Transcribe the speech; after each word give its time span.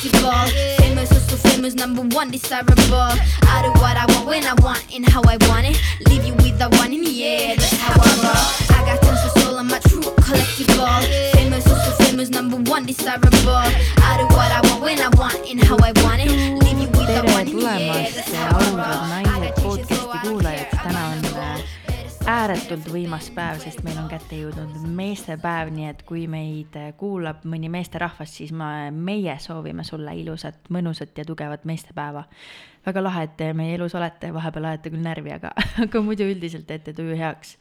Famous, 0.00 1.12
also 1.12 1.36
famous, 1.48 1.74
number 1.74 2.00
one, 2.16 2.30
desirable. 2.30 2.72
I 2.96 3.60
do 3.62 3.70
what 3.82 3.96
I 3.98 4.06
want 4.08 4.26
when 4.26 4.44
I 4.44 4.54
want 4.62 4.82
and 4.94 5.06
how 5.06 5.20
I 5.24 5.36
want 5.48 5.66
it. 5.66 5.78
Leave 6.08 6.24
you 6.24 6.32
with 6.36 6.58
the 6.58 6.68
one 6.78 6.92
in 6.94 7.02
the 7.04 7.24
air, 7.24 7.54
that's 7.56 7.72
how 7.76 7.92
I 7.92 8.08
roll. 8.24 8.78
I 8.78 8.84
got 8.86 9.02
tons 9.02 9.20
of 9.24 9.42
soul, 9.42 9.58
I'm 9.58 9.68
true 9.68 10.00
collectible. 10.00 11.32
Famous, 11.34 11.66
also 11.68 11.90
famous, 12.04 12.30
number 12.30 12.56
one, 12.70 12.86
desirable. 12.86 13.30
I 13.50 14.16
do 14.18 14.24
what 14.34 14.50
I 14.50 14.60
want 14.70 14.82
when 14.82 15.00
I 15.00 15.08
want 15.18 15.36
and 15.50 15.62
how 15.62 15.76
I 15.76 15.92
want 16.02 16.22
it. 16.22 16.30
Leave 16.64 16.78
you 16.80 16.88
with 16.88 17.08
the 17.08 17.22
one 17.34 17.48
in 17.48 17.58
the 17.58 17.66
air, 17.66 18.10
that's 18.10 18.32
how 18.32 18.56
I 18.56 18.70
roll. 18.70 18.80
I 18.80 19.22
got 19.22 19.56
changes, 19.56 19.88
so 19.88 20.06
podcasti 20.06 20.08
I 20.12 20.18
kuulajad, 20.24 20.70
care. 20.70 20.80
täna 20.82 21.06
on 21.12 21.24
äh, 21.24 21.79
ääretult 22.28 22.88
võimas 22.92 23.28
päev, 23.34 23.60
sest 23.62 23.82
meil 23.86 23.98
on 24.00 24.08
kätte 24.10 24.36
jõudnud 24.38 24.74
meestepäev, 24.96 25.70
nii 25.72 25.86
et 25.90 26.02
kui 26.08 26.26
meid 26.30 26.76
kuulab 27.00 27.44
mõni 27.48 27.70
meesterahvas, 27.72 28.32
siis 28.40 28.52
ma, 28.56 28.90
meie 28.92 29.36
soovime 29.40 29.84
sulle 29.86 30.12
ilusat, 30.20 30.68
mõnusat 30.74 31.16
ja 31.18 31.24
tugevat 31.24 31.64
meestepäeva. 31.68 32.24
väga 32.86 33.02
lahe, 33.02 33.24
et 33.28 33.36
te 33.36 33.52
meie 33.52 33.74
elus 33.74 33.94
olete, 33.94 34.32
vahepeal 34.34 34.64
ajate 34.72 34.90
küll 34.90 35.04
närvi, 35.04 35.32
aga, 35.32 35.52
aga 35.84 36.02
muidu 36.04 36.28
üldiselt 36.28 36.66
teete 36.66 36.92
tuju 36.92 37.16
heaks 37.16 37.56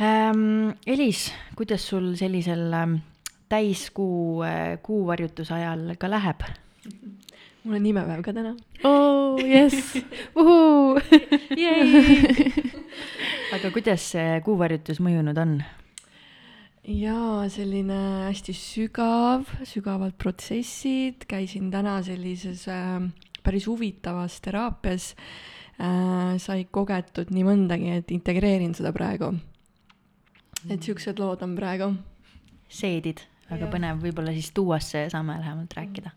ähm,. 0.00 0.74
Elis, 0.86 1.32
kuidas 1.56 1.88
sul 1.88 2.14
sellisel 2.16 2.72
ähm, 2.72 3.00
täiskuu 3.48 4.42
äh, 4.42 4.78
kuuvarjutuse 4.82 5.54
ajal 5.54 5.94
ka 5.98 6.10
läheb? 6.10 6.46
mul 7.64 7.76
on 7.76 7.82
nimepäev 7.84 8.22
ka 8.24 8.32
täna. 8.36 8.54
oo 8.84 9.34
oh, 9.34 9.42
jess, 9.44 9.96
uhuu. 10.40 10.96
aga 13.54 13.70
kuidas 13.74 14.06
see 14.14 14.40
kuuvarjutus 14.46 15.02
mõjunud 15.04 15.38
on? 15.42 15.60
jaa, 16.90 17.48
selline 17.52 17.98
hästi 18.28 18.54
sügav, 18.56 19.48
sügavad 19.68 20.16
protsessid, 20.18 21.26
käisin 21.28 21.68
täna 21.72 21.98
sellises 22.06 22.66
äh, 22.72 23.02
päris 23.44 23.66
huvitavas 23.68 24.40
teraapias 24.40 25.12
äh,, 25.76 26.38
sai 26.40 26.64
kogetud 26.70 27.32
nii 27.34 27.44
mõndagi, 27.46 27.92
et 28.00 28.14
integreerin 28.14 28.74
seda 28.76 28.94
praegu. 28.96 29.34
et 30.68 30.80
siuksed 30.82 31.20
lood 31.20 31.44
on 31.44 31.54
praegu. 31.58 31.92
seedid, 32.70 33.20
väga 33.50 33.66
Jah. 33.66 33.72
põnev, 33.72 34.02
võib-olla 34.02 34.32
siis 34.32 34.52
tuuasse 34.56 35.08
saame 35.12 35.38
lähemalt 35.40 35.76
rääkida. 35.76 36.12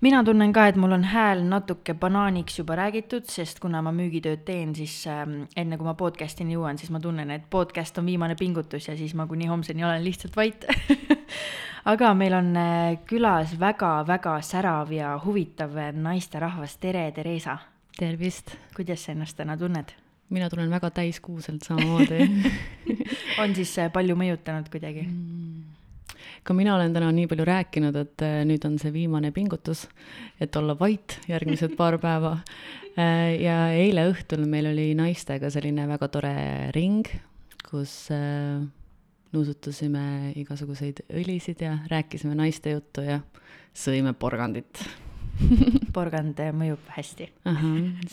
Mina 0.00 0.20
tunnen 0.24 0.52
ka, 0.54 0.66
et 0.70 0.76
mul 0.78 0.94
on 0.94 1.04
hääl 1.10 1.42
natuke 1.46 1.94
banaaniks 1.98 2.58
juba 2.60 2.76
räägitud, 2.78 3.26
sest 3.30 3.60
kuna 3.62 3.80
ma 3.82 3.92
müügitööd 3.94 4.44
teen, 4.46 4.74
siis 4.78 4.94
ähm, 5.10 5.42
enne 5.58 5.78
kui 5.78 5.88
ma 5.88 5.94
podcast'ini 5.98 6.54
jõuan, 6.54 6.78
siis 6.78 6.92
ma 6.94 7.00
tunnen, 7.02 7.30
et 7.34 7.48
podcast 7.50 7.98
on 7.98 8.06
viimane 8.06 8.36
pingutus 8.38 8.88
ja 8.88 8.96
siis 8.98 9.14
ma 9.18 9.26
kuni 9.30 9.48
homseni 9.50 9.84
olen 9.84 10.04
lihtsalt 10.04 10.36
vait. 10.38 10.66
aga 11.92 12.12
meil 12.18 12.36
on 12.38 12.52
äh, 12.56 12.98
külas 13.08 13.56
väga-väga 13.60 14.38
särav 14.46 14.92
ja 14.94 15.16
huvitav 15.24 15.74
naisterahvas, 15.94 16.76
tere, 16.82 17.08
Theresa. 17.16 17.58
tervist, 17.98 18.54
kuidas 18.76 19.02
sa 19.04 19.12
ennast 19.12 19.36
täna 19.36 19.56
tunned? 19.58 19.96
mina 20.28 20.50
tunnen 20.50 20.70
väga 20.70 20.90
täiskuuselt 20.92 21.64
samamoodi 21.64 22.26
on 23.42 23.54
siis 23.56 23.72
äh, 23.80 23.88
palju 23.92 24.16
mõjutanud 24.16 24.68
kuidagi? 24.68 25.08
Ka 26.48 26.56
mina 26.56 26.72
olen 26.78 26.94
täna 26.96 27.10
nii 27.12 27.28
palju 27.28 27.44
rääkinud, 27.44 27.96
et 28.00 28.24
äh, 28.24 28.40
nüüd 28.48 28.64
on 28.64 28.78
see 28.80 28.92
viimane 28.94 29.30
pingutus, 29.36 29.84
et 30.40 30.56
olla 30.56 30.76
vait 30.78 31.18
järgmised 31.28 31.76
paar 31.76 31.98
päeva. 32.04 32.38
ja 32.98 33.56
eile 33.78 34.08
õhtul 34.10 34.42
meil 34.50 34.72
oli 34.72 34.88
naistega 34.98 35.52
selline 35.54 35.84
väga 35.86 36.08
tore 36.10 36.32
ring, 36.74 37.06
kus 37.68 38.08
äh, 38.14 38.64
nuusutasime 39.36 40.32
igasuguseid 40.40 41.04
õlisid 41.20 41.62
ja 41.62 41.76
rääkisime 41.92 42.34
naiste 42.38 42.72
juttu 42.72 43.04
ja 43.04 43.20
sõime 43.76 44.14
porgandit. 44.18 44.82
porgand 45.94 46.40
äh, 46.42 46.50
mõjub 46.50 46.90
hästi 46.96 47.28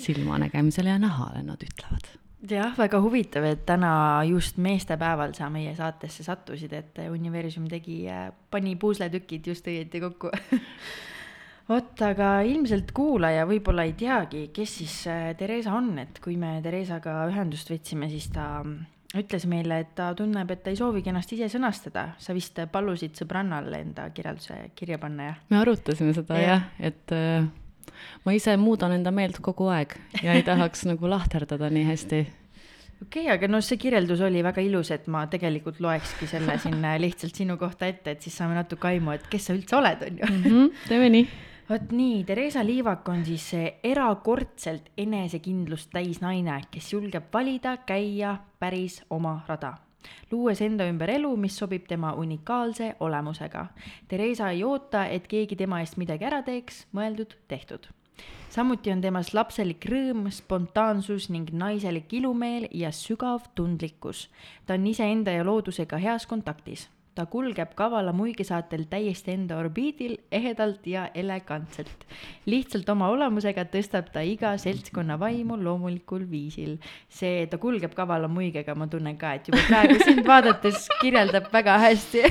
silmanägemisele 0.03 0.93
ja 0.93 0.99
nahale, 1.01 1.41
nad 1.47 1.63
ütlevad 1.65 2.13
jah, 2.51 2.75
väga 2.77 2.99
huvitav, 3.01 3.47
et 3.49 3.65
täna 3.65 4.23
just 4.29 4.59
meestepäeval 4.61 5.33
sa 5.37 5.49
meie 5.49 5.73
saatesse 5.77 6.25
sattusid, 6.25 6.73
et 6.73 7.03
universum 7.09 7.67
tegi, 7.71 8.03
pani 8.51 8.75
puusletükid 8.79 9.47
just 9.53 9.67
õieti 9.71 10.01
kokku. 10.03 10.31
vot, 11.69 11.93
aga 12.05 12.39
ilmselt 12.45 12.91
kuulaja 12.95 13.45
võib-olla 13.49 13.87
ei 13.87 13.95
teagi, 13.97 14.49
kes 14.53 14.77
siis 14.81 14.97
äh, 15.11 15.31
Theresa 15.37 15.73
on, 15.77 15.95
et 16.01 16.19
kui 16.23 16.37
me 16.37 16.59
Theresaga 16.65 17.23
ühendust 17.31 17.71
võtsime, 17.73 18.09
siis 18.11 18.29
ta 18.33 18.59
ütles 19.15 19.45
meile, 19.49 19.79
et 19.83 19.93
ta 19.97 20.09
tunneb, 20.17 20.49
et 20.51 20.63
ta 20.63 20.73
ei 20.73 20.79
soovigi 20.79 21.11
ennast 21.11 21.31
ise 21.35 21.47
sõnastada. 21.51 22.09
sa 22.19 22.33
vist 22.35 22.59
palusid 22.71 23.15
sõbrannal 23.17 23.71
enda 23.77 24.09
kirjelduse 24.13 24.71
kirja 24.75 24.99
panna 24.99 25.29
ja 25.29 25.35
me 25.49 25.61
arutasime 25.61 26.13
seda 26.13 26.39
Jah. 26.39 26.47
jah 26.49 26.65
ja,, 26.79 26.89
et 26.91 27.15
äh, 27.15 27.47
ma 28.25 28.33
ise 28.35 28.55
muudan 28.59 28.95
enda 28.95 29.13
meelt 29.15 29.39
kogu 29.43 29.69
aeg 29.73 29.95
ja 30.23 30.35
ei 30.35 30.43
tahaks 30.45 30.85
nagu 30.91 31.09
lahterdada 31.09 31.69
nii 31.73 31.85
hästi. 31.89 32.21
okei 33.01 33.25
okay,, 33.25 33.33
aga 33.33 33.49
no 33.51 33.61
see 33.61 33.79
kirjeldus 33.81 34.21
oli 34.25 34.43
väga 34.45 34.63
ilus, 34.65 34.91
et 34.95 35.07
ma 35.11 35.25
tegelikult 35.31 35.81
loekski 35.83 36.29
selle 36.31 36.57
siin 36.63 36.83
äh, 36.83 36.99
lihtsalt 37.01 37.35
sinu 37.35 37.57
kohta 37.61 37.89
ette, 37.91 38.15
et 38.15 38.21
siis 38.21 38.37
saame 38.37 38.57
natuke 38.57 38.91
aimu, 38.93 39.15
et 39.15 39.27
kes 39.31 39.49
sa 39.49 39.57
üldse 39.57 39.79
oled, 39.79 40.07
on 40.09 40.21
ju. 40.21 40.31
Mhm, 40.31 40.71
teeme 40.89 41.09
nii. 41.17 41.29
vot 41.69 41.95
nii, 41.95 42.23
Theresa 42.27 42.65
Liivak 42.65 43.07
on 43.09 43.25
siis 43.25 43.47
erakordselt 43.83 44.91
enesekindlust 44.97 45.89
täis 45.93 46.21
naine, 46.21 46.59
kes 46.71 46.93
julgeb 46.93 47.31
valida, 47.33 47.77
käia 47.87 48.37
päris 48.59 49.01
oma 49.09 49.39
rada, 49.47 49.75
luues 50.31 50.61
enda 50.61 50.87
ümber 50.89 51.09
elu, 51.09 51.35
mis 51.37 51.57
sobib 51.57 51.87
tema 51.87 52.13
unikaalse 52.13 52.95
olemusega. 52.99 53.67
Theresa 54.07 54.49
ei 54.51 54.63
oota, 54.63 55.05
et 55.05 55.27
keegi 55.27 55.55
tema 55.55 55.81
eest 55.83 55.97
midagi 55.97 56.25
ära 56.25 56.41
teeks, 56.45 56.85
mõeldud, 56.93 57.37
tehtud 57.47 57.91
samuti 58.55 58.91
on 58.93 59.01
temas 59.03 59.33
lapselik 59.35 59.83
rõõm, 59.91 60.29
spontaansus 60.31 61.27
ning 61.33 61.49
naiselik 61.51 62.13
ilumeel 62.15 62.69
ja 62.71 62.91
sügav 62.95 63.49
tundlikkus. 63.55 64.29
ta 64.65 64.73
on 64.73 64.87
iseenda 64.87 65.31
ja 65.31 65.43
loodusega 65.43 65.97
heas 65.97 66.25
kontaktis. 66.25 66.87
Ta 67.15 67.25
kulgeb 67.31 67.71
kavala 67.75 68.11
muigisaatel 68.13 68.85
täiesti 68.91 69.31
enda 69.31 69.57
orbiidil 69.57 70.17
ehedalt 70.31 70.87
ja 70.87 71.07
elegantselt. 71.13 72.05
lihtsalt 72.45 72.89
oma 72.89 73.07
olemusega 73.13 73.63
tõstab 73.71 74.11
ta 74.13 74.21
iga 74.21 74.51
seltskonna 74.59 75.19
vaimu 75.19 75.57
loomulikul 75.63 76.25
viisil. 76.31 76.77
see, 77.09 77.45
ta 77.47 77.57
kulgeb 77.57 77.95
kavala 77.95 78.27
muigega, 78.27 78.75
ma 78.75 78.87
tunnen 78.87 79.17
ka, 79.17 79.33
et 79.33 79.47
juba 79.47 79.63
praegu 79.67 79.99
sind 80.03 80.25
vaadates 80.27 80.89
kirjeldab 81.01 81.47
väga 81.53 81.77
hästi 81.85 82.23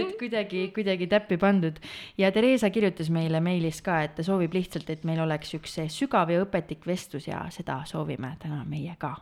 et 0.00 0.14
kuidagi, 0.18 0.68
kuidagi 0.74 1.08
täppi 1.10 1.36
pandud. 1.36 1.80
ja 2.18 2.30
Theresa 2.32 2.70
kirjutas 2.70 3.10
meile 3.10 3.40
meilis 3.40 3.82
ka, 3.82 4.02
et 4.06 4.14
ta 4.14 4.26
soovib 4.26 4.54
lihtsalt, 4.54 4.90
et 4.90 5.04
meil 5.04 5.20
oleks 5.24 5.54
üks 5.58 5.80
sügav 5.94 6.30
ja 6.30 6.44
õpetlik 6.44 6.86
vestlus 6.86 7.28
ja 7.28 7.44
seda 7.54 7.82
soovime 7.90 8.36
täna 8.42 8.62
meie 8.68 8.94
ka. 8.98 9.16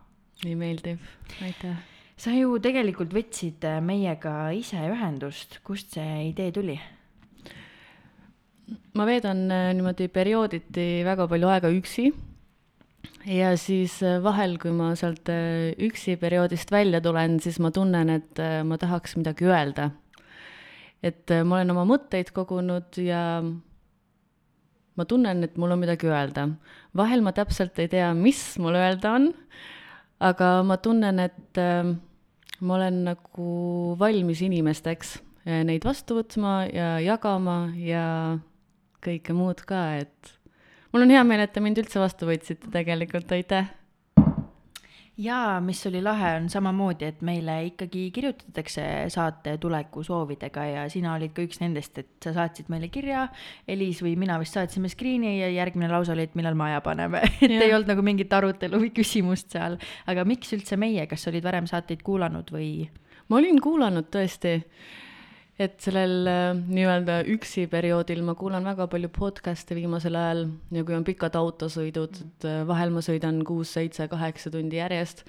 nii 0.44 0.58
meeldiv, 0.58 1.00
aitäh. 1.40 1.91
Sa 2.22 2.30
ju 2.30 2.54
tegelikult 2.62 3.10
võtsid 3.16 3.64
äh, 3.66 3.80
meiega 3.82 4.52
ise 4.54 4.78
ühendust, 4.92 5.58
kust 5.66 5.96
see 5.96 6.28
idee 6.28 6.52
tuli? 6.54 6.76
ma 8.94 9.06
veedan 9.08 9.48
äh, 9.50 9.70
niimoodi 9.74 10.06
periooditi 10.12 11.02
väga 11.06 11.26
palju 11.28 11.50
aega 11.50 11.72
üksi 11.74 12.12
ja 13.26 13.56
siis 13.58 13.96
äh, 14.06 14.20
vahel, 14.22 14.54
kui 14.62 14.70
ma 14.76 14.92
sealt 14.98 15.32
üksi 15.82 16.14
perioodist 16.20 16.70
välja 16.70 17.00
tulen, 17.02 17.40
siis 17.42 17.58
ma 17.58 17.72
tunnen, 17.74 18.14
et 18.14 18.44
ma 18.68 18.78
tahaks 18.78 19.16
midagi 19.18 19.50
öelda. 19.50 19.90
et 21.02 21.26
ma 21.42 21.58
olen 21.58 21.74
oma 21.74 21.88
mõtteid 21.90 22.30
kogunud 22.30 23.02
ja 23.02 23.42
ma 24.94 25.08
tunnen, 25.10 25.42
et 25.42 25.58
mul 25.58 25.74
on 25.74 25.82
midagi 25.82 26.06
öelda. 26.06 26.46
vahel 26.94 27.26
ma 27.26 27.34
täpselt 27.34 27.82
ei 27.82 27.90
tea, 27.90 28.14
mis 28.14 28.44
mul 28.62 28.78
öelda 28.78 29.18
on, 29.18 29.28
aga 30.22 30.54
ma 30.62 30.78
tunnen, 30.78 31.18
et 31.18 31.62
ma 32.62 32.78
olen 32.78 33.02
nagu 33.10 33.48
valmis 34.00 34.42
inimesteks 34.44 35.16
äh, 35.46 35.62
neid 35.66 35.84
vastu 35.86 36.20
võtma 36.20 36.62
ja 36.70 36.94
jagama 37.02 37.72
ja 37.78 38.06
kõike 39.02 39.34
muud 39.34 39.64
ka, 39.66 39.82
et 40.02 40.34
mul 40.92 41.06
on 41.06 41.14
hea 41.14 41.22
meel, 41.26 41.42
et 41.44 41.54
te 41.54 41.62
mind 41.64 41.82
üldse 41.82 42.00
vastu 42.02 42.28
võtsite 42.28 42.70
tegelikult, 42.72 43.32
aitäh. 43.34 43.70
Ja 45.16 45.60
mis 45.60 45.86
oli 45.86 46.00
lahe, 46.02 46.36
on 46.36 46.48
samamoodi, 46.50 47.04
et 47.04 47.20
meile 47.24 47.58
ikkagi 47.66 48.06
kirjutatakse 48.14 48.84
saate 49.12 49.56
tuleku 49.60 50.02
soovidega 50.06 50.64
ja 50.64 50.86
sina 50.92 51.14
olid 51.18 51.34
ka 51.36 51.44
üks 51.44 51.60
nendest, 51.60 51.98
et 52.00 52.10
sa 52.24 52.32
saatsid 52.36 52.70
meile 52.72 52.88
kirja, 52.92 53.26
Elis 53.68 54.00
või 54.04 54.14
mina 54.20 54.38
vist 54.40 54.56
saatsime 54.56 54.88
screen'i 54.92 55.34
ja 55.40 55.50
järgmine 55.52 55.90
lause 55.92 56.14
oli, 56.14 56.26
et 56.30 56.36
millal 56.38 56.56
maja 56.58 56.80
paneme, 56.84 57.22
et 57.42 57.50
Jah. 57.50 57.66
ei 57.66 57.74
olnud 57.76 57.92
nagu 57.92 58.04
mingit 58.06 58.32
arutelu 58.32 58.80
või 58.80 58.92
küsimust 58.96 59.52
seal. 59.52 59.78
aga 60.06 60.24
miks 60.28 60.52
üldse 60.56 60.80
meie, 60.80 61.06
kas 61.10 61.28
olid 61.28 61.44
varem 61.44 61.68
saateid 61.70 62.02
kuulanud 62.06 62.52
või? 62.54 62.88
ma 63.28 63.40
olin 63.40 63.60
kuulanud 63.62 64.08
tõesti, 64.12 64.58
et 65.62 65.78
sellel 65.84 66.28
äh, 66.30 66.50
nii-öelda 66.58 67.22
üksi 67.32 67.68
perioodil 67.70 68.22
ma 68.26 68.34
kuulan 68.38 68.66
väga 68.66 68.88
palju 68.90 69.10
podcast'e 69.14 69.76
viimasel 69.78 70.18
ajal 70.18 70.44
ja 70.74 70.84
kui 70.84 70.96
on 70.98 71.06
pikad 71.06 71.38
autosõidud, 71.38 72.20
et 72.26 72.46
äh, 72.48 72.60
vahel 72.68 72.94
ma 72.94 73.04
sõidan 73.04 73.40
kuus, 73.46 73.72
seitse, 73.76 74.08
kaheksa 74.10 74.52
tundi 74.54 74.80
järjest, 74.80 75.24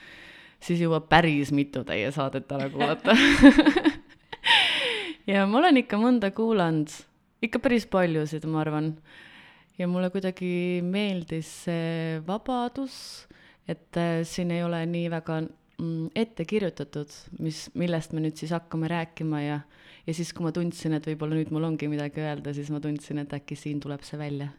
siis 0.63 0.83
jõuab 0.83 1.07
päris 1.12 1.53
mitu 1.56 1.85
teie 1.88 2.12
saadet 2.15 2.51
ära 2.51 2.69
kuulata. 2.74 3.15
ja 5.31 5.47
ma 5.47 5.62
olen 5.62 5.83
ikka 5.83 6.01
mõnda 6.01 6.33
kuulanud 6.35 6.94
ikka 7.44 7.59
päris 7.63 7.85
paljusid, 7.91 8.45
ma 8.47 8.62
arvan. 8.63 8.94
ja 9.77 9.88
mulle 9.89 10.12
kuidagi 10.13 10.81
meeldis 10.85 11.50
see 11.65 12.19
vabadus, 12.27 13.25
et 13.68 13.97
äh, 14.00 14.21
siin 14.27 14.51
ei 14.53 14.63
ole 14.63 14.83
nii 14.88 15.09
väga 15.12 15.41
mm, 15.44 16.12
ette 16.15 16.45
kirjutatud, 16.45 17.12
mis, 17.39 17.65
millest 17.74 18.13
me 18.13 18.24
nüüd 18.24 18.39
siis 18.39 18.53
hakkame 18.56 18.91
rääkima 18.91 19.41
ja, 19.44 19.59
ja 20.08 20.14
siis, 20.14 20.34
kui 20.34 20.46
ma 20.46 20.52
tundsin, 20.56 20.96
et 20.98 21.08
võib-olla 21.08 21.38
nüüd 21.38 21.54
mul 21.54 21.70
ongi 21.70 21.90
midagi 21.92 22.24
öelda, 22.24 22.54
siis 22.56 22.72
ma 22.74 22.82
tundsin, 22.84 23.22
et 23.24 23.34
äkki 23.36 23.58
siin 23.60 23.82
tuleb 23.84 24.04
see 24.06 24.20
välja. 24.20 24.50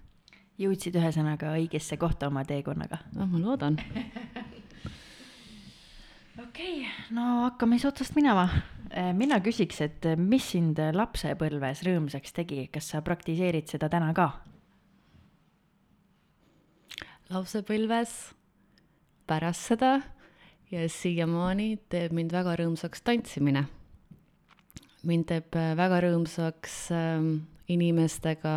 jõudsid 0.58 0.94
ühesõnaga 0.94 1.50
õigesse 1.58 1.96
kohta 1.98 2.28
oma 2.30 2.44
teekonnaga. 2.44 2.98
noh, 3.16 3.26
ma 3.26 3.42
loodan. 3.42 3.78
okei 6.44 6.80
okay,, 6.80 6.88
no 7.10 7.48
hakkame 7.48 7.78
siis 7.78 7.90
otsast 7.92 8.16
minema. 8.16 8.48
mina 9.12 9.40
küsiks, 9.40 9.80
et 9.80 10.06
mis 10.16 10.50
sind 10.54 10.78
lapsepõlves 10.92 11.84
rõõmsaks 11.86 12.32
tegi, 12.32 12.68
kas 12.72 12.94
sa 12.94 13.02
praktiseerid 13.02 13.68
seda 13.68 13.88
täna 13.88 14.12
ka? 14.14 14.32
lapsepõlves, 17.32 18.34
pärast 19.26 19.70
seda 19.70 19.94
ja 20.70 20.84
siiamaani 20.90 21.74
teeb 21.90 22.14
mind 22.16 22.34
väga 22.34 22.56
rõõmsaks 22.60 23.04
tantsimine. 23.04 23.66
Mind 25.08 25.28
teeb 25.30 25.56
äh, 25.58 25.72
väga 25.78 26.02
rõõmsaks 26.06 26.76
äh, 26.94 27.30
inimestega 27.74 28.54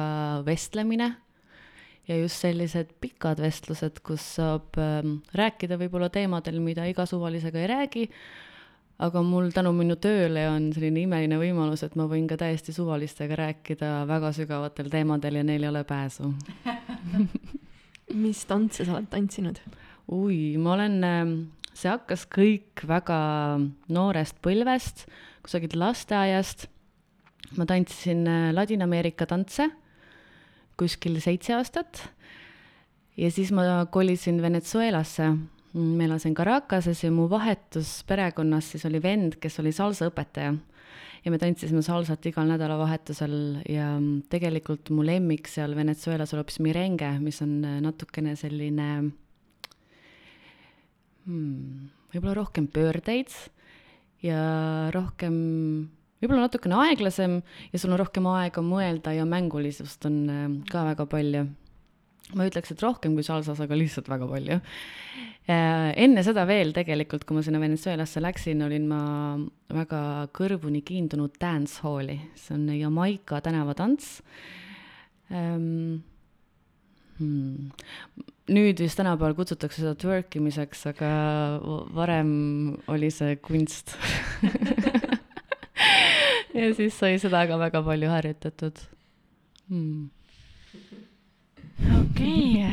vestlemine 0.47 1.13
ja 2.07 2.17
just 2.19 2.43
sellised 2.43 2.93
pikad 3.03 3.41
vestlused, 3.43 4.01
kus 4.05 4.25
saab 4.39 4.77
äh, 4.81 5.01
rääkida 5.37 5.79
võib-olla 5.79 6.11
teemadel, 6.13 6.59
mida 6.63 6.87
iga 6.89 7.07
suvalisega 7.09 7.63
ei 7.63 7.71
räägi, 7.71 8.05
aga 9.03 9.21
mul 9.21 9.51
tänu 9.55 9.73
minu 9.77 9.99
tööle 10.01 10.47
on 10.49 10.71
selline 10.75 11.03
imeline 11.03 11.39
võimalus, 11.41 11.83
et 11.85 11.95
ma 11.99 12.07
võin 12.09 12.27
ka 12.29 12.39
täiesti 12.39 12.73
suvalistega 12.75 13.37
rääkida 13.37 13.91
väga 14.09 14.33
sügavatel 14.35 14.89
teemadel 14.93 15.41
ja 15.41 15.45
neil 15.47 15.67
ei 15.67 15.71
ole 15.73 15.83
pääsu 15.87 16.33
mis 18.23 18.45
tantse 18.47 18.85
sa 18.85 18.97
oled 18.97 19.09
tantsinud? 19.11 19.59
oi, 20.07 20.55
ma 20.61 20.73
olen 20.77 20.97
ähm, 21.03 21.33
see 21.75 21.91
hakkas 21.91 22.25
kõik 22.31 22.85
väga 22.87 23.19
noorest 23.93 24.39
põlvest, 24.45 25.05
kusagilt 25.47 25.77
lasteaiast. 25.79 26.67
ma 27.55 27.65
tantsisin 27.65 28.25
äh, 28.27 28.49
Ladina-Ameerika 28.51 29.25
tantse 29.25 29.69
kuskil 30.77 31.21
seitse 31.23 31.55
aastat 31.55 32.01
ja 33.17 33.29
siis 33.31 33.53
ma 33.55 33.85
kolisin 33.91 34.41
Venezuelasse. 34.43 35.29
ma 35.73 36.03
elasin 36.03 36.35
Caracases 36.35 37.03
ja 37.03 37.11
mu 37.11 37.29
vahetus 37.29 38.03
perekonnas 38.07 38.71
siis 38.73 38.85
oli 38.89 39.01
vend, 39.01 39.39
kes 39.39 39.59
oli 39.63 39.71
salsaõpetaja 39.71 40.55
ja 41.23 41.31
me 41.31 41.39
tantsisime 41.39 41.81
salsat 41.85 42.25
igal 42.29 42.47
nädalavahetusel 42.49 43.61
ja 43.69 43.91
tegelikult 44.29 44.91
mu 44.91 45.05
lemmik 45.05 45.47
seal 45.47 45.75
Venezuelas 45.75 46.33
oli 46.33 46.43
hoopis 46.43 46.59
merengue, 46.63 47.11
mis 47.23 47.41
on 47.45 47.59
äh, 47.63 47.79
natukene 47.83 48.35
selline 48.35 48.87
hmm, 51.27 51.93
võib-olla 52.11 52.41
rohkem 52.41 52.67
pöördeid 52.67 53.31
ja 54.25 54.41
rohkem, 54.93 55.37
võib-olla 56.21 56.47
natukene 56.47 56.77
aeglasem 56.87 57.39
ja 57.71 57.79
sul 57.79 57.93
on 57.93 58.01
rohkem 58.01 58.27
aega 58.31 58.63
mõelda 58.65 59.13
ja 59.15 59.27
mängulisust 59.29 60.07
on 60.09 60.19
äh, 60.31 60.45
ka 60.71 60.85
väga 60.91 61.07
palju. 61.09 61.47
ma 62.35 62.43
ütleks, 62.43 62.73
et 62.73 62.81
rohkem 62.83 63.13
kui 63.15 63.23
salsas, 63.23 63.59
aga 63.63 63.75
lihtsalt 63.77 64.09
väga 64.11 64.27
palju. 64.27 64.59
Äh, 65.47 65.91
enne 66.03 66.23
seda 66.27 66.43
veel 66.49 66.73
tegelikult, 66.75 67.23
kui 67.23 67.37
ma 67.37 67.43
sinna 67.45 67.61
Venezuelasse 67.63 68.19
läksin, 68.19 68.65
olin 68.65 68.87
ma 68.89 69.01
väga 69.71 70.01
kõrvuni 70.35 70.83
kiindunud 70.83 71.37
dancehalli, 71.39 72.19
see 72.35 72.57
on 72.57 72.67
Jamaica 72.75 73.39
tänavatants 73.45 74.17
ähm, 75.31 76.01
hmm 77.19 77.71
nüüd 78.47 78.79
vist 78.79 78.99
tänapäeval 78.99 79.35
kutsutakse 79.37 79.81
seda 79.83 79.95
twerk 79.99 80.35
imiseks, 80.39 80.85
aga 80.93 81.11
varem 81.95 82.31
oli 82.87 83.11
see 83.13 83.37
kunst. 83.43 83.95
Ja 86.57 86.71
siis 86.73 86.95
sai 86.97 87.19
seda 87.21 87.43
ka 87.45 87.59
väga 87.61 87.83
palju 87.85 88.07
harjutatud. 88.09 88.79
Hmm 89.69 90.07
okei 91.77 92.63
okay., 92.63 92.71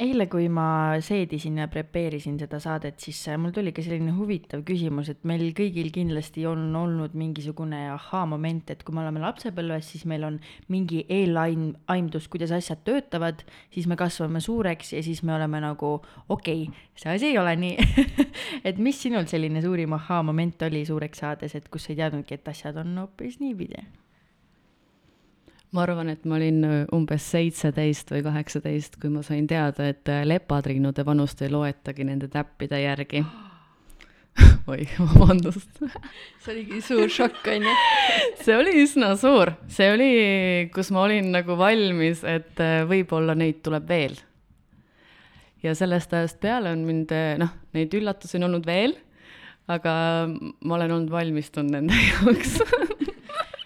eile, 0.00 0.26
kui 0.30 0.46
ma 0.52 0.96
seedisin 1.04 1.58
ja 1.60 1.66
prepareerisin 1.70 2.36
seda 2.40 2.58
saadet, 2.62 2.96
siis 3.02 3.18
äh, 3.28 3.38
mul 3.40 3.52
tuli 3.54 3.72
ka 3.74 3.82
selline 3.84 4.14
huvitav 4.16 4.62
küsimus, 4.66 5.10
et 5.12 5.24
meil 5.28 5.50
kõigil 5.56 5.90
kindlasti 5.94 6.46
on 6.48 6.68
olnud 6.78 7.16
mingisugune 7.18 7.84
ahhaa-moment, 7.92 8.70
et 8.72 8.84
kui 8.86 8.96
me 8.96 9.02
oleme 9.02 9.22
lapsepõlves, 9.24 9.90
siis 9.94 10.06
meil 10.10 10.26
on 10.28 10.38
mingi 10.72 11.02
eelaimdus, 11.12 12.28
kuidas 12.32 12.54
asjad 12.56 12.84
töötavad, 12.86 13.44
siis 13.74 13.88
me 13.90 13.98
kasvame 14.00 14.42
suureks 14.44 14.94
ja 14.96 15.02
siis 15.04 15.24
me 15.26 15.34
oleme 15.36 15.60
nagu 15.64 15.96
okei 16.28 16.68
okay,, 16.68 16.86
see 17.00 17.16
asi 17.16 17.32
ei 17.32 17.40
ole 17.42 17.56
nii 17.60 18.14
et 18.68 18.78
mis 18.78 19.02
sinul 19.02 19.28
selline 19.30 19.62
suurim 19.64 19.98
ahhaa-moment 19.98 20.62
oli 20.70 20.86
suureks 20.88 21.24
saades, 21.26 21.58
et 21.58 21.68
kus 21.68 21.88
sa 21.88 21.94
ei 21.94 22.00
teadnudki, 22.04 22.38
et 22.38 22.54
asjad 22.54 22.80
on 22.80 22.96
hoopis 23.04 23.40
niipidi? 23.42 23.84
Ma 25.74 25.82
arvan, 25.82 26.10
et 26.12 26.26
ma 26.28 26.38
olin 26.38 26.60
äh, 26.66 26.74
umbes 26.94 27.24
seitseteist 27.34 28.12
või 28.14 28.22
kaheksateist, 28.26 28.98
kui 29.02 29.10
ma 29.12 29.24
sain 29.26 29.48
teada, 29.50 29.88
et 29.90 30.10
äh, 30.10 30.22
lepatriinude 30.26 31.04
vanust 31.06 31.42
ei 31.42 31.50
loetagi 31.50 32.06
nende 32.06 32.28
täppide 32.32 32.78
järgi. 32.82 33.24
oi, 34.70 34.84
vabandust. 35.14 35.80
see 36.44 36.54
oligi 36.54 36.82
suur 36.86 37.10
šokk, 37.10 37.42
onju. 37.56 37.74
see 38.44 38.58
oli 38.58 38.76
üsna 38.84 39.14
suur, 39.20 39.54
see 39.70 39.90
oli, 39.94 40.12
kus 40.74 40.92
ma 40.94 41.08
olin 41.08 41.32
nagu 41.34 41.58
valmis, 41.58 42.22
et 42.28 42.62
äh, 42.62 42.82
võib-olla 42.90 43.36
neid 43.38 43.62
tuleb 43.66 43.90
veel. 43.90 44.20
ja 45.64 45.74
sellest 45.74 46.12
ajast 46.14 46.38
peale 46.44 46.70
on 46.76 46.84
mind, 46.86 47.10
noh, 47.40 47.50
neid 47.74 47.94
üllatusi 47.96 48.36
on 48.38 48.50
olnud 48.50 48.66
veel, 48.68 48.94
aga 49.72 49.94
ma 50.28 50.76
olen 50.76 50.92
olnud 51.00 51.10
valmistunud 51.10 51.72
nende 51.72 51.98
jaoks 52.10 52.60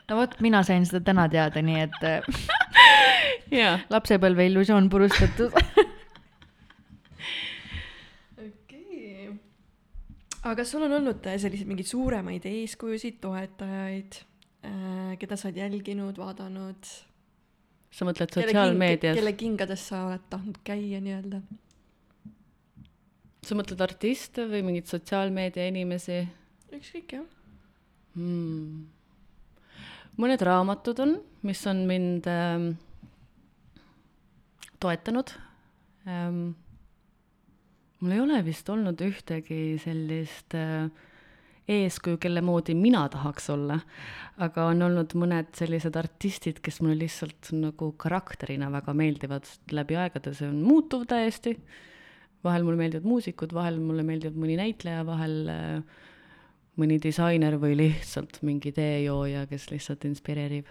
no 0.09 0.17
vot, 0.17 0.37
mina 0.45 0.63
sain 0.67 0.87
seda 0.89 1.03
täna 1.05 1.27
teada, 1.33 1.63
nii 1.65 1.83
et 1.85 1.99
yeah. 3.59 3.85
lapsepõlve 3.93 4.47
illusioon 4.49 4.89
purustatud 4.93 5.53
okei. 8.47 9.29
aga 10.43 10.55
kas 10.63 10.73
sul 10.73 10.87
on 10.89 10.97
olnud 11.01 11.29
äh, 11.29 11.39
selliseid 11.41 11.69
mingeid 11.71 11.91
suuremaid 11.91 12.49
eeskujusid, 12.49 13.21
toetajaid, 13.25 14.21
äh, 14.65 15.13
keda 15.21 15.39
sa 15.39 15.51
oled 15.51 15.63
jälginud, 15.65 16.17
vaadanud? 16.21 16.93
sa 17.93 18.09
mõtled 18.09 18.37
sotsiaalmeedias? 18.37 19.17
kelle 19.21 19.37
kingades 19.39 19.89
sa 19.93 20.07
oled 20.09 20.29
tahtnud 20.33 20.61
käia 20.65 21.01
nii-öelda? 21.05 21.45
sa 23.49 23.57
mõtled 23.57 23.81
artiste 23.85 24.49
või 24.49 24.65
mingeid 24.73 24.89
sotsiaalmeedia 24.89 25.69
inimesi? 25.69 26.23
ükskõik, 26.73 27.19
jah 27.21 27.27
hmm 28.17 28.98
mõned 30.19 30.43
raamatud 30.45 31.03
on, 31.05 31.19
mis 31.47 31.61
on 31.71 31.85
mind 31.89 32.27
ähm, 32.31 32.71
toetanud 34.83 35.35
ähm,. 36.09 36.57
mul 38.01 38.15
ei 38.15 38.23
ole 38.23 38.41
vist 38.47 38.69
olnud 38.71 39.01
ühtegi 39.03 39.79
sellist 39.83 40.55
äh, 40.59 40.91
eeskuju, 41.69 42.17
kelle 42.23 42.41
moodi 42.45 42.75
mina 42.79 43.03
tahaks 43.13 43.51
olla, 43.53 43.77
aga 44.41 44.69
on 44.71 44.83
olnud 44.87 45.13
mõned 45.21 45.51
sellised 45.59 45.97
artistid, 46.01 46.63
kes 46.65 46.81
mulle 46.81 46.97
lihtsalt 47.03 47.51
nagu 47.57 47.91
karakterina 48.01 48.71
väga 48.73 48.95
meeldivad 48.97 49.49
läbi 49.77 49.99
aegade, 50.01 50.33
see 50.37 50.49
on 50.49 50.63
muutuv 50.65 51.05
täiesti. 51.11 51.59
vahel 52.45 52.63
mulle 52.63 52.79
meeldivad 52.79 53.07
muusikud, 53.11 53.53
vahel 53.53 53.81
mulle 53.83 54.05
meeldib 54.07 54.37
mõni 54.39 54.55
näitleja, 54.57 55.03
vahel 55.07 55.49
äh, 55.53 55.99
mõni 56.79 56.99
disainer 57.03 57.59
või 57.61 57.77
lihtsalt 57.79 58.41
mingi 58.47 58.73
teejooja, 58.73 59.47
kes 59.51 59.71
lihtsalt 59.73 60.07
inspireerib? 60.09 60.67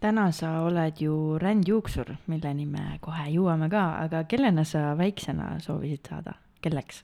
täna 0.00 0.28
sa 0.34 0.50
oled 0.66 1.00
ju 1.00 1.38
rändjuuksur, 1.40 2.12
milleni 2.30 2.66
me 2.68 2.98
kohe 3.02 3.26
jõuame 3.32 3.68
ka, 3.72 3.84
aga 4.04 4.24
kellena 4.28 4.64
sa 4.68 4.92
väiksena 4.98 5.56
soovisid 5.64 6.06
saada, 6.08 6.36
kelleks? 6.62 7.02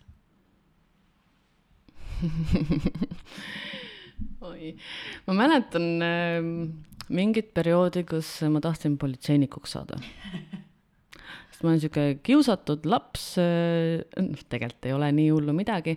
Oi, 4.52 4.74
ma 5.26 5.34
mäletan 5.34 5.86
äh, 6.04 6.38
mingit 7.10 7.50
perioodi, 7.56 8.04
kus 8.06 8.28
ma 8.52 8.60
tahtsin 8.62 8.98
politseinikuks 9.00 9.74
saada. 9.74 9.98
Sest 11.50 11.64
ma 11.64 11.72
olen 11.72 11.80
sihuke 11.82 12.04
kiusatud 12.22 12.86
laps 12.86 13.32
äh,, 13.40 14.04
noh, 14.20 14.44
tegelikult 14.52 14.86
ei 14.86 14.94
ole 14.94 15.10
nii 15.16 15.30
hullu 15.32 15.56
midagi 15.56 15.96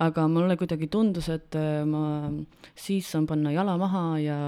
aga 0.00 0.26
mulle 0.32 0.56
kuidagi 0.56 0.88
tundus, 0.92 1.28
et 1.32 1.56
äh, 1.58 1.82
ma 1.88 2.30
siis 2.78 3.10
saan 3.12 3.26
panna 3.28 3.52
jala 3.52 3.76
maha 3.80 4.04
ja 4.22 4.38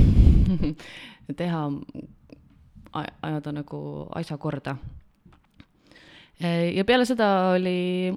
teha, 1.40 1.60
ajada 2.94 3.52
nagu 3.54 3.80
asja 4.18 4.38
korda. 4.40 4.76
ja 6.40 6.84
peale 6.88 7.04
seda 7.04 7.26
oli 7.54 8.14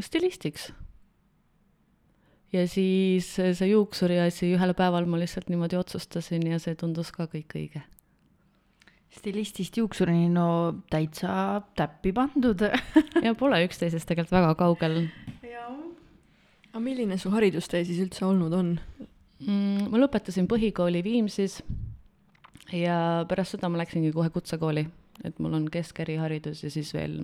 stilistiks. 0.00 0.72
ja 2.52 2.68
siis 2.68 3.28
see 3.34 3.68
juuksuri 3.70 4.20
asi 4.22 4.54
ühel 4.54 4.74
päeval 4.78 5.06
ma 5.10 5.18
lihtsalt 5.20 5.50
niimoodi 5.50 5.76
otsustasin 5.76 6.46
ja 6.48 6.58
see 6.62 6.74
tundus 6.78 7.12
ka 7.12 7.26
kõik 7.30 7.58
õige 7.58 7.82
stilistist 9.14 9.76
juuksurini, 9.78 10.28
no 10.32 10.46
täitsa 10.90 11.62
täppi 11.78 12.12
pandud 12.16 12.64
ja 13.26 13.34
pole 13.38 13.62
üksteisest 13.66 14.08
tegelikult 14.08 14.34
väga 14.34 14.54
kaugel. 14.58 15.00
aga 16.74 16.82
milline 16.82 17.18
su 17.18 17.30
haridustee 17.30 17.84
siis 17.86 18.00
üldse 18.02 18.24
olnud 18.26 18.52
on 18.58 18.74
mm,? 19.46 19.90
ma 19.92 20.02
lõpetasin 20.02 20.48
põhikooli 20.50 21.04
Viimsis 21.06 21.60
ja 22.74 22.98
pärast 23.30 23.56
seda 23.56 23.70
ma 23.70 23.82
läksingi 23.82 24.12
kohe 24.14 24.32
kutsekooli, 24.34 24.86
et 25.24 25.38
mul 25.38 25.54
on 25.60 25.70
keskeriharidus 25.70 26.64
ja 26.64 26.72
siis 26.74 26.90
veel 26.96 27.20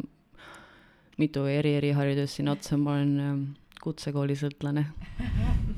mitu 1.20 1.44
eri-eriharidust 1.50 2.38
siin 2.38 2.48
otsa, 2.52 2.78
ma 2.80 2.96
olen 2.96 3.14
ähm, 3.20 3.44
kutsekooli 3.82 4.38
sõltlane 4.38 4.86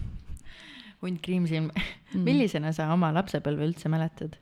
hunt 1.03 1.23
Kriimsilm 1.25 1.71
mm., 1.73 2.23
millisena 2.23 2.73
sa 2.77 2.93
oma 2.95 3.11
lapsepõlve 3.15 3.67
üldse 3.71 3.91
mäletad? 3.93 4.42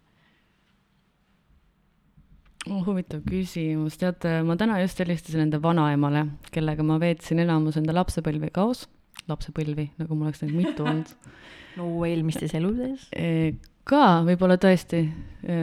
Oh,. 2.69 2.81
huvitav 2.87 3.23
küsimus, 3.27 3.99
teate, 4.01 4.41
ma 4.47 4.57
täna 4.61 4.81
just 4.83 5.01
helistasin 5.01 5.45
enda 5.47 5.61
vanaemale, 5.63 6.27
kellega 6.55 6.85
ma 6.87 6.99
veetsin 7.03 7.43
enamus 7.45 7.79
enda 7.81 7.95
lapsepõlvi 7.97 8.53
koos, 8.55 8.87
lapsepõlvi, 9.31 9.91
nagu 10.01 10.17
mul 10.17 10.31
oleks 10.31 10.45
neid 10.45 10.57
mitu 10.57 10.87
olnud. 10.87 11.13
no 11.79 11.93
eelmistes 12.07 12.55
eludes? 12.59 13.07
E, 13.15 13.55
ka, 13.89 14.21
võib-olla 14.27 14.59
tõesti. 14.61 15.05
E, 15.45 15.61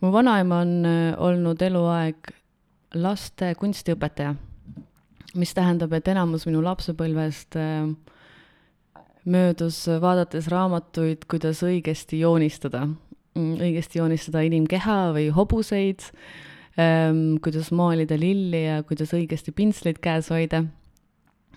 mu 0.00 0.14
vanaema 0.14 0.62
on 0.64 0.74
e, 0.88 0.96
olnud 1.28 1.62
eluaeg 1.68 2.32
laste 2.98 3.52
kunstiõpetaja, 3.58 4.34
mis 5.34 5.54
tähendab, 5.54 5.94
et 5.96 6.08
enamus 6.12 6.44
minu 6.46 6.60
lapsepõlvest 6.62 7.56
möödus 9.24 9.80
vaadates 10.00 10.46
raamatuid, 10.52 11.24
kuidas 11.26 11.64
õigesti 11.66 12.20
joonistada 12.20 12.84
õigesti 13.34 13.98
joonistada 13.98 14.44
inimkeha 14.46 14.98
või 15.14 15.28
hobuseid 15.34 16.04
ähm,, 16.78 17.36
kuidas 17.42 17.72
maalida 17.74 18.18
lilli 18.18 18.64
ja 18.66 18.82
kuidas 18.86 19.14
õigesti 19.16 19.54
pintslit 19.56 20.00
käes 20.04 20.30
hoida. 20.30 20.64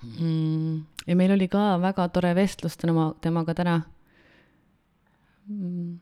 Mm,. 0.01 0.83
ja 1.07 1.15
meil 1.17 1.33
oli 1.33 1.47
ka 1.49 1.77
väga 1.81 2.07
tore 2.13 2.33
vestlus 2.37 2.77
tema, 2.77 3.11
temaga 3.21 3.55
täna. 3.57 3.77
Mm.. 5.47 5.97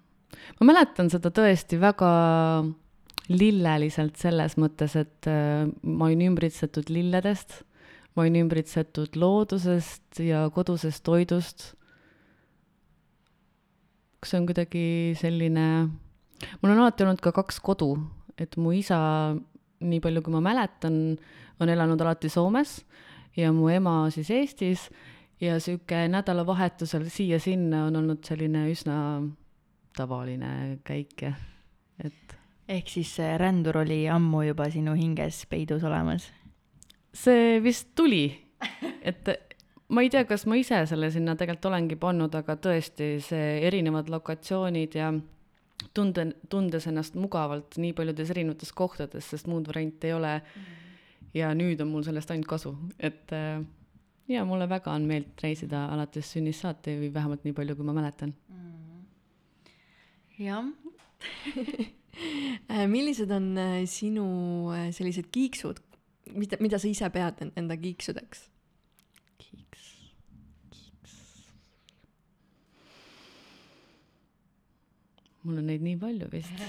ma 0.59 0.71
mäletan 0.71 1.11
seda 1.13 1.31
tõesti 1.31 1.79
väga 1.79 2.11
lilleliselt 3.29 4.19
selles 4.21 4.57
mõttes, 4.61 4.95
et 4.99 5.29
äh, 5.29 5.65
ma 5.81 6.09
olin 6.09 6.27
ümbritsetud 6.31 6.91
lilledest, 6.93 7.63
ma 8.15 8.23
olin 8.23 8.45
ümbritsetud 8.45 9.17
loodusest 9.19 10.21
ja 10.23 10.45
kodusest 10.53 11.03
toidust 11.07 11.73
see 14.29 14.39
on 14.41 14.47
kuidagi 14.49 14.85
selline, 15.19 15.65
mul 16.61 16.73
on 16.73 16.83
alati 16.83 17.05
olnud 17.05 17.21
ka 17.23 17.33
kaks 17.35 17.59
kodu, 17.63 17.93
et 18.39 18.57
mu 18.59 18.73
isa, 18.75 18.97
nii 19.85 20.01
palju 20.03 20.23
kui 20.25 20.35
ma 20.35 20.43
mäletan, 20.43 21.17
on 21.59 21.71
elanud 21.71 22.01
alati 22.03 22.29
Soomes 22.31 22.81
ja 23.37 23.51
mu 23.55 23.69
ema 23.71 24.05
siis 24.11 24.31
Eestis 24.31 24.89
ja 25.41 25.59
sihuke 25.59 26.05
nädalavahetusel 26.11 27.07
siia-sinna 27.11 27.85
on 27.89 27.99
olnud 28.01 28.23
selline 28.27 28.65
üsna 28.71 28.97
tavaline 29.95 30.79
käik 30.87 31.27
ja 31.27 31.33
et. 32.03 32.35
ehk 32.67 32.89
siis 32.91 33.13
see 33.19 33.35
rändur 33.39 33.83
oli 33.83 34.05
ammu 34.11 34.43
juba 34.49 34.69
sinu 34.71 34.95
hinges 34.99 35.45
peidus 35.51 35.83
olemas? 35.83 36.27
see 37.15 37.61
vist 37.63 37.93
tuli, 37.95 38.27
et 39.01 39.54
ma 39.87 40.01
ei 40.01 40.09
tea, 40.09 40.25
kas 40.25 40.45
ma 40.49 40.57
ise 40.57 40.81
selle 40.89 41.11
sinna 41.13 41.35
tegelikult 41.37 41.69
olengi 41.69 41.97
pannud, 41.99 42.33
aga 42.37 42.57
tõesti, 42.61 43.15
see 43.23 43.47
erinevad 43.67 44.09
lokatsioonid 44.09 44.97
ja 44.97 45.11
tunde, 45.93 46.29
tundes 46.49 46.87
ennast 46.89 47.17
mugavalt 47.19 47.77
nii 47.81 47.93
paljudes 47.97 48.31
erinevates 48.33 48.73
kohtades, 48.75 49.29
sest 49.29 49.49
muud 49.51 49.67
varianti 49.69 50.09
ei 50.09 50.15
ole 50.17 50.33
mm. 50.39 50.85
ja 51.37 51.51
nüüd 51.57 51.83
on 51.83 51.91
mul 51.91 52.05
sellest 52.07 52.33
ainult 52.33 52.49
kasu, 52.49 52.73
et 52.97 53.33
äh, 53.35 53.59
ja 54.31 54.45
mulle 54.47 54.69
väga 54.69 54.95
on 54.95 55.05
meeldinud 55.09 55.45
reisida 55.45 55.85
alates 55.93 56.31
sünnist 56.33 56.65
saati 56.65 56.97
või 57.03 57.11
vähemalt 57.13 57.45
nii 57.45 57.57
palju, 57.57 57.77
kui 57.77 57.85
ma 57.85 57.95
mäletan 57.97 58.33
mm.. 58.49 59.05
jah 60.47 60.65
äh, 62.73 62.87
millised 62.89 63.29
on 63.35 63.53
äh, 63.61 63.77
sinu 63.89 64.25
sellised 64.95 65.29
kiiksud, 65.29 65.83
mida, 66.33 66.57
mida 66.63 66.81
sa 66.81 66.89
ise 66.89 67.13
pead 67.13 67.45
enda 67.53 67.77
kiiksudeks? 67.77 68.49
Mul 75.45 75.61
on 75.61 75.69
neid 75.69 75.83
nii 75.85 75.97
palju 76.01 76.29
vist. 76.31 76.65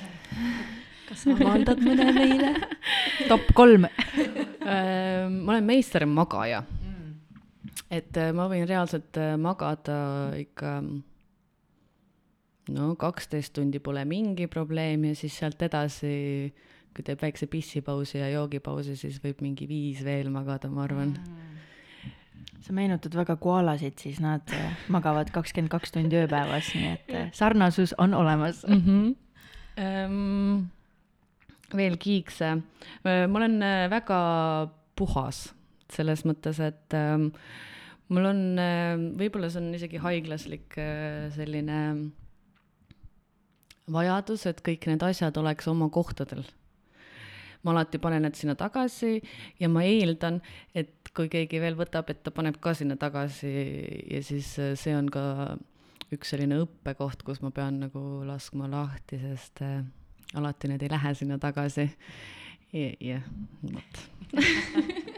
kas 1.08 1.22
sa 1.22 1.34
avaldad 1.36 1.82
mõne 1.84 2.10
meile? 2.16 2.52
top 3.30 3.50
kolm 3.56 3.86
äh, 3.88 5.26
ma 5.30 5.54
olen 5.54 5.66
meister 5.66 6.06
magaja 6.10 6.62
mm.. 6.66 7.12
et 7.94 8.18
äh, 8.20 8.32
ma 8.36 8.48
võin 8.50 8.66
reaalselt 8.68 9.18
äh, 9.22 9.34
magada 9.40 9.98
ikka 10.40 10.80
no 12.76 12.92
kaksteist 12.98 13.54
tundi 13.56 13.78
pole 13.78 14.02
mingi 14.08 14.48
probleem 14.50 15.06
ja 15.10 15.18
siis 15.18 15.36
sealt 15.38 15.60
edasi, 15.62 16.50
kui 16.90 17.06
teeb 17.06 17.22
väikse 17.22 17.46
pissipausi 17.50 18.18
ja 18.18 18.32
joogipausi, 18.34 18.96
siis 18.98 19.20
võib 19.22 19.44
mingi 19.46 19.68
viis 19.70 20.02
veel 20.04 20.32
magada, 20.34 20.70
ma 20.72 20.88
arvan 20.88 21.14
mm 21.14 21.55
sa 22.66 22.74
meenutad 22.74 23.14
väga 23.14 23.36
koalasid, 23.38 23.98
siis 24.02 24.18
nad 24.22 24.46
äh, 24.54 24.72
magavad 24.92 25.30
kakskümmend 25.34 25.70
kaks 25.72 25.94
tundi 25.94 26.18
ööpäevas, 26.18 26.72
nii 26.74 26.88
et 26.94 27.14
äh, 27.14 27.28
sarnasus 27.36 27.94
on 27.98 28.14
olemas 28.14 28.64
mm. 28.68 28.82
-hmm. 28.86 29.14
Um, 29.76 30.70
veel 31.76 31.98
kiikse. 32.00 32.46
Äh, 33.04 33.26
ma 33.28 33.38
olen 33.38 33.60
väga 33.90 34.20
puhas 34.96 35.52
selles 35.92 36.24
mõttes, 36.24 36.60
et 36.64 36.96
um, 36.96 37.30
mul 38.08 38.24
on, 38.24 38.40
võib-olla 39.20 39.50
see 39.50 39.60
on 39.60 39.74
isegi 39.74 40.00
haiglaslik 40.00 40.74
selline 41.36 41.80
vajadus, 43.92 44.46
et 44.46 44.62
kõik 44.64 44.86
need 44.86 45.02
asjad 45.02 45.36
oleks 45.36 45.68
oma 45.68 45.90
kohtadel 45.92 46.42
ma 47.66 47.74
alati 47.74 47.98
panen 48.02 48.22
need 48.26 48.38
sinna 48.38 48.54
tagasi 48.58 49.18
ja 49.60 49.70
ma 49.72 49.82
eeldan, 49.86 50.38
et 50.74 51.10
kui 51.16 51.30
keegi 51.32 51.60
veel 51.62 51.78
võtab, 51.78 52.12
et 52.12 52.22
ta 52.22 52.32
paneb 52.34 52.60
ka 52.62 52.74
sinna 52.78 52.96
tagasi 53.00 53.52
ja 54.12 54.22
siis 54.22 54.52
äh, 54.62 54.74
see 54.78 54.94
on 54.96 55.10
ka 55.12 55.56
üks 56.14 56.30
selline 56.30 56.60
õppekoht, 56.62 57.26
kus 57.26 57.42
ma 57.42 57.50
pean 57.50 57.82
nagu 57.82 58.22
laskma 58.28 58.70
lahti, 58.70 59.18
sest 59.24 59.64
äh, 59.66 59.82
alati 60.38 60.70
need 60.70 60.86
ei 60.86 60.94
lähe 60.94 61.14
sinna 61.18 61.40
tagasi. 61.42 61.90
jah, 62.72 63.22
vot 63.62 64.02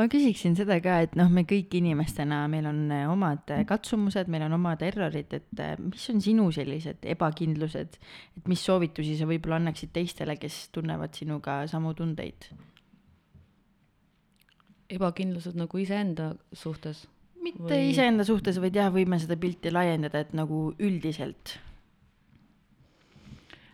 ma 0.00 0.08
küsiksin 0.10 0.56
seda 0.58 0.80
ka, 0.82 0.96
et 1.04 1.14
noh, 1.18 1.28
me 1.32 1.44
kõik 1.48 1.76
inimestena, 1.78 2.42
meil 2.52 2.66
on 2.70 2.82
äh, 2.94 3.04
omad 3.10 3.52
katsumused, 3.68 4.30
meil 4.32 4.46
on 4.48 4.56
omad 4.56 4.82
errorid, 4.86 5.36
et 5.36 5.62
mis 5.84 6.08
on 6.12 6.24
sinu 6.24 6.48
sellised 6.56 7.06
ebakindlused, 7.14 8.00
et 8.40 8.50
mis 8.50 8.64
soovitusi 8.64 9.18
sa 9.20 9.28
võib-olla 9.30 9.60
annaksid 9.60 9.92
teistele, 9.94 10.38
kes 10.40 10.66
tunnevad 10.74 11.16
sinuga 11.16 11.62
samu 11.70 11.94
tundeid? 11.98 12.50
ebakindlused 14.90 15.54
nagu 15.54 15.78
iseenda 15.78 16.32
suhtes? 16.50 17.04
mitte 17.40 17.72
või... 17.72 17.90
iseenda 17.92 18.26
suhtes, 18.26 18.58
vaid 18.62 18.76
jah, 18.76 18.90
võime 18.92 19.18
seda 19.22 19.36
pilti 19.40 19.72
laiendada, 19.72 20.24
et 20.24 20.34
nagu 20.36 20.70
üldiselt. 20.82 21.56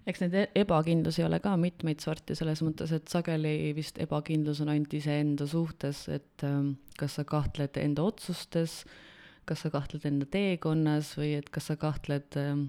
Eks 0.06 0.22
neid 0.22 0.36
e-, 0.38 0.46
ebakindlusi 0.62 1.24
ole 1.26 1.40
ka 1.42 1.56
mitmeid 1.60 2.02
sorti, 2.04 2.36
selles 2.38 2.62
mõttes, 2.64 2.92
et 2.94 3.10
sageli 3.10 3.72
vist 3.76 3.98
ebakindlus 4.02 4.62
on 4.62 4.70
ainult 4.72 4.94
iseenda 4.96 5.48
suhtes, 5.50 6.06
et 6.12 6.46
ähm, 6.46 6.76
kas 7.00 7.18
sa 7.18 7.26
kahtled 7.28 7.76
enda 7.82 8.06
otsustes, 8.06 8.80
kas 9.46 9.62
sa 9.62 9.70
kahtled 9.74 10.06
enda 10.08 10.28
teekonnas 10.30 11.14
või 11.18 11.34
et 11.40 11.50
kas 11.54 11.70
sa 11.70 11.78
kahtled 11.80 12.38
ähm, 12.40 12.68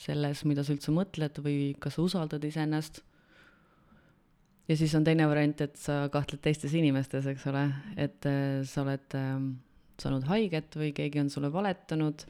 selles, 0.00 0.44
mida 0.48 0.64
sa 0.64 0.74
üldse 0.76 0.92
mõtled 0.92 1.40
või 1.44 1.74
kas 1.80 1.96
sa 1.96 2.04
usaldad 2.04 2.44
iseennast 2.44 3.02
ja 4.68 4.76
siis 4.76 4.94
on 4.98 5.04
teine 5.06 5.26
variant, 5.30 5.60
et 5.62 5.76
sa 5.80 6.06
kahtled 6.12 6.42
teistes 6.44 6.74
inimestes, 6.76 7.26
eks 7.30 7.46
ole, 7.50 7.66
et 7.96 8.28
äh, 8.28 8.60
sa 8.68 8.82
oled 8.84 9.16
äh, 9.18 9.34
saanud 10.02 10.26
haiget 10.28 10.76
või 10.76 10.92
keegi 10.96 11.22
on 11.22 11.32
sulle 11.32 11.52
valetanud 11.52 12.26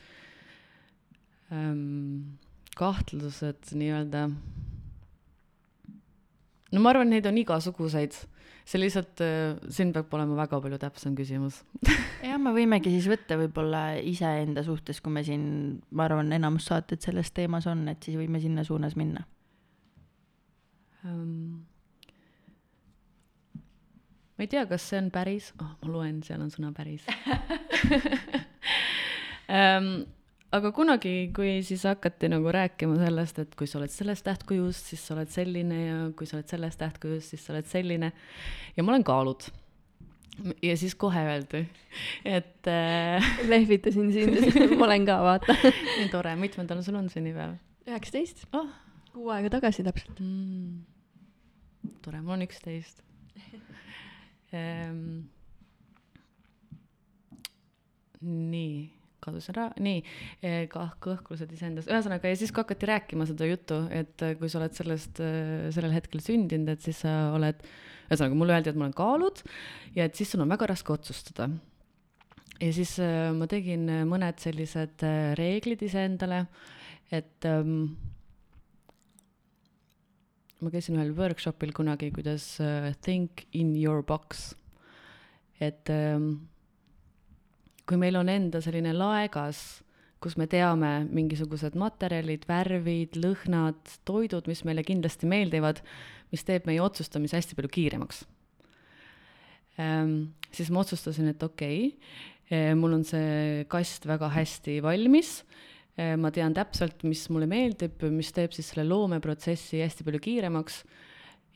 ähm,. 1.52 2.36
Kahtlused 2.76 3.72
nii-öelda. 3.76 4.26
no 6.72 6.82
ma 6.82 6.92
arvan, 6.92 7.10
neid 7.12 7.26
on 7.28 7.38
igasuguseid, 7.40 8.16
see 8.66 8.80
lihtsalt 8.82 9.22
äh,, 9.24 9.54
siin 9.72 9.92
peab 9.96 10.12
olema 10.18 10.36
väga 10.42 10.60
palju 10.64 10.80
täpsem 10.82 11.14
küsimus. 11.18 11.62
Jah, 12.26 12.40
me 12.42 12.52
võimegi 12.56 12.92
siis 12.94 13.08
võtta 13.10 13.38
võib-olla 13.40 13.86
iseenda 14.02 14.64
suhtes, 14.66 15.00
kui 15.00 15.14
me 15.14 15.24
siin, 15.26 15.46
ma 15.90 16.08
arvan, 16.08 16.34
enamus 16.36 16.68
saated 16.68 17.04
selles 17.04 17.32
teemas 17.36 17.68
on, 17.70 17.86
et 17.92 18.02
siis 18.02 18.18
võime 18.18 18.42
sinna 18.42 18.66
suunas 18.66 18.98
minna. 18.98 19.24
Um 21.06 21.64
ma 24.36 24.44
ei 24.44 24.50
tea, 24.52 24.66
kas 24.68 24.84
see 24.84 25.00
on 25.00 25.08
päris 25.12 25.48
oh,, 25.56 25.72
ma 25.80 25.88
loen, 25.88 26.20
seal 26.26 26.42
on 26.44 26.50
sõna 26.52 26.72
päris 26.76 27.06
um, 29.48 29.88
aga 30.56 30.72
kunagi, 30.74 31.12
kui 31.36 31.60
siis 31.66 31.84
hakati 31.88 32.30
nagu 32.32 32.50
rääkima 32.52 32.96
sellest, 33.00 33.38
et 33.42 33.54
kui 33.58 33.68
sa 33.68 33.78
oled 33.80 33.92
sellest 33.92 34.24
tähtkujust, 34.26 34.90
siis 34.92 35.04
sa 35.06 35.14
oled 35.16 35.30
selline 35.32 35.78
ja 35.82 36.00
kui 36.16 36.28
sa 36.28 36.38
oled 36.38 36.50
sellest 36.50 36.80
tähtkujust, 36.82 37.34
siis 37.34 37.44
sa 37.44 37.54
oled 37.54 37.68
selline. 37.70 38.12
ja 38.76 38.84
ma 38.84 38.94
olen 38.94 39.04
kaalud. 39.06 39.48
ja 40.62 40.76
siis 40.76 40.94
kohe 40.94 41.22
öeldi, 41.28 41.62
et 42.24 42.68
äh.... 42.68 43.30
lehvitasin 43.48 44.12
sind, 44.12 44.36
ma 44.78 44.88
olen 44.88 45.06
ka, 45.08 45.20
vaata. 45.24 45.56
nii 46.00 46.10
tore, 46.12 46.34
mitmendal 46.40 46.82
sul 46.84 46.98
on 47.00 47.08
sünnipäev? 47.12 47.56
üheksateist 47.86 48.44
oh.. 48.56 48.68
kuu 49.14 49.30
aega 49.34 49.56
tagasi 49.58 49.86
täpselt 49.86 50.20
mm.. 50.20 50.82
tore, 52.04 52.20
mul 52.20 52.38
on 52.38 52.44
üksteist 52.48 53.00
ehm.... 54.56 55.24
nii 58.26 58.95
kadus 59.26 59.50
ära, 59.52 59.68
nii, 59.82 60.02
eh, 60.46 60.62
kah 60.72 60.94
kõhklused 61.02 61.52
iseendas, 61.52 61.88
ühesõnaga 61.90 62.30
ja 62.30 62.38
siis, 62.38 62.52
kui 62.54 62.64
hakati 62.64 62.90
rääkima 62.92 63.26
seda 63.28 63.48
juttu, 63.48 63.82
et 63.94 64.24
eh, 64.24 64.36
kui 64.40 64.50
sa 64.52 64.60
oled 64.60 64.76
sellest, 64.78 65.20
eh, 65.24 65.68
sellel 65.74 65.94
hetkel 65.96 66.22
sündinud, 66.24 66.72
et 66.72 66.86
siis 66.86 67.02
sa 67.04 67.16
oled, 67.36 67.62
ühesõnaga 68.08 68.38
mulle 68.38 68.56
öeldi, 68.56 68.72
et 68.72 68.78
mul 68.78 68.90
on 68.90 68.96
kaalud 68.96 69.42
ja 69.98 70.06
et 70.06 70.18
siis 70.18 70.30
sul 70.32 70.44
on 70.44 70.52
väga 70.54 70.70
raske 70.72 70.94
otsustada. 70.94 71.50
ja 72.56 72.72
siis 72.72 72.96
ma 73.36 73.44
tegin 73.50 73.84
mõned 74.08 74.38
sellised 74.40 75.02
reeglid 75.36 75.82
iseendale, 75.84 76.46
et 77.12 77.44
ähm, 77.44 77.96
ma 80.64 80.72
käisin 80.72 80.96
ühel 80.96 81.12
workshopil 81.16 81.74
kunagi, 81.76 82.10
kuidas 82.14 82.56
uh, 82.64 82.92
think 83.04 83.44
in 83.52 83.74
your 83.76 84.02
box, 84.02 84.54
et 85.60 85.90
ähm, 85.92 86.48
kui 87.86 87.98
meil 88.00 88.18
on 88.18 88.30
enda 88.30 88.60
selline 88.64 88.92
laegas, 88.96 89.62
kus 90.22 90.36
me 90.40 90.48
teame 90.50 91.04
mingisugused 91.06 91.76
materjalid, 91.78 92.46
värvid, 92.48 93.18
lõhnad, 93.20 93.78
toidud, 94.08 94.48
mis 94.50 94.64
meile 94.66 94.82
kindlasti 94.86 95.28
meeldivad, 95.30 95.82
mis 96.32 96.42
teeb 96.46 96.66
meie 96.66 96.82
otsustamise 96.82 97.38
hästi 97.38 97.58
palju 97.58 97.70
kiiremaks 97.76 98.24
ähm,. 99.82 100.32
siis 100.50 100.72
ma 100.72 100.82
otsustasin, 100.82 101.28
et 101.30 101.42
okei 101.42 101.92
okay,, 101.92 102.74
mul 102.78 102.96
on 102.96 103.04
see 103.06 103.64
kast 103.70 104.06
väga 104.08 104.30
hästi 104.34 104.80
valmis 104.82 105.40
ma 105.96 106.30
tean 106.34 106.52
täpselt, 106.56 107.04
mis 107.08 107.22
mulle 107.32 107.48
meeldib, 107.48 108.02
mis 108.12 108.28
teeb 108.36 108.52
siis 108.52 108.68
selle 108.72 108.84
loomeprotsessi 108.88 109.80
hästi 109.80 110.04
palju 110.04 110.20
kiiremaks 110.26 110.82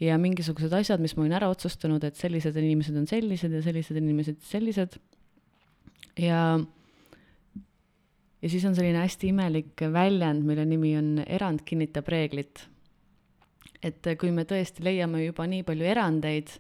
ja 0.00 0.16
mingisugused 0.20 0.72
asjad, 0.72 1.02
mis 1.02 1.12
ma 1.16 1.26
olin 1.26 1.36
ära 1.36 1.50
otsustanud, 1.52 2.04
et 2.08 2.16
sellised 2.16 2.56
inimesed 2.56 2.96
on 2.96 3.08
sellised 3.08 3.52
ja 3.52 3.60
sellised 3.64 3.98
inimesed 4.00 4.40
sellised 4.48 4.96
ja, 6.20 6.40
ja 8.42 8.50
siis 8.50 8.64
on 8.68 8.76
selline 8.76 9.02
hästi 9.02 9.30
imelik 9.32 9.84
väljend, 9.92 10.44
mille 10.46 10.66
nimi 10.68 10.94
on 10.98 11.14
erand 11.26 11.64
kinnitab 11.66 12.08
reeglit. 12.12 12.66
et 13.82 14.04
kui 14.20 14.28
me 14.28 14.44
tõesti 14.44 14.84
leiame 14.84 15.22
juba 15.24 15.46
nii 15.48 15.62
palju 15.64 15.86
erandeid, 15.88 16.50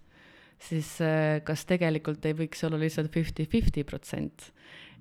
siis 0.60 0.94
äh, 1.04 1.42
kas 1.44 1.66
tegelikult 1.68 2.24
ei 2.24 2.36
võiks 2.36 2.64
olla 2.64 2.78
lihtsalt 2.80 3.12
fifty-fifty 3.12 3.84
protsent, 3.84 4.46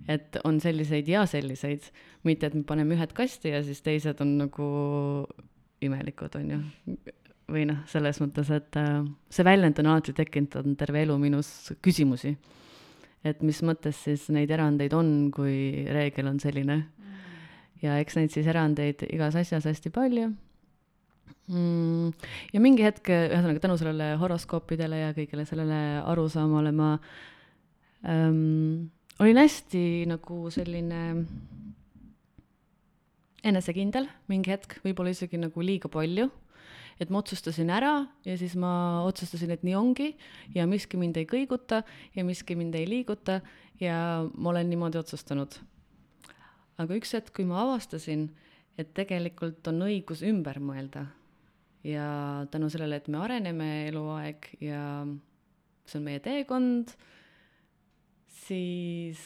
et 0.07 0.35
on 0.43 0.59
selliseid 0.59 1.07
ja 1.07 1.23
selliseid, 1.27 1.87
mitte 2.27 2.49
et 2.49 2.57
me 2.59 2.65
paneme 2.67 2.97
ühed 2.97 3.15
kasti 3.15 3.53
ja 3.53 3.63
siis 3.63 3.79
teised 3.85 4.19
on 4.23 4.35
nagu 4.41 4.67
imelikud, 5.83 6.35
on 6.35 6.51
ju. 6.51 6.59
või 7.49 7.63
noh, 7.65 7.79
selles 7.87 8.19
mõttes, 8.21 8.51
et 8.53 8.75
äh, 8.77 8.99
see 9.31 9.47
väljend 9.47 9.79
on 9.79 9.93
alati 9.93 10.13
tekitanud 10.13 10.75
terve 10.77 11.07
elu 11.07 11.15
minus 11.17 11.71
küsimusi 11.81 12.35
et 13.27 13.41
mis 13.43 13.61
mõttes 13.65 13.97
siis 14.05 14.27
neid 14.33 14.51
erandeid 14.51 14.93
on, 14.95 15.29
kui 15.35 15.85
reegel 15.91 16.29
on 16.31 16.39
selline. 16.41 16.77
Mm.. 16.99 17.25
ja 17.83 17.97
eks 18.03 18.19
neid 18.19 18.35
siis 18.35 18.47
erandeid 18.47 19.03
igas 19.09 19.37
asjas 19.39 19.67
hästi 19.69 19.91
palju. 19.95 20.29
Mm.. 21.49 22.13
ja 22.53 22.61
mingi 22.61 22.85
hetk, 22.85 23.09
ühesõnaga 23.09 23.63
tänu 23.63 23.77
sellele 23.81 24.13
horoskoopidele 24.21 25.03
ja 25.03 25.13
kõigele 25.17 25.47
sellele 25.49 25.79
arusaamale 26.05 26.73
ma 26.77 26.91
ähm, 28.05 28.91
olin 29.19 29.41
hästi 29.41 30.05
nagu 30.11 30.43
selline 30.53 31.01
enesekindel 33.49 34.05
mingi 34.29 34.53
hetk, 34.53 34.77
võib-olla 34.83 35.15
isegi 35.15 35.39
nagu 35.41 35.63
liiga 35.65 35.89
palju 35.91 36.29
et 36.99 37.11
ma 37.11 37.21
otsustasin 37.21 37.71
ära 37.71 37.93
ja 38.27 38.35
siis 38.39 38.55
ma 38.59 39.01
otsustasin, 39.07 39.53
et 39.55 39.63
nii 39.63 39.75
ongi 39.79 40.09
ja 40.55 40.67
miski 40.69 40.99
mind 40.99 41.17
ei 41.19 41.27
kõiguta 41.29 41.83
ja 42.15 42.25
miski 42.27 42.57
mind 42.59 42.75
ei 42.75 42.87
liiguta 42.89 43.39
ja 43.79 44.25
ma 44.35 44.51
olen 44.51 44.69
niimoodi 44.69 44.99
otsustanud. 44.99 45.55
aga 46.79 46.95
üks 46.95 47.13
hetk, 47.15 47.33
kui 47.35 47.47
ma 47.47 47.63
avastasin, 47.65 48.29
et 48.79 48.93
tegelikult 48.95 49.67
on 49.71 49.83
õigus 49.87 50.23
ümber 50.27 50.59
mõelda 50.63 51.05
ja 51.83 52.45
tänu 52.51 52.69
sellele, 52.71 52.99
et 52.99 53.07
me 53.07 53.19
areneme 53.23 53.69
eluaeg 53.87 54.49
ja 54.63 54.83
see 55.87 55.99
on 55.99 56.05
meie 56.05 56.21
teekond, 56.23 56.91
siis 58.45 59.21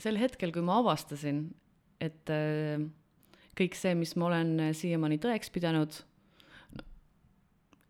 sel 0.00 0.16
hetkel, 0.20 0.52
kui 0.52 0.64
ma 0.64 0.78
avastasin, 0.80 1.44
et 2.00 2.32
äh, 2.32 2.80
kõik 3.58 3.76
see, 3.78 3.94
mis 3.98 4.14
ma 4.16 4.28
olen 4.30 4.52
äh, 4.60 4.74
siiamaani 4.76 5.18
tõeks 5.22 5.52
pidanud, 5.54 5.96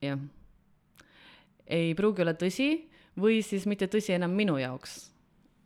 jah, 0.04 0.20
ei 1.70 1.92
pruugi 1.94 2.24
olla 2.24 2.34
tõsi 2.38 2.70
või 3.20 3.40
siis 3.46 3.66
mitte 3.70 3.88
tõsi 3.90 4.14
enam 4.16 4.34
minu 4.36 4.56
jaoks. 4.60 5.10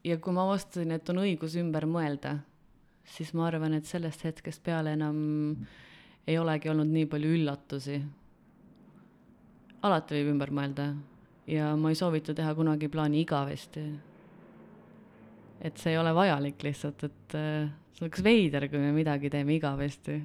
ja 0.05 0.19
kui 0.21 0.35
ma 0.37 0.45
avastasin, 0.45 0.93
et 0.93 1.09
on 1.09 1.23
õigus 1.23 1.55
ümber 1.57 1.87
mõelda, 1.89 2.39
siis 3.05 3.33
ma 3.33 3.47
arvan, 3.49 3.75
et 3.75 3.87
sellest 3.89 4.25
hetkest 4.25 4.63
peale 4.63 4.93
enam 4.93 5.17
ei 6.27 6.39
olegi 6.39 6.69
olnud 6.69 6.91
nii 6.93 7.07
palju 7.07 7.33
üllatusi. 7.39 8.03
alati 9.83 10.15
võib 10.15 10.33
ümber 10.35 10.51
mõelda 10.51 10.95
ja 11.47 11.75
ma 11.77 11.93
ei 11.93 11.99
soovita 11.99 12.35
teha 12.35 12.55
kunagi 12.55 12.89
plaani 12.89 13.21
igavesti. 13.21 13.85
et 15.61 15.79
see 15.79 15.93
ei 15.93 15.99
ole 15.99 16.13
vajalik 16.15 16.63
lihtsalt, 16.63 17.05
et 17.05 17.35
äh, 17.35 17.71
see 17.95 18.05
oleks 18.07 18.25
veider, 18.27 18.69
kui 18.71 18.83
me 18.83 18.91
midagi 18.95 19.31
teeme 19.31 19.55
igavesti. 19.55 20.19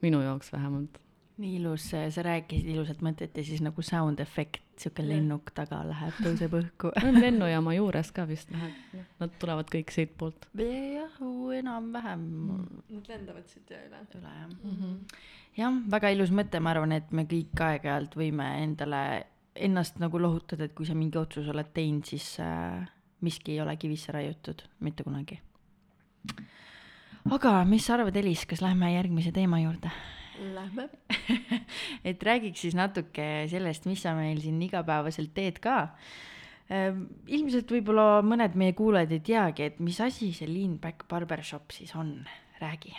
minu 0.00 0.22
jaoks 0.24 0.52
vähemalt. 0.52 0.98
nii 1.40 1.54
ilus, 1.56 1.86
sa 1.88 2.22
rääkisid 2.24 2.66
ilusat 2.68 2.98
mõtet 3.00 3.36
ja 3.36 3.42
siis 3.44 3.62
nagu 3.64 3.82
sound 3.84 4.20
efekt, 4.20 4.64
sihuke 4.80 5.00
lennuk 5.04 5.52
taga 5.56 5.78
läheb, 5.88 6.18
tõuseb 6.20 6.56
õhku 6.58 6.90
lennujaama 7.22 7.72
juures 7.78 8.12
ka 8.12 8.26
vist 8.28 8.52
läheb, 8.52 9.04
nad 9.20 9.36
tulevad 9.40 9.72
kõik 9.72 9.92
siitpoolt. 9.94 10.48
jah, 10.60 11.16
enam-vähem 11.60 12.26
mm.. 12.28 12.82
Nad 12.96 13.12
lendavad 13.12 13.48
siit 13.48 13.72
ja 13.72 13.80
üle. 13.86 14.04
üle 14.18 14.34
jah 14.36 14.48
mm 14.48 14.76
-hmm.. 14.76 15.18
jah, 15.56 15.82
väga 15.96 16.12
ilus 16.16 16.32
mõte, 16.32 16.60
ma 16.60 16.74
arvan, 16.76 16.92
et 16.92 17.12
me 17.12 17.24
kõik 17.24 17.64
aeg-ajalt 17.68 18.16
võime 18.16 18.52
endale 18.62 19.02
ennast 19.54 19.98
nagu 19.98 20.20
lohutada, 20.20 20.64
et 20.64 20.74
kui 20.74 20.86
sa 20.86 20.94
mingi 20.94 21.18
otsuse 21.18 21.50
oled 21.50 21.72
teinud, 21.74 22.04
siis 22.04 22.36
äh, 22.40 22.88
miski 23.20 23.52
ei 23.52 23.60
ole 23.60 23.76
kivisse 23.76 24.12
raiutud, 24.12 24.62
mitte 24.80 25.04
kunagi 25.04 25.40
aga 27.28 27.60
mis 27.68 27.84
sa 27.84 27.98
arvad, 27.98 28.16
Elis, 28.16 28.46
kas 28.48 28.62
lähme 28.64 28.92
järgmise 28.94 29.32
teema 29.34 29.60
juurde? 29.60 29.92
Lähme 30.40 30.88
et 32.08 32.22
räägiks 32.24 32.64
siis 32.64 32.76
natuke 32.78 33.26
sellest, 33.50 33.84
mis 33.90 34.00
sa 34.00 34.14
meil 34.16 34.40
siin 34.40 34.60
igapäevaselt 34.64 35.34
teed 35.36 35.60
ka. 35.60 35.90
Ehm, 36.72 37.04
ilmselt 37.28 37.70
võib-olla 37.74 38.22
mõned 38.24 38.56
meie 38.56 38.72
kuulajad 38.78 39.12
ei 39.12 39.22
teagi, 39.26 39.68
et 39.68 39.80
mis 39.84 40.00
asi 40.00 40.30
see 40.36 40.48
Lean 40.48 40.78
Back 40.80 41.04
Barbershop 41.10 41.74
siis 41.76 41.92
on, 41.98 42.14
räägi. 42.62 42.94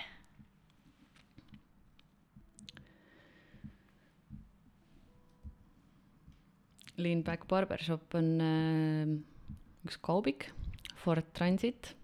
Lean 7.01 7.23
Back 7.25 7.47
Barbershop 7.49 8.13
on 8.19 8.29
äh, 8.45 9.15
üks 9.87 9.97
kaubik, 10.05 10.51
Ford 11.01 11.25
Transit 11.33 11.95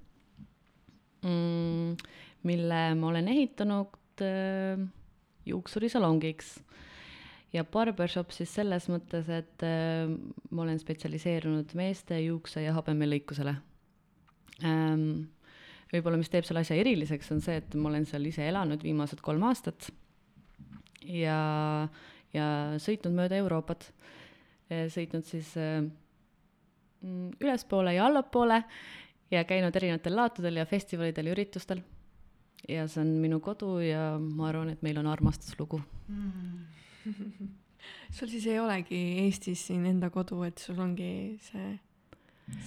mille 2.47 2.81
ma 2.95 3.11
olen 3.11 3.27
ehitanud 3.27 4.23
äh, 4.23 4.81
juuksurisalongiks. 5.45 6.59
ja 7.53 7.63
barbershop 7.63 8.31
siis 8.35 8.51
selles 8.53 8.89
mõttes, 8.91 9.29
et 9.31 9.63
äh, 9.65 10.09
ma 10.51 10.65
olen 10.65 10.79
spetsialiseerunud 10.79 11.73
meeste 11.79 12.19
juukse 12.21 12.63
ja 12.65 12.75
habemelõikusele 12.77 13.55
ähm,. 14.63 15.27
võib-olla, 15.93 16.19
mis 16.19 16.29
teeb 16.29 16.43
selle 16.43 16.65
asja 16.65 16.75
eriliseks, 16.75 17.31
on 17.31 17.41
see, 17.41 17.61
et 17.61 17.75
ma 17.79 17.89
olen 17.89 18.05
seal 18.05 18.25
ise 18.27 18.43
elanud 18.47 18.83
viimased 18.83 19.23
kolm 19.23 19.45
aastat 19.47 19.87
ja, 21.07 21.87
ja 22.35 22.47
sõitnud 22.83 23.15
mööda 23.15 23.39
Euroopat, 23.39 23.87
sõitnud 24.67 25.23
siis 25.23 25.53
äh, 25.55 25.79
mm, 27.01 27.37
ülespoole 27.39 27.95
ja 27.95 28.09
allapoole 28.09 28.61
ja 29.31 29.43
käinud 29.47 29.75
erinevatel 29.75 30.15
laatudel 30.15 30.61
ja 30.61 30.65
festivalidel 30.65 31.29
ja 31.29 31.35
üritustel. 31.35 31.83
ja 32.67 32.87
see 32.87 33.01
on 33.03 33.13
minu 33.21 33.39
kodu 33.43 33.77
ja 33.83 34.17
ma 34.19 34.49
arvan, 34.49 34.73
et 34.73 34.81
meil 34.85 34.97
on 34.99 35.07
armastuslugu 35.07 35.81
mm. 36.07 36.65
sul 38.17 38.31
siis 38.31 38.47
ei 38.47 38.59
olegi 38.59 39.01
Eestis 39.25 39.67
siin 39.69 39.85
enda 39.89 40.09
kodu, 40.13 40.41
et 40.47 40.57
sul 40.61 40.79
ongi 40.83 41.37
see 41.43 41.75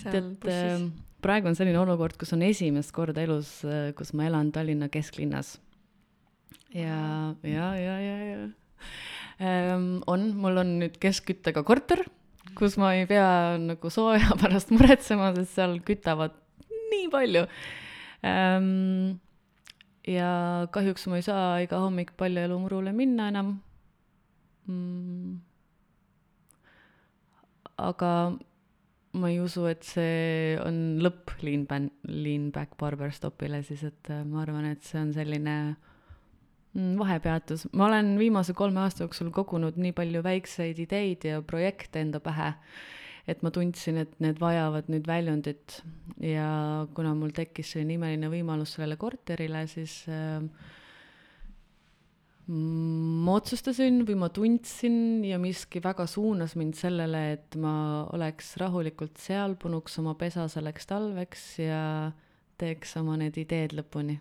seal 0.03 0.15
tead, 0.15 0.31
bussis? 0.43 0.87
praegu 1.25 1.51
on 1.51 1.57
selline 1.59 1.81
olukord, 1.81 2.17
kus 2.21 2.33
on 2.37 2.45
esimest 2.45 2.93
korda 2.97 3.25
elus, 3.25 3.61
kus 3.97 4.15
ma 4.17 4.29
elan 4.29 4.53
Tallinna 4.55 4.89
kesklinnas. 4.93 5.59
ja, 6.75 7.35
ja, 7.45 7.69
ja, 7.77 7.97
ja, 8.01 8.17
ja 8.31 8.39
ähm, 9.41 10.01
on, 10.07 10.31
mul 10.41 10.63
on 10.63 10.77
nüüd 10.83 10.97
keskküttega 11.03 11.65
korter, 11.67 12.05
kus 12.59 12.77
ma 12.81 12.95
ei 12.97 13.09
pea 13.11 13.59
nagu 13.61 13.93
sooja 13.93 14.37
pärast 14.43 14.73
muretsema, 14.75 15.33
sest 15.37 15.59
seal 15.59 15.79
kütavad 15.87 16.37
nii 16.93 17.09
palju 17.13 17.47
ähm,. 18.27 19.21
ja 20.09 20.31
kahjuks 20.73 21.07
ma 21.11 21.21
ei 21.21 21.27
saa 21.27 21.61
iga 21.65 21.81
hommik 21.85 22.15
paljaelumurule 22.21 22.93
minna 22.97 23.29
enam 23.33 23.59
mm.. 24.67 25.35
aga 27.91 28.13
ma 29.13 29.31
ei 29.31 29.41
usu, 29.43 29.65
et 29.71 29.83
see 29.87 30.57
on 30.63 31.01
lõpp 31.03 31.35
Lean 31.43 31.65
Ban-, 31.71 31.91
Lean 32.07 32.51
Back 32.55 32.77
Barberstopile 32.79 33.63
siis, 33.67 33.83
et 33.89 34.11
äh, 34.13 34.23
ma 34.27 34.45
arvan, 34.45 34.69
et 34.71 34.85
see 34.87 35.01
on 35.01 35.11
selline 35.15 35.57
mm, 36.77 36.95
vahepeatus. 37.01 37.67
ma 37.75 37.89
olen 37.89 38.15
viimase 38.21 38.55
kolme 38.55 38.85
aasta 38.85 39.05
jooksul 39.05 39.33
kogunud 39.35 39.81
nii 39.81 39.95
palju 39.97 40.23
väikseid 40.27 40.79
ideid 40.87 41.27
ja 41.27 41.43
projekte 41.43 42.05
enda 42.05 42.23
pähe, 42.23 42.53
et 43.29 43.43
ma 43.43 43.53
tundsin, 43.55 44.01
et 44.01 44.13
need 44.23 44.41
vajavad 44.41 44.89
nüüd 44.93 45.07
väljundit 45.09 45.81
ja 46.25 46.87
kuna 46.95 47.15
mul 47.15 47.35
tekkis 47.37 47.75
selline 47.75 47.99
imeline 47.99 48.31
võimalus 48.33 48.77
sellele 48.77 48.97
korterile, 49.01 49.67
siis 49.71 50.03
äh, 50.09 50.41
ma 52.51 53.37
otsustasin 53.39 54.03
või 54.09 54.17
ma 54.19 54.31
tundsin 54.35 55.23
ja 55.27 55.39
miski 55.39 55.83
väga 55.83 56.07
suunas 56.11 56.57
mind 56.59 56.79
sellele, 56.79 57.21
et 57.37 57.57
ma 57.61 58.07
oleks 58.17 58.57
rahulikult 58.61 59.21
seal, 59.23 59.55
punuks 59.61 60.01
oma 60.03 60.17
pesa 60.19 60.49
selleks 60.51 60.91
talveks 60.91 61.45
ja 61.63 61.85
teeks 62.61 62.97
oma 63.01 63.17
need 63.21 63.39
ideed 63.41 63.77
lõpuni. 63.79 64.19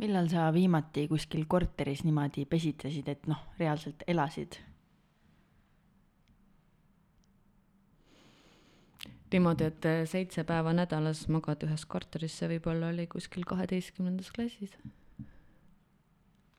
millal 0.00 0.30
sa 0.32 0.48
viimati 0.48 1.04
kuskil 1.08 1.44
korteris 1.44 2.02
niimoodi 2.06 2.46
pesitsesid, 2.48 3.08
et 3.08 3.26
noh, 3.28 3.42
reaalselt 3.60 4.02
elasid? 4.08 4.56
Niimoodi, 9.34 9.68
et 9.70 9.90
seitse 10.10 10.44
päeva 10.48 10.72
nädalas 10.76 11.26
magad 11.32 11.62
ühes 11.66 11.84
korteris, 11.86 12.38
see 12.38 12.48
võib-olla 12.56 12.90
oli 12.94 13.06
kuskil 13.10 13.46
kaheteistkümnendas 13.48 14.32
klassis 14.34 14.74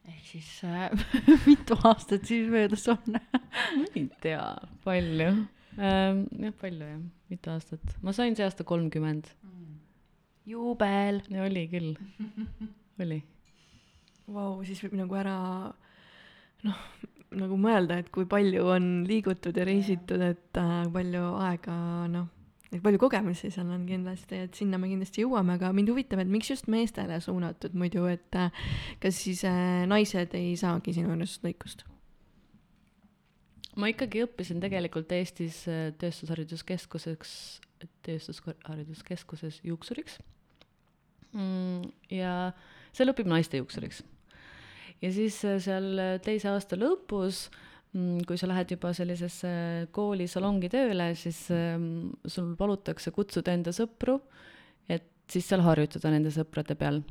ehk 0.08 0.26
siis 0.26 0.50
äh, 0.66 0.90
mitu 1.48 1.78
aastat 1.84 2.26
siis 2.26 2.50
möödas 2.50 2.88
on 2.92 3.18
ei 3.96 4.08
tea, 4.24 4.46
palju 4.86 5.28
ähm,. 5.78 6.26
jah, 6.40 6.56
palju 6.62 6.88
jah, 6.88 7.04
mitu 7.30 7.54
aastat. 7.54 7.96
ma 8.02 8.14
sain 8.16 8.36
see 8.36 8.46
aasta 8.46 8.66
kolmkümmend. 8.68 9.30
juubel. 10.46 11.22
oli 11.46 11.68
küll, 11.72 11.94
oli. 13.00 13.22
Vau, 14.32 14.62
siis 14.66 14.82
võib 14.86 14.96
nagu 15.02 15.18
ära 15.20 15.38
noh, 16.66 16.84
nagu 17.36 17.58
mõelda, 17.60 18.00
et 18.02 18.12
kui 18.14 18.28
palju 18.30 18.68
on 18.74 18.92
liigutud 19.08 19.58
ja 19.58 19.66
reisitud, 19.68 20.22
et 20.24 20.62
äh, 20.62 20.86
palju 20.94 21.26
aega 21.46 21.76
noh 22.12 22.30
palju 22.80 23.00
kogemusi 23.02 23.50
seal 23.52 23.70
on 23.74 23.84
kindlasti, 23.88 24.46
et 24.46 24.56
sinna 24.56 24.80
me 24.80 24.88
kindlasti 24.92 25.26
jõuame, 25.26 25.58
aga 25.58 25.74
mind 25.76 25.92
huvitab, 25.92 26.22
et 26.24 26.30
miks 26.32 26.54
just 26.54 26.70
meestele 26.72 27.18
suunatud 27.24 27.76
muidu, 27.76 28.06
et 28.08 28.38
äh, 28.40 28.52
kas 29.04 29.20
siis 29.26 29.44
äh, 29.48 29.84
naised 29.92 30.36
ei 30.40 30.54
saagi 30.60 30.96
sinu 30.96 31.12
arust 31.16 31.44
lõikust? 31.44 31.84
ma 33.80 33.88
ikkagi 33.92 34.24
õppisin 34.26 34.60
tegelikult 34.64 35.12
Eestis 35.16 35.64
äh, 35.72 35.90
Tööstushariduskeskuseks, 36.00 37.34
Tööstushariduskeskuses 38.08 39.60
juuksuriks 39.68 40.20
mm,. 41.36 41.92
ja 42.14 42.54
seal 42.96 43.12
õpib 43.12 43.28
naiste 43.32 43.60
juuksuriks. 43.60 44.04
ja 45.04 45.12
siis 45.12 45.44
äh, 45.48 45.60
seal 45.64 45.92
teise 46.24 46.52
aasta 46.52 46.80
lõpus 46.80 47.50
äh, 47.50 47.68
kui 47.92 48.38
sa 48.40 48.48
lähed 48.48 48.72
juba 48.72 48.94
sellisesse 48.96 49.50
koolisalongi 49.92 50.70
tööle, 50.72 51.10
siis 51.20 51.44
ähm, 51.52 52.14
sul 52.24 52.54
palutakse 52.60 53.12
kutsuda 53.12 53.52
enda 53.52 53.74
sõpru, 53.76 54.16
et 54.88 55.10
siis 55.32 55.50
seal 55.52 55.64
harjutada 55.66 56.14
nende 56.14 56.32
sõprade 56.32 56.78
peal. 56.80 57.02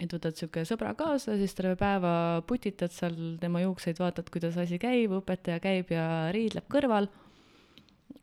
et 0.00 0.12
võtad 0.12 0.36
sihuke 0.36 0.64
sõbra 0.68 0.92
kaasa, 0.96 1.36
siis 1.36 1.52
terve 1.56 1.76
päeva 1.80 2.42
putitad 2.48 2.92
seal 2.92 3.36
tema 3.40 3.60
juukseid, 3.60 3.98
vaatad, 4.00 4.28
kuidas 4.32 4.56
asi 4.60 4.78
käib, 4.80 5.12
õpetaja 5.16 5.60
käib 5.60 5.92
ja 5.92 6.06
riidleb 6.32 6.68
kõrval. 6.68 7.08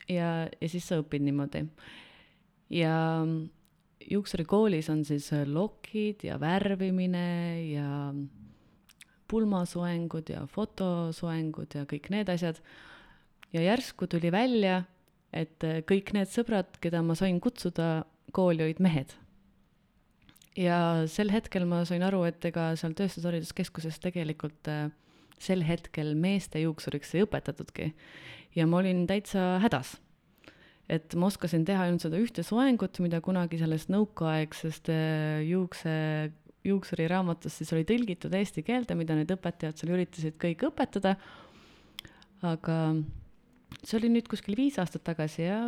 ja, 0.09 0.45
ja 0.61 0.69
siis 0.69 0.85
sa 0.85 1.01
õpid 1.01 1.25
niimoodi. 1.25 1.65
ja 2.69 3.25
juuksurikoolis 4.05 4.89
on 4.93 5.03
siis 5.05 5.31
lokid 5.49 6.21
ja 6.29 6.37
värvimine 6.39 7.25
ja 7.71 8.13
pulmasoengud 9.27 10.29
ja 10.31 10.45
fotosoengud 10.51 11.77
ja 11.77 11.85
kõik 11.89 12.09
need 12.13 12.29
asjad. 12.31 12.61
ja 13.53 13.61
järsku 13.63 14.07
tuli 14.07 14.31
välja, 14.31 14.83
et 15.33 15.63
äh, 15.63 15.81
kõik 15.87 16.13
need 16.13 16.31
sõbrad, 16.31 16.79
keda 16.83 17.01
ma 17.01 17.15
sain 17.15 17.39
kutsuda 17.39 18.05
kooli, 18.31 18.63
olid 18.63 18.79
mehed. 18.83 19.13
ja 20.57 21.05
sel 21.07 21.31
hetkel 21.31 21.65
ma 21.65 21.83
sain 21.85 22.03
aru, 22.03 22.23
et 22.23 22.43
ega 22.45 22.73
seal 22.75 22.95
Tööstushariduskeskuses 22.97 23.99
tegelikult 24.03 24.67
äh, 24.71 24.89
sel 25.39 25.61
hetkel 25.63 26.15
meeste 26.15 26.59
juuksuriks 26.63 27.15
ei 27.15 27.23
õpetatudki. 27.27 27.93
ja 28.55 28.67
ma 28.67 28.81
olin 28.81 29.05
täitsa 29.07 29.57
hädas 29.63 29.97
et 30.89 31.15
ma 31.19 31.27
oskasin 31.27 31.65
teha 31.67 31.83
ainult 31.83 32.03
seda 32.05 32.19
ühte 32.21 32.43
soengut, 32.47 32.99
mida 33.03 33.19
kunagi 33.23 33.59
sellest 33.59 33.91
nõukaaegsest 33.91 34.91
äh, 34.93 35.43
juukse 35.47 35.93
juuksuri 36.67 37.07
raamatus 37.11 37.59
siis 37.59 37.71
oli 37.75 37.85
tõlgitud 37.87 38.33
eesti 38.37 38.63
keelde, 38.65 38.95
mida 38.99 39.15
need 39.17 39.31
õpetajad 39.33 39.79
seal 39.79 39.93
üritasid 39.95 40.37
kõik 40.41 40.67
õpetada. 40.69 41.15
aga 42.45 42.77
see 43.81 43.97
oli 43.99 44.11
nüüd 44.13 44.27
kuskil 44.29 44.57
viis 44.57 44.77
aastat 44.79 45.03
tagasi 45.07 45.47
ja 45.47 45.59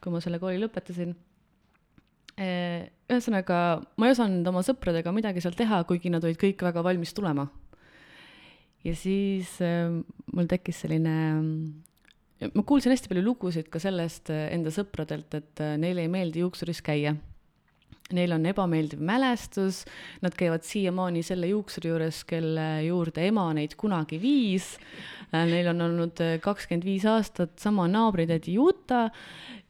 kui 0.00 0.12
ma 0.12 0.20
selle 0.24 0.40
kooli 0.40 0.60
lõpetasin. 0.62 1.14
Eh, 2.36 2.88
ühesõnaga, 3.08 3.80
ma 3.96 4.08
ei 4.08 4.12
osanud 4.12 4.48
oma 4.50 4.62
sõpradega 4.64 5.12
midagi 5.14 5.40
seal 5.40 5.56
teha, 5.56 5.82
kuigi 5.88 6.12
nad 6.12 6.24
olid 6.24 6.36
kõik 6.40 6.64
väga 6.68 6.84
valmis 6.84 7.14
tulema. 7.16 7.48
ja 8.84 8.92
siis 8.94 9.56
äh, 9.64 9.88
mul 10.32 10.46
tekkis 10.46 10.84
selline 10.84 11.14
ma 12.54 12.62
kuulsin 12.62 12.92
hästi 12.92 13.08
palju 13.10 13.24
lugusid 13.24 13.70
ka 13.72 13.80
sellest 13.82 14.30
enda 14.30 14.70
sõpradelt, 14.70 15.32
et 15.34 15.64
neile 15.80 16.04
ei 16.04 16.12
meeldi 16.12 16.44
juuksuris 16.44 16.82
käia 16.84 17.16
Neil 18.14 18.30
on 18.36 18.44
ebameeldiv 18.46 19.00
mälestus, 19.02 19.80
nad 20.22 20.34
käivad 20.38 20.62
siiamaani 20.62 21.24
selle 21.26 21.48
juuksuri 21.50 21.90
juures, 21.90 22.20
kelle 22.28 22.66
juurde 22.86 23.24
ema 23.26 23.48
neid 23.56 23.74
kunagi 23.78 24.20
viis. 24.22 24.76
Äh, 25.32 25.42
neil 25.50 25.72
on 25.72 25.82
olnud 25.88 26.22
äh, 26.22 26.36
kakskümmend 26.42 26.86
viis 26.86 27.06
aastat 27.10 27.58
sama 27.58 27.88
naabritädi 27.90 28.54
Juta 28.54 29.08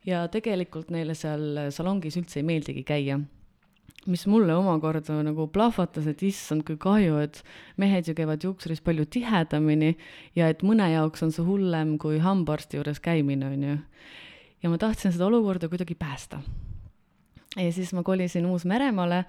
ja 0.05 0.27
tegelikult 0.29 0.93
neile 0.93 1.17
seal 1.17 1.71
salongis 1.73 2.21
üldse 2.21 2.43
ei 2.43 2.47
meeldigi 2.51 2.85
käia 2.85 3.23
mis 4.07 4.27
mulle 4.31 4.55
omakorda 4.55 5.17
nagu 5.27 5.49
plahvatas, 5.51 6.07
et 6.07 6.23
issand, 6.23 6.63
kui 6.67 6.79
kahju, 6.79 7.19
et 7.25 7.41
mehed 7.81 8.07
ju 8.07 8.15
käivad 8.15 8.45
juuksuris 8.45 8.83
palju 8.85 9.07
tihedamini 9.11 9.97
ja 10.39 10.51
et 10.53 10.63
mõne 10.67 10.87
jaoks 10.93 11.27
on 11.27 11.35
see 11.35 11.47
hullem 11.47 11.97
kui 12.03 12.21
hambaarsti 12.23 12.79
juures 12.79 13.03
käimine, 13.03 13.51
on 13.51 13.67
ju. 13.67 13.77
ja 14.63 14.71
ma 14.71 14.79
tahtsin 14.79 15.15
seda 15.15 15.27
olukorda 15.27 15.69
kuidagi 15.73 15.99
päästa 15.99 16.41
ja 17.57 17.73
siis 17.73 17.93
ma 17.97 18.03
kolisin 18.03 18.47
Uus-Meremaale 18.47 19.25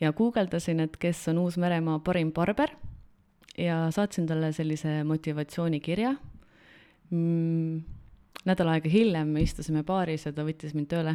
ja 0.00 0.12
guugeldasin, 0.12 0.80
et 0.80 0.96
kes 0.96 1.28
on 1.30 1.38
Uus-Meremaa 1.44 1.98
parim 2.04 2.32
barber 2.32 2.74
ja 3.58 3.86
saatsin 3.90 4.26
talle 4.26 4.52
sellise 4.52 5.02
motivatsioonikirja 5.04 6.14
mm,. 7.10 7.82
nädal 8.44 8.72
aega 8.72 8.88
hiljem 8.88 9.34
me 9.36 9.44
istusime 9.44 9.84
baaris 9.86 10.26
ja 10.26 10.32
ta 10.32 10.46
võttis 10.46 10.74
mind 10.74 10.90
tööle. 10.90 11.14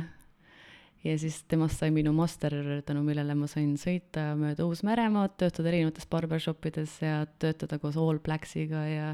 ja 1.04 1.18
siis 1.20 1.42
temast 1.48 1.80
sai 1.80 1.92
minu 1.92 2.14
master, 2.14 2.54
tänu 2.86 3.04
millele 3.04 3.36
ma 3.36 3.48
sain 3.48 3.76
sõita 3.78 4.32
mööda 4.40 4.66
Uus-Meremaad, 4.66 5.38
töötada 5.38 5.74
erinevates 5.74 6.08
barbershopides 6.10 7.02
ja 7.02 7.26
töötada 7.40 7.80
koos 7.80 7.98
All 7.98 8.20
Blacksiga 8.24 8.86
ja 8.88 9.12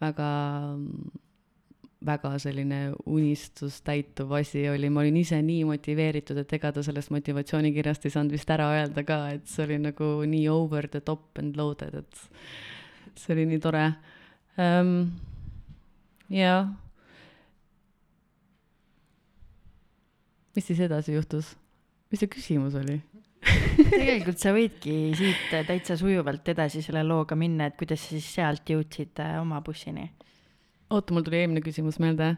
väga 0.00 0.28
väga 2.06 2.30
selline 2.38 2.78
unistust 3.10 3.82
täituv 3.86 4.32
asi 4.38 4.62
oli, 4.70 4.90
ma 4.90 5.02
olin 5.02 5.16
ise 5.18 5.40
nii 5.42 5.64
motiveeritud, 5.66 6.38
et 6.38 6.52
ega 6.54 6.70
ta 6.74 6.82
sellest 6.86 7.10
motivatsioonikirjast 7.14 8.06
ei 8.06 8.14
saanud 8.14 8.34
vist 8.36 8.50
ära 8.54 8.68
öelda 8.76 9.02
ka, 9.06 9.18
et 9.34 9.48
see 9.50 9.64
oli 9.66 9.80
nagu 9.82 10.10
nii 10.30 10.44
over 10.52 10.86
the 10.92 11.02
top 11.02 11.40
and 11.42 11.58
loaded, 11.58 11.98
et 11.98 13.18
see 13.18 13.34
oli 13.34 13.48
nii 13.50 13.62
tore 13.64 13.82
um,. 14.58 14.92
jah. 16.30 16.70
mis 20.54 20.70
siis 20.70 20.86
edasi 20.86 21.18
juhtus? 21.18 21.56
mis 22.12 22.22
see 22.22 22.30
küsimus 22.30 22.78
oli? 22.78 23.00
tegelikult 23.90 24.38
sa 24.38 24.54
võidki 24.54 24.94
siit 25.18 25.50
täitsa 25.66 25.98
sujuvalt 25.98 26.46
edasi 26.54 26.82
selle 26.84 27.02
looga 27.06 27.34
minna, 27.38 27.66
et 27.66 27.78
kuidas 27.78 28.06
sa 28.06 28.14
siis 28.14 28.30
sealt 28.38 28.70
jõudsid 28.70 29.18
äh, 29.24 29.34
oma 29.42 29.58
bussini? 29.66 30.12
Oota, 30.90 31.14
mul 31.14 31.26
tuli 31.26 31.42
eelmine 31.42 31.62
küsimus 31.64 32.00
meelde, 32.02 32.34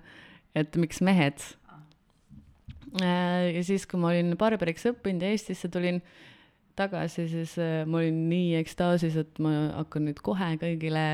et 0.59 0.77
miks 0.81 1.03
mehed? 1.05 1.43
Äh, 3.01 3.53
ja 3.55 3.63
siis, 3.67 3.87
kui 3.87 4.01
ma 4.03 4.11
olin 4.11 4.35
barbariks 4.39 4.89
õppinud 4.91 5.23
ja 5.23 5.31
Eestisse 5.31 5.71
tulin 5.71 6.01
tagasi, 6.79 7.27
siis 7.31 7.53
äh, 7.61 7.85
ma 7.87 8.01
olin 8.01 8.19
nii 8.31 8.57
ekstaasis, 8.59 9.19
et 9.21 9.41
ma 9.43 9.53
hakkan 9.77 10.09
nüüd 10.09 10.19
kohe 10.27 10.49
kõigile 10.59 11.05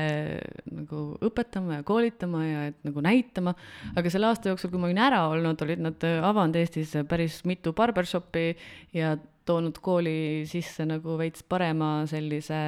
nagu 0.71 1.01
õpetama 1.27 1.79
ja 1.79 1.85
koolitama 1.85 2.43
ja 2.45 2.67
et 2.71 2.79
nagu 2.87 3.03
näitama. 3.05 3.53
aga 3.93 4.13
selle 4.13 4.31
aasta 4.31 4.49
jooksul, 4.49 4.73
kui 4.73 4.81
ma 4.81 4.89
olin 4.89 5.03
ära 5.05 5.23
olnud, 5.29 5.61
olid 5.65 5.83
nad 5.85 6.07
avanud 6.31 6.57
Eestis 6.57 6.95
päris 7.09 7.43
mitu 7.45 7.75
barbershopi 7.77 8.51
ja 8.97 9.17
toonud 9.47 9.79
kooli 9.83 10.45
sisse 10.49 10.85
nagu 10.87 11.17
veits 11.19 11.45
parema 11.47 12.01
sellise 12.09 12.59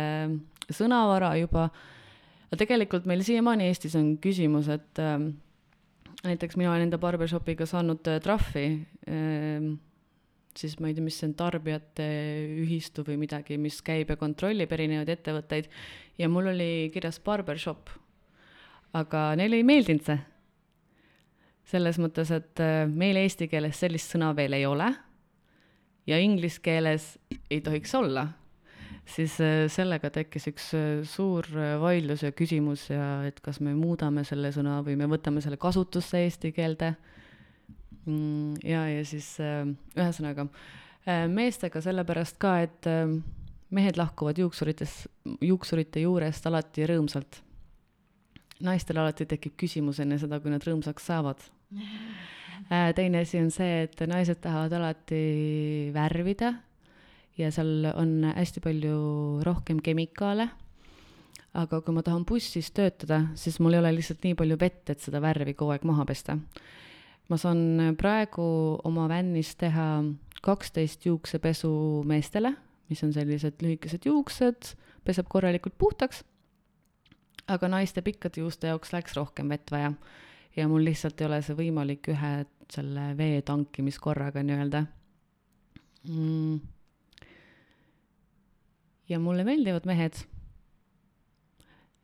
sõnavara 0.70 1.34
juba. 1.40 1.70
Aga 2.50 2.64
tegelikult 2.64 3.06
meil 3.10 3.22
siiamaani 3.26 3.70
Eestis 3.70 3.96
on 4.00 4.16
küsimus, 4.22 4.70
et 4.74 5.02
äh, 5.02 5.20
näiteks 6.26 6.58
mina 6.58 6.74
olen 6.74 6.88
enda 6.88 7.00
barbershopiga 7.02 7.68
saanud 7.70 8.08
äh, 8.10 8.20
trahvi 8.24 8.66
äh,, 9.10 9.70
siis 10.58 10.80
ma 10.82 10.90
ei 10.90 10.98
tea, 10.98 11.06
mis 11.06 11.20
see 11.20 11.30
on, 11.30 11.36
tarbijate 11.40 12.08
ühistu 12.64 13.06
või 13.08 13.20
midagi, 13.22 13.60
mis 13.62 13.80
käib 13.86 14.12
ja 14.12 14.18
kontrollib 14.20 14.72
erinevaid 14.76 15.12
ettevõtteid 15.14 15.70
ja 16.20 16.30
mul 16.32 16.52
oli 16.52 16.90
kirjas 16.94 17.22
barbershop. 17.24 17.94
aga 18.94 19.36
neile 19.38 19.60
ei 19.60 19.64
meeldinud 19.64 20.06
see. 20.06 20.20
selles 21.70 22.00
mõttes, 22.02 22.32
et 22.34 22.60
äh, 22.66 22.88
meil 22.90 23.22
eesti 23.22 23.48
keeles 23.48 23.78
sellist 23.80 24.16
sõna 24.16 24.34
veel 24.36 24.58
ei 24.58 24.66
ole 24.66 24.90
ja 26.10 26.18
inglise 26.18 26.62
keeles 26.62 27.18
ei 27.50 27.62
tohiks 27.62 27.94
olla, 27.96 28.28
siis 29.10 29.38
äh, 29.44 29.64
sellega 29.72 30.12
tekkis 30.14 30.48
üks 30.52 30.70
äh, 30.78 31.02
suur 31.08 31.48
äh, 31.56 31.76
vaidlus 31.82 32.24
ja 32.26 32.32
küsimus 32.36 32.88
ja 32.92 33.24
et 33.28 33.40
kas 33.46 33.60
me 33.64 33.74
muudame 33.78 34.26
selle 34.28 34.52
sõna 34.56 34.80
või 34.86 34.98
me 35.00 35.10
võtame 35.10 35.44
selle 35.44 35.60
kasutusse 35.62 36.24
eesti 36.26 36.54
keelde. 36.56 36.94
Mm, 38.06 38.56
ja, 38.66 38.86
ja 38.90 39.04
siis 39.06 39.36
ühesõnaga 39.40 40.48
meestega 41.30 41.82
sellepärast 41.82 42.38
ka, 42.42 42.54
et 42.64 42.88
mehed 43.74 43.98
lahkuvad 43.98 44.38
juuksurites, 44.40 44.94
juuksurite 45.42 46.04
juurest 46.04 46.46
alati 46.48 46.86
rõõmsalt. 46.90 47.42
naistel 48.66 49.00
alati 49.02 49.26
tekib 49.26 49.56
küsimus 49.58 50.00
enne 50.04 50.20
seda, 50.20 50.40
kui 50.40 50.52
nad 50.52 50.64
rõõmsaks 50.64 51.06
saavad 51.12 51.44
teine 52.98 53.24
asi 53.26 53.40
on 53.42 53.52
see, 53.52 53.84
et 53.88 54.02
naised 54.08 54.42
tahavad 54.44 54.74
alati 54.80 55.92
värvida 55.96 56.54
ja 57.40 57.52
seal 57.54 57.88
on 57.96 58.24
hästi 58.36 58.62
palju 58.64 58.98
rohkem 59.46 59.80
kemikaale. 59.84 60.50
aga 61.60 61.80
kui 61.82 61.94
ma 61.96 62.04
tahan 62.06 62.28
bussis 62.30 62.70
töötada, 62.72 63.24
siis 63.34 63.58
mul 63.60 63.74
ei 63.74 63.80
ole 63.82 63.96
lihtsalt 63.96 64.22
nii 64.24 64.36
palju 64.38 64.58
vett, 64.62 64.90
et 64.94 65.02
seda 65.02 65.18
värvi 65.22 65.56
kogu 65.58 65.74
aeg 65.74 65.86
maha 65.88 66.06
pesta. 66.06 66.38
ma 67.30 67.38
saan 67.38 67.96
praegu 67.98 68.80
oma 68.84 69.08
vännis 69.10 69.56
teha 69.56 70.04
kaksteist 70.42 71.06
juuksepesu 71.06 72.04
meestele, 72.08 72.54
mis 72.90 73.04
on 73.04 73.14
sellised 73.14 73.62
lühikesed 73.62 74.06
juuksed, 74.06 74.74
peseb 75.04 75.28
korralikult 75.30 75.78
puhtaks. 75.78 76.24
aga 77.48 77.68
naiste 77.68 78.02
pikkade 78.02 78.42
juuste 78.44 78.68
jaoks 78.68 78.94
läks 78.94 79.16
rohkem 79.18 79.50
vett 79.50 79.72
vaja 79.72 79.94
ja 80.56 80.68
mul 80.68 80.84
lihtsalt 80.86 81.22
ei 81.22 81.28
ole 81.28 81.42
see 81.46 81.56
võimalik 81.58 82.12
ühe 82.14 82.34
selle 82.70 83.14
vee 83.18 83.42
tankimiskorraga 83.46 84.44
nii-öelda 84.46 84.84
mm.. 86.10 86.60
Ja 89.10 89.20
mulle 89.20 89.44
meeldivad 89.44 89.88
mehed 89.90 90.20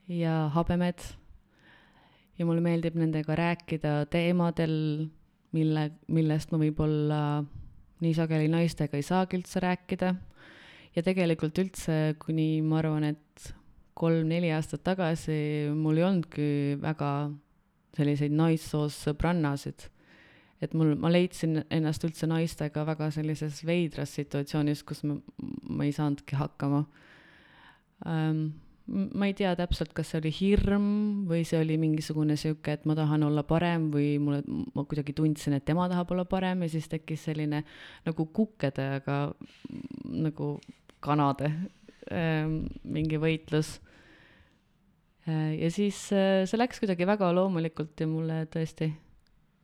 ja 0.10 0.48
habemed 0.54 1.02
ja 2.38 2.46
mulle 2.46 2.62
meeldib 2.62 2.98
nendega 3.00 3.36
rääkida 3.38 3.94
teemadel, 4.12 5.08
mille, 5.56 5.90
millest 6.12 6.52
ma 6.52 6.60
võib-olla 6.62 7.20
nii 8.04 8.16
sageli 8.18 8.50
naistega 8.52 9.00
ei 9.00 9.06
saagi 9.06 9.40
üldse 9.40 9.62
rääkida. 9.64 10.16
ja 10.96 11.04
tegelikult 11.04 11.58
üldse, 11.60 12.16
kuni 12.20 12.62
ma 12.62 12.80
arvan, 12.80 13.04
et 13.04 13.54
kolm-neli 13.96 14.52
aastat 14.52 14.84
tagasi 14.84 15.72
mul 15.76 15.98
ei 16.00 16.04
olnudki 16.08 16.48
väga 16.82 17.12
selliseid 17.96 18.36
naissoost 18.36 19.08
sõbrannasid. 19.08 19.88
Et 20.64 20.76
mul, 20.78 20.94
ma 21.00 21.12
leidsin 21.12 21.60
ennast 21.74 22.06
üldse 22.08 22.28
naistega 22.32 22.86
väga 22.88 23.10
sellises 23.14 23.62
veidras 23.68 24.16
situatsioonis, 24.16 24.84
kus 24.88 25.04
ma, 25.08 25.18
ma 25.68 25.88
ei 25.88 25.96
saanudki 25.96 26.38
hakkama. 26.40 26.86
Ähm, 28.08 28.46
ma 28.88 29.28
ei 29.28 29.34
tea 29.36 29.52
täpselt, 29.58 29.96
kas 29.98 30.12
see 30.12 30.20
oli 30.22 30.32
hirm 30.36 30.88
või 31.30 31.42
see 31.48 31.60
oli 31.60 31.78
mingisugune 31.82 32.38
sihuke, 32.40 32.78
et 32.78 32.86
ma 32.88 32.96
tahan 32.98 33.26
olla 33.28 33.44
parem 33.48 33.90
või 33.94 34.16
mulle, 34.22 34.44
ma 34.48 34.86
kuidagi 34.86 35.16
tundsin, 35.18 35.58
et 35.58 35.66
tema 35.68 35.90
tahab 35.92 36.14
olla 36.16 36.28
parem 36.30 36.64
ja 36.64 36.72
siis 36.72 36.88
tekkis 36.92 37.26
selline 37.28 37.64
nagu 38.06 38.28
kukkede, 38.36 38.88
aga 39.02 39.20
nagu 40.06 40.54
kanade 41.06 41.50
ähm, 42.14 42.62
mingi 42.84 43.20
võitlus. 43.22 43.80
Äh, 45.28 45.58
ja 45.66 45.72
siis 45.74 46.06
see 46.14 46.62
läks 46.62 46.80
kuidagi 46.80 47.10
väga 47.10 47.34
loomulikult 47.36 48.00
ja 48.00 48.08
mulle 48.08 48.46
tõesti 48.54 48.94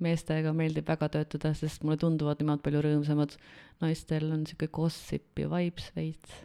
meestega 0.03 0.53
meeldib 0.55 0.87
väga 0.89 1.09
töötada, 1.15 1.53
sest 1.57 1.85
mulle 1.85 1.99
tunduvad 2.01 2.41
nemad 2.41 2.63
palju 2.65 2.81
rõõmsamad. 2.85 3.37
naistel 3.81 4.27
on 4.33 4.45
sihuke 4.45 4.67
gossip 4.73 5.39
ja 5.39 5.47
vibes 5.49 5.91
veits. 5.95 6.35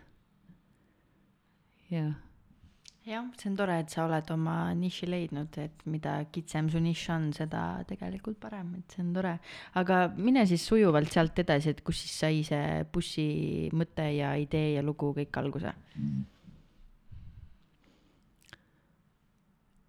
jah. 1.90 2.14
jah, 3.07 3.27
see 3.38 3.51
on 3.51 3.57
tore, 3.57 3.79
et 3.81 3.90
sa 3.90 4.05
oled 4.05 4.31
oma 4.35 4.57
niši 4.75 5.09
leidnud, 5.11 5.59
et 5.62 5.85
mida 5.87 6.19
kitsam 6.33 6.71
su 6.71 6.81
nišš 6.83 7.09
on, 7.16 7.33
seda 7.37 7.64
tegelikult 7.88 8.40
parem, 8.42 8.75
et 8.81 8.97
see 8.97 9.05
on 9.05 9.12
tore. 9.16 9.38
aga 9.75 10.01
mine 10.16 10.47
siis 10.47 10.66
sujuvalt 10.66 11.12
sealt 11.12 11.38
edasi, 11.45 11.75
et 11.75 11.85
kus 11.87 12.05
siis 12.05 12.16
sai 12.25 12.40
see 12.47 12.87
bussi 12.92 13.29
mõte 13.73 14.09
ja 14.16 14.37
idee 14.40 14.77
ja 14.77 14.87
lugu 14.87 15.12
kõik 15.16 15.42
alguse 15.42 15.73
mm.? 15.97 16.25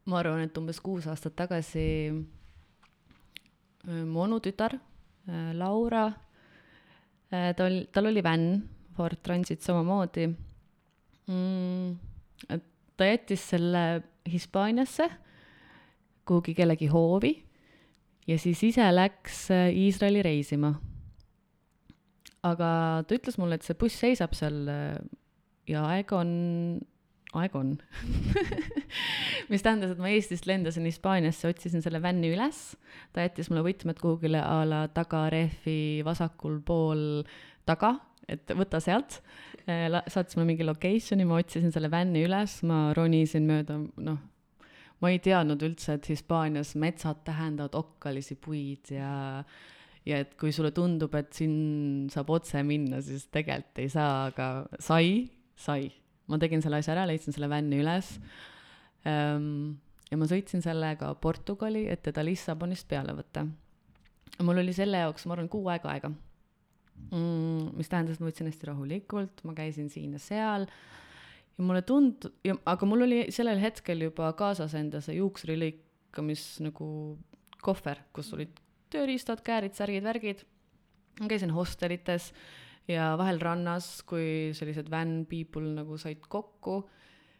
ma 0.07 0.21
arvan, 0.21 0.45
et 0.47 0.57
umbes 0.59 0.79
kuus 0.83 1.07
aastat 1.11 1.35
tagasi 1.35 1.83
mu 3.87 4.23
onutütar 4.25 4.75
äh, 4.75 5.53
Laura, 5.55 6.07
äh, 7.31 7.53
tal, 7.55 7.85
tal 7.91 8.09
oli 8.11 8.23
vänn, 8.23 8.63
Ford 8.97 9.21
Transit 9.23 9.61
samamoodi 9.61 10.27
mm,. 11.27 11.97
ta 12.97 13.05
jättis 13.05 13.43
selle 13.51 13.83
Hispaaniasse 14.27 15.05
kuhugi 16.27 16.55
kellegi 16.57 16.89
hoovi 16.91 17.35
ja 18.27 18.39
siis 18.41 18.63
ise 18.65 18.87
läks 18.91 19.47
Iisraeli 19.53 20.23
reisima. 20.25 20.73
aga 22.43 23.03
ta 23.07 23.15
ütles 23.15 23.37
mulle, 23.37 23.55
et 23.55 23.63
see 23.63 23.77
buss 23.79 24.01
seisab 24.01 24.33
seal 24.35 24.65
ja 25.67 25.85
aeg 25.91 26.11
on 26.15 26.31
aeg 27.41 27.55
on. 27.57 27.75
Mis 29.51 29.63
tähendas, 29.65 29.93
et 29.93 30.01
ma 30.01 30.11
Eestist 30.11 30.47
lendasin 30.49 30.87
Hispaaniasse, 30.87 31.49
otsisin 31.51 31.83
selle 31.85 32.01
vänni 32.03 32.31
üles, 32.33 32.61
ta 33.15 33.25
jättis 33.25 33.51
mulle 33.51 33.65
võtmed 33.67 33.99
kuhugile 34.01 34.41
a 34.43 34.61
la 34.67 34.85
tagarehvi 34.93 36.03
vasakul 36.07 36.59
pool 36.65 37.03
taga, 37.67 37.95
et 38.27 38.51
võta 38.57 38.81
sealt. 38.83 39.21
Eh, 39.67 39.87
saatis 40.07 40.37
mulle 40.37 40.51
mingi 40.53 40.67
location'i, 40.67 41.27
ma 41.27 41.39
otsisin 41.41 41.73
selle 41.75 41.91
vänni 41.91 42.25
üles, 42.27 42.59
ma 42.67 42.91
ronisin 42.97 43.47
mööda, 43.49 43.79
noh, 44.03 44.19
ma 45.03 45.13
ei 45.13 45.21
teadnud 45.23 45.63
üldse, 45.67 45.97
et 45.97 46.11
Hispaanias 46.11 46.75
metsad 46.79 47.23
tähendavad 47.27 47.75
okkalisi 47.77 48.37
puid 48.41 48.93
ja 48.95 49.43
ja 50.07 50.21
et 50.23 50.35
kui 50.39 50.53
sulle 50.55 50.71
tundub, 50.75 51.15
et 51.19 51.33
siin 51.35 52.07
saab 52.11 52.31
otse 52.37 52.61
minna, 52.63 53.01
siis 53.03 53.27
tegelikult 53.33 53.81
ei 53.83 53.89
saa, 53.91 54.27
aga 54.31 54.47
sai, 54.79 55.25
sai 55.59 55.89
ma 56.27 56.39
tegin 56.41 56.63
selle 56.63 56.81
asja 56.81 56.95
ära, 56.95 57.07
leidsin 57.09 57.35
selle 57.35 57.49
vänni 57.51 57.81
üles 57.83 58.15
ähm,. 59.07 59.77
ja 60.11 60.19
ma 60.19 60.27
sõitsin 60.29 60.63
sellega 60.63 61.13
Portugali, 61.21 61.85
et 61.91 62.03
teda 62.05 62.23
Lissabonist 62.23 62.87
peale 62.87 63.15
võtta. 63.17 63.45
mul 64.43 64.63
oli 64.63 64.75
selle 64.75 65.03
jaoks, 65.05 65.27
ma 65.27 65.37
arvan, 65.37 65.49
kuu 65.51 65.67
aega 65.73 65.93
aega 65.95 66.11
mm,. 66.11 67.73
mis 67.77 67.89
tähendas, 67.91 68.17
et 68.17 68.23
ma 68.23 68.31
võtsin 68.31 68.51
hästi 68.51 68.71
rahulikult, 68.71 69.43
ma 69.47 69.57
käisin 69.57 69.91
siin 69.93 70.15
ja 70.17 70.21
seal 70.23 70.67
ja 71.57 71.65
mulle 71.65 71.81
tund-, 71.87 72.29
aga 72.65 72.89
mul 72.89 73.07
oli 73.07 73.25
sellel 73.33 73.61
hetkel 73.61 74.05
juba 74.07 74.29
kaasas 74.37 74.75
enda 74.77 75.01
see 75.03 75.17
juuksurilõikamis 75.19 76.45
nagu 76.65 76.89
kohver, 77.63 78.03
kus 78.13 78.29
olid 78.37 78.53
tööriistad, 78.93 79.41
käärid, 79.43 79.75
särgid, 79.75 80.05
värgid. 80.05 80.45
ma 81.19 81.27
käisin 81.31 81.51
hostelites 81.51 82.31
ja 82.87 83.11
vahel 83.19 83.39
rannas, 83.43 84.01
kui 84.07 84.53
sellised 84.57 84.89
van 84.91 85.21
people 85.29 85.73
nagu 85.75 85.97
said 85.99 86.23
kokku, 86.29 86.81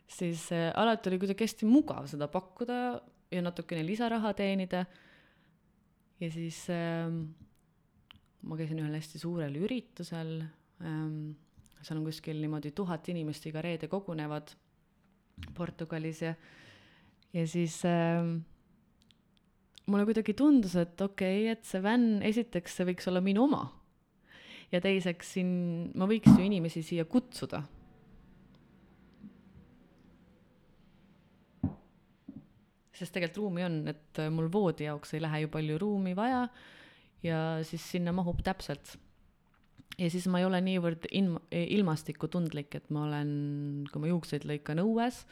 siis 0.07 0.49
äh, 0.55 0.69
alati 0.75 1.11
oli 1.11 1.21
kuidagi 1.21 1.47
hästi 1.47 1.67
mugav 1.69 2.07
seda 2.11 2.29
pakkuda 2.31 2.79
ja 3.31 3.43
natukene 3.43 3.83
lisaraha 3.85 4.33
teenida. 4.37 4.85
ja 6.19 6.29
siis 6.31 6.63
äh, 6.73 7.11
ma 8.41 8.57
käisin 8.57 8.79
ühel 8.81 8.95
hästi 8.97 9.19
suurel 9.21 9.55
üritusel 9.59 10.39
ähm,, 10.81 11.35
seal 11.81 11.99
on 11.99 12.07
kuskil 12.07 12.39
niimoodi 12.41 12.71
tuhat 12.75 13.07
inimest 13.11 13.45
iga 13.47 13.61
reede 13.61 13.87
kogunevad 13.91 14.53
Portugalis 15.53 16.21
ja, 16.21 16.33
ja 17.33 17.43
siis 17.47 17.79
äh, 17.85 18.23
mulle 19.87 20.05
kuidagi 20.07 20.33
tundus, 20.33 20.75
et 20.75 21.01
okei 21.01 21.43
okay,, 21.43 21.51
et 21.53 21.67
see 21.67 21.83
vänn, 21.83 22.21
esiteks 22.25 22.79
see 22.79 22.87
võiks 22.89 23.07
olla 23.11 23.21
minu 23.23 23.45
oma. 23.47 23.65
Ja 24.71 24.81
teiseks 24.83 25.33
siin 25.37 25.49
ma 25.95 26.07
võiks 26.09 26.29
ju 26.33 26.43
inimesi 26.43 26.83
siia 26.85 27.05
kutsuda. 27.05 27.63
sest 32.97 33.13
tegelikult 33.13 33.37
ruumi 33.43 33.61
on, 33.61 33.75
et 33.91 34.19
mul 34.33 34.47
voodi 34.49 34.87
jaoks 34.87 35.11
ei 35.13 35.19
lähe 35.21 35.43
ju 35.43 35.49
palju 35.53 35.75
ruumi 35.77 36.15
vaja 36.17 36.47
ja 37.21 37.41
siis 37.61 37.83
sinna 37.91 38.09
mahub 38.09 38.39
täpselt 38.41 38.95
ja 39.97 40.09
siis 40.09 40.27
ma 40.31 40.41
ei 40.41 40.47
ole 40.47 40.59
niivõrd 40.65 41.07
ilma, 41.17 41.41
ilmastikutundlik, 41.51 42.75
et 42.77 42.89
ma 42.93 43.05
olen, 43.07 43.29
kui 43.91 44.03
ma 44.03 44.11
juukseid 44.11 44.45
lõikan 44.49 44.81
õues, 44.83 45.23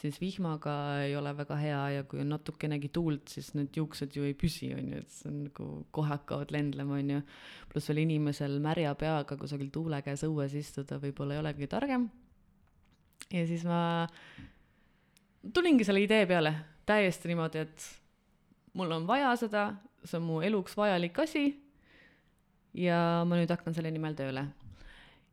siis 0.00 0.20
vihmaga 0.20 0.74
ei 1.04 1.14
ole 1.16 1.32
väga 1.36 1.56
hea 1.60 1.80
ja 1.96 2.04
kui 2.08 2.22
on 2.22 2.30
natukenegi 2.32 2.88
tuult, 2.94 3.28
siis 3.28 3.52
need 3.56 3.76
juuksed 3.76 4.16
ju 4.16 4.24
ei 4.24 4.34
püsi, 4.38 4.70
on 4.76 4.92
ju, 4.94 5.00
et 5.02 5.12
see 5.12 5.28
on 5.30 5.38
nagu 5.48 5.68
kohe 5.94 6.12
hakkavad 6.14 6.52
lendlema, 6.54 6.98
on 7.00 7.14
ju. 7.16 7.22
pluss 7.72 7.90
veel 7.90 8.02
inimesel 8.06 8.58
märja 8.64 8.94
peaga 8.98 9.36
kusagil 9.38 9.70
tuule 9.74 10.00
käes 10.06 10.24
õues 10.26 10.56
istuda 10.58 11.00
võib-olla 11.02 11.36
ei 11.36 11.42
olegi 11.44 11.70
targem. 11.70 12.08
ja 13.30 13.46
siis 13.46 13.64
ma 13.68 13.80
tulingi 15.54 15.84
selle 15.84 16.02
idee 16.04 16.26
peale 16.26 16.54
täiesti 16.88 17.30
niimoodi, 17.30 17.66
et 17.66 17.88
mul 18.74 18.96
on 18.96 19.06
vaja 19.06 19.34
seda, 19.38 19.68
see 20.04 20.18
on 20.18 20.26
mu 20.26 20.40
eluks 20.44 20.76
vajalik 20.78 21.18
asi. 21.26 21.44
ja 22.74 23.24
ma 23.26 23.36
nüüd 23.36 23.50
hakkan 23.50 23.74
selle 23.74 23.90
nimel 23.90 24.16
tööle 24.16 24.46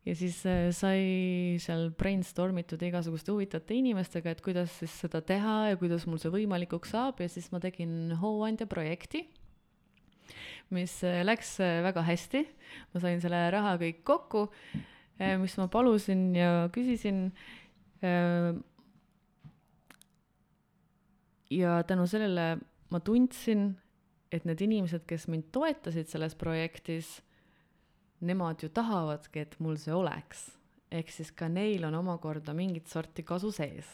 ja 0.06 0.14
siis 0.16 0.38
äh, 0.46 0.68
sai 0.74 1.58
seal 1.62 1.88
brainstorm 1.98 2.60
itud 2.62 2.82
igasuguste 2.84 3.32
huvitavate 3.34 3.76
inimestega, 3.78 4.32
et 4.32 4.42
kuidas 4.44 4.72
siis 4.80 4.94
seda 5.02 5.20
teha 5.24 5.72
ja 5.72 5.80
kuidas 5.80 6.06
mul 6.08 6.20
see 6.22 6.32
võimalikuks 6.32 6.94
saab 6.94 7.20
ja 7.22 7.28
siis 7.30 7.50
ma 7.52 7.60
tegin 7.62 8.14
hooandja 8.20 8.68
projekti, 8.70 9.24
mis 10.74 10.98
äh, 11.06 11.20
läks 11.26 11.56
äh, 11.64 11.80
väga 11.86 12.04
hästi. 12.06 12.44
ma 12.92 13.02
sain 13.04 13.20
selle 13.20 13.42
raha 13.52 13.76
kõik 13.80 14.02
kokku, 14.06 14.48
mis 15.18 15.54
ma 15.58 15.64
palusin 15.72 16.28
ja 16.36 16.68
küsisin. 16.70 17.32
ja 21.50 21.82
tänu 21.82 22.04
sellele 22.06 22.60
ma 22.92 23.00
tundsin, 23.00 23.72
et 24.30 24.44
need 24.46 24.60
inimesed, 24.62 25.02
kes 25.08 25.26
mind 25.26 25.48
toetasid 25.50 26.06
selles 26.06 26.36
projektis 26.38 27.16
nemad 28.20 28.62
ju 28.62 28.70
tahavadki, 28.74 29.44
et 29.44 29.56
mul 29.62 29.78
see 29.80 29.94
oleks. 29.94 30.50
ehk 30.88 31.10
siis 31.12 31.28
ka 31.36 31.50
neil 31.52 31.82
on 31.84 31.98
omakorda 31.98 32.54
mingit 32.56 32.88
sorti 32.88 33.22
kasu 33.22 33.50
sees. 33.52 33.88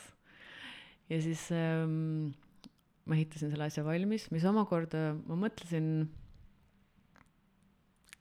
ja 1.11 1.21
siis 1.21 1.49
ähm, 1.53 2.33
ma 3.05 3.17
ehitasin 3.17 3.51
selle 3.51 3.67
asja 3.69 3.85
valmis, 3.85 4.31
mis 4.33 4.45
omakorda, 4.49 5.13
ma 5.27 5.37
mõtlesin, 5.37 6.07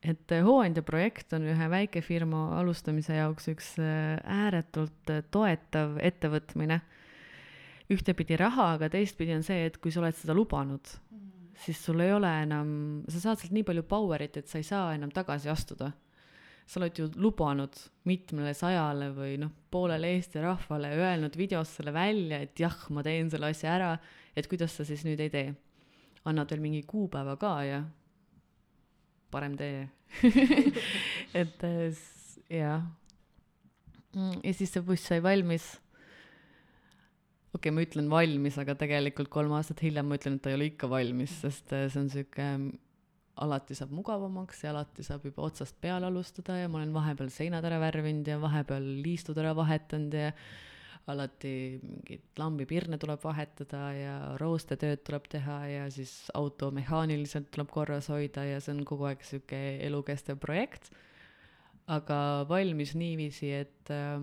et 0.04 0.34
hooandja 0.44 0.82
projekt 0.84 1.32
on 1.32 1.46
ühe 1.48 1.68
väikefirma 1.70 2.46
alustamise 2.58 3.16
jaoks 3.16 3.48
üks 3.54 3.70
äh, 3.80 4.18
ääretult 4.44 5.12
äh, 5.12 5.24
toetav 5.30 5.96
ettevõtmine. 6.02 6.82
ühtepidi 7.92 8.36
raha, 8.40 8.74
aga 8.78 8.88
teistpidi 8.92 9.34
on 9.36 9.42
see, 9.44 9.66
et 9.68 9.76
kui 9.78 9.92
sa 9.92 10.00
oled 10.00 10.16
seda 10.16 10.36
lubanud 10.36 10.96
mm 11.10 11.33
siis 11.60 11.80
sul 11.84 12.00
ei 12.02 12.12
ole 12.12 12.30
enam, 12.42 12.70
sa 13.10 13.20
saad 13.20 13.40
sealt 13.40 13.54
nii 13.54 13.66
palju 13.66 13.84
power'it, 13.88 14.38
et 14.40 14.50
sa 14.50 14.60
ei 14.60 14.66
saa 14.66 14.94
enam 14.96 15.12
tagasi 15.14 15.50
astuda. 15.52 15.92
sa 16.64 16.80
oled 16.80 16.96
ju 16.96 17.10
lubanud 17.20 17.76
mitmele 18.08 18.54
sajale 18.56 19.10
või 19.12 19.34
noh, 19.36 19.50
poolele 19.70 20.14
Eesti 20.14 20.40
rahvale, 20.40 20.94
öelnud 20.96 21.34
videos 21.36 21.74
selle 21.76 21.92
välja, 21.92 22.38
et 22.40 22.56
jah, 22.56 22.78
ma 22.88 23.02
teen 23.04 23.28
selle 23.28 23.50
asja 23.52 23.74
ära, 23.74 23.90
et 24.32 24.48
kuidas 24.48 24.72
sa 24.72 24.86
siis 24.88 25.04
nüüd 25.04 25.20
ei 25.20 25.30
tee. 25.30 25.52
annad 26.24 26.48
veel 26.50 26.62
mingi 26.64 26.82
kuupäeva 26.88 27.36
ka 27.36 27.52
ja 27.68 27.82
parem 29.30 29.58
tee 29.60 29.90
et 31.40 31.64
jah. 32.48 32.82
ja 34.42 34.52
siis 34.54 34.72
see 34.72 34.82
buss 34.86 35.10
sai 35.10 35.20
valmis 35.22 35.68
okei 37.54 37.70
okay,, 37.70 37.74
ma 37.74 37.84
ütlen 37.86 38.10
valmis, 38.10 38.58
aga 38.58 38.74
tegelikult 38.78 39.30
kolm 39.32 39.54
aastat 39.54 39.84
hiljem 39.86 40.10
ma 40.10 40.18
ütlen, 40.18 40.38
et 40.38 40.44
ta 40.44 40.50
ei 40.50 40.58
ole 40.58 40.72
ikka 40.72 40.90
valmis, 40.90 41.38
sest 41.44 41.72
äh, 41.76 41.86
see 41.92 42.02
on 42.02 42.10
sihuke, 42.12 42.48
alati 43.44 43.74
saab 43.74 43.94
mugavamaks 43.94 44.62
ja 44.64 44.70
alati 44.70 45.02
saab 45.06 45.24
juba 45.26 45.42
otsast 45.48 45.78
peale 45.82 46.06
alustada 46.06 46.58
ja 46.60 46.68
ma 46.70 46.80
olen 46.80 46.94
vahepeal 46.94 47.32
seinad 47.34 47.66
ära 47.66 47.80
värvinud 47.82 48.28
ja 48.30 48.38
vahepeal 48.42 48.86
liistud 49.02 49.38
ära 49.42 49.54
vahetanud 49.58 50.14
ja 50.14 50.30
alati 51.10 51.80
mingit 51.82 52.38
lambipirne 52.40 52.96
tuleb 53.00 53.20
vahetada 53.24 53.80
ja 53.96 54.14
roostetööd 54.40 55.02
tuleb 55.04 55.26
teha 55.34 55.58
ja 55.68 55.88
siis 55.92 56.30
auto 56.36 56.70
mehaaniliselt 56.74 57.50
tuleb 57.52 57.72
korras 57.74 58.08
hoida 58.12 58.46
ja 58.48 58.62
see 58.62 58.72
on 58.76 58.86
kogu 58.88 59.10
aeg 59.10 59.26
sihuke 59.26 59.60
elukestev 59.84 60.40
projekt. 60.40 60.90
aga 61.84 62.46
valmis 62.48 62.94
niiviisi, 62.96 63.50
et 63.52 63.90
äh, 63.92 64.22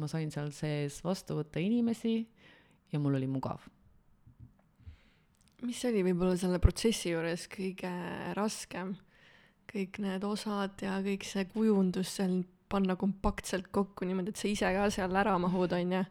ma 0.00 0.08
sain 0.10 0.30
seal 0.34 0.50
sees 0.54 0.98
vastu 1.04 1.38
võtta 1.38 1.62
inimesi 1.62 2.16
ja 2.92 3.00
mul 3.02 3.18
oli 3.18 3.28
mugav. 3.30 3.62
mis 5.64 5.80
oli 5.88 6.02
võib-olla 6.04 6.36
selle 6.36 6.60
protsessi 6.60 7.14
juures 7.14 7.48
kõige 7.50 7.90
raskem? 8.36 8.94
kõik 9.74 9.98
need 10.04 10.24
osad 10.28 10.82
ja 10.84 10.98
kõik 11.02 11.24
see 11.26 11.46
kujundus 11.50 12.12
seal 12.18 12.42
panna 12.70 12.96
kompaktselt 12.98 13.70
kokku 13.74 14.06
niimoodi, 14.06 14.30
et 14.34 14.38
sa 14.40 14.48
ise 14.50 14.70
ka 14.76 14.86
seal 14.92 15.16
ära 15.16 15.34
mahud, 15.40 15.72
on 15.74 15.96
ju? 15.98 16.04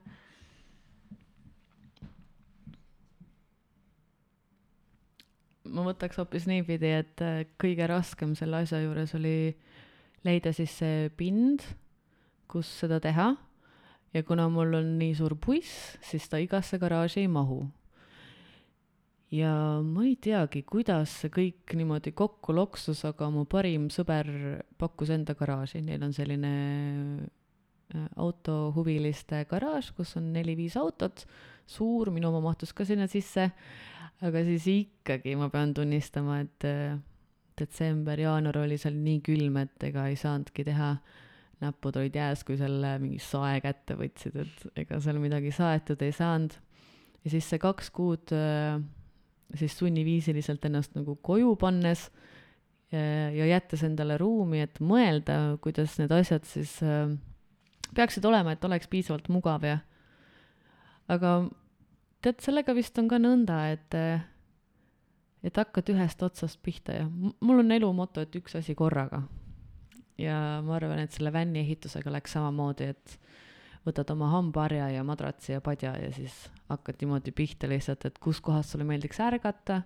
ma 5.74 5.86
võtaks 5.88 6.20
hoopis 6.20 6.46
niipidi, 6.50 6.92
et 7.02 7.24
äh, 7.24 7.46
kõige 7.62 7.88
raskem 7.90 8.36
selle 8.38 8.64
asja 8.66 8.82
juures 8.84 9.16
oli 9.18 9.54
leida 10.28 10.52
siis 10.54 10.76
see 10.82 11.08
pind, 11.18 11.64
kus 12.52 12.70
seda 12.84 13.00
teha 13.04 13.32
ja 14.14 14.24
kuna 14.24 14.48
mul 14.50 14.74
on 14.78 14.98
nii 15.00 15.14
suur 15.18 15.36
buss, 15.40 15.96
siis 16.06 16.28
ta 16.30 16.40
igasse 16.42 16.78
garaaži 16.82 17.24
ei 17.24 17.32
mahu. 17.32 17.66
ja 19.34 19.82
ma 19.82 20.04
ei 20.06 20.14
teagi, 20.22 20.62
kuidas 20.70 21.16
see 21.24 21.32
kõik 21.34 21.74
niimoodi 21.74 22.12
kokku 22.14 22.54
loksus, 22.54 23.02
aga 23.10 23.32
mu 23.34 23.48
parim 23.50 23.88
sõber 23.90 24.28
pakkus 24.78 25.10
enda 25.16 25.34
garaaži, 25.34 25.82
neil 25.82 26.04
on 26.06 26.14
selline 26.14 26.52
äh, 27.24 28.04
autohuviliste 28.22 29.42
garaaž, 29.50 29.90
kus 29.98 30.14
on 30.22 30.30
neli-viis 30.36 30.78
autot, 30.78 31.26
suur, 31.66 32.14
minu 32.14 32.30
oma 32.30 32.44
mahtus 32.46 32.76
ka 32.78 32.86
sinna 32.86 33.10
sisse, 33.10 33.50
aga 34.22 34.46
siis 34.46 34.70
ikkagi 34.70 35.34
ma 35.40 35.50
pean 35.50 35.74
tunnistama, 35.74 36.44
et 36.46 36.70
äh, 36.70 37.02
detsember, 37.58 38.22
jaanuar 38.22 38.62
oli 38.68 38.78
seal 38.78 39.02
nii 39.02 39.20
külm, 39.26 39.58
et 39.66 39.90
ega 39.90 40.06
ei 40.12 40.20
saanudki 40.20 40.70
teha 40.70 40.94
äh, 40.94 41.23
näpud 41.64 41.98
olid 42.00 42.16
jääs, 42.16 42.44
kui 42.48 42.58
selle 42.60 42.98
mingi 43.02 43.22
sae 43.24 43.62
kätte 43.64 43.98
võtsid, 44.00 44.38
et 44.44 44.84
ega 44.84 45.00
seal 45.04 45.20
midagi 45.24 45.54
saetud 45.56 46.02
ei 46.06 46.14
saanud. 46.16 46.56
ja 47.24 47.32
siis 47.32 47.48
see 47.50 47.62
kaks 47.62 47.90
kuud 47.96 48.34
äh, 48.36 48.82
siis 49.56 49.78
sunniviisiliselt 49.80 50.66
ennast 50.66 50.96
nagu 50.98 51.16
koju 51.22 51.56
pannes 51.60 52.10
ja, 52.92 53.04
ja 53.34 53.48
jättes 53.48 53.84
endale 53.86 54.18
ruumi, 54.22 54.64
et 54.66 54.82
mõelda, 54.84 55.58
kuidas 55.64 55.98
need 56.02 56.12
asjad 56.12 56.46
siis 56.50 56.76
äh, 56.86 57.14
peaksid 57.96 58.26
olema, 58.26 58.54
et 58.54 58.66
oleks 58.66 58.90
piisavalt 58.92 59.30
mugav 59.34 59.66
ja 59.68 59.80
aga 61.12 61.36
tead, 62.24 62.40
sellega 62.44 62.76
vist 62.76 62.98
on 63.00 63.10
ka 63.12 63.20
nõnda, 63.22 63.60
et 63.76 63.98
äh, 63.98 64.28
et 65.44 65.58
hakkad 65.60 65.90
ühest 65.92 66.22
otsast 66.24 66.62
pihta 66.64 66.96
ja 67.02 67.08
mul 67.10 67.64
on 67.64 67.72
elu 67.76 67.90
moto, 67.96 68.24
et 68.24 68.36
üks 68.40 68.56
asi 68.60 68.76
korraga 68.80 69.24
ja 70.18 70.38
ma 70.66 70.78
arvan, 70.78 71.00
et 71.04 71.16
selle 71.16 71.34
vänni 71.34 71.64
ehitusega 71.64 72.12
läks 72.14 72.36
samamoodi, 72.38 72.90
et 72.94 73.18
võtad 73.84 74.14
oma 74.14 74.30
hambaharja 74.32 74.90
ja 74.94 75.04
madratsi 75.06 75.56
ja 75.56 75.62
padja 75.64 75.94
ja 76.00 76.12
siis 76.16 76.36
hakkad 76.70 77.02
niimoodi 77.02 77.34
pihta 77.36 77.68
lihtsalt, 77.70 78.06
et 78.08 78.20
kus 78.24 78.40
kohas 78.44 78.72
sulle 78.72 78.88
meeldiks 78.88 79.20
ärgata, 79.24 79.82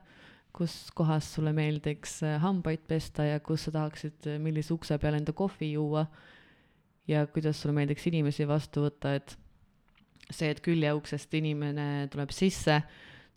kus 0.56 0.76
kohas 0.98 1.30
sulle 1.36 1.54
meeldiks 1.56 2.20
äh, 2.26 2.38
hambaid 2.42 2.86
pesta 2.90 3.26
ja 3.28 3.42
kus 3.44 3.68
sa 3.68 3.74
tahaksid, 3.76 4.20
äh, 4.28 4.40
millise 4.42 4.74
ukse 4.76 4.98
peal 5.02 5.18
enda 5.20 5.34
kohvi 5.34 5.74
juua. 5.74 6.08
ja 7.08 7.22
kuidas 7.32 7.62
sulle 7.62 7.72
meeldiks 7.72 8.04
inimesi 8.10 8.44
vastu 8.48 8.82
võtta, 8.84 9.14
et 9.16 9.38
see, 10.30 10.50
et 10.52 10.60
küljeuksest 10.60 11.34
inimene 11.40 12.10
tuleb 12.12 12.34
sisse, 12.36 12.82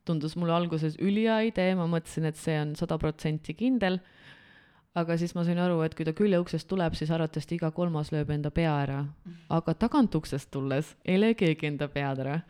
tundus 0.05 0.35
mulle 0.35 0.57
alguses 0.57 0.97
ülihea 0.99 1.37
idee, 1.47 1.77
ma 1.79 1.87
mõtlesin, 1.87 2.27
et 2.27 2.41
see 2.41 2.57
on 2.59 2.75
sada 2.75 2.99
protsenti 2.99 3.55
kindel 3.55 4.01
aga 4.99 5.17
siis 5.21 5.35
ma 5.37 5.45
sain 5.47 5.59
aru, 5.63 5.81
et 5.87 5.95
kui 5.95 6.07
ta 6.07 6.15
küljeuksest 6.17 6.69
tuleb, 6.71 6.97
siis 6.99 7.13
arvatavasti 7.15 7.59
iga 7.59 7.71
kolmas 7.75 8.11
lööb 8.15 8.31
enda 8.35 8.51
pea 8.51 8.73
ära. 8.83 9.05
aga 9.49 9.75
tagantuksest 9.75 10.51
tulles 10.51 10.97
ei 11.05 11.21
löö 11.21 11.35
keegi 11.35 11.67
enda 11.67 11.89
pead 11.89 12.19
ära. 12.25 12.41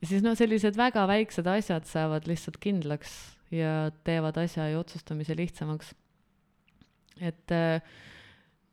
ja 0.00 0.08
siis 0.08 0.22
noh, 0.22 0.36
sellised 0.38 0.76
väga 0.76 1.06
väiksed 1.06 1.46
asjad 1.46 1.84
saavad 1.84 2.26
lihtsalt 2.26 2.56
kindlaks 2.60 3.36
ja 3.52 3.90
teevad 4.04 4.38
asja 4.40 4.68
ja 4.68 4.80
otsustamise 4.80 5.36
lihtsamaks. 5.36 5.94
et 7.20 7.50
eh, 7.50 7.80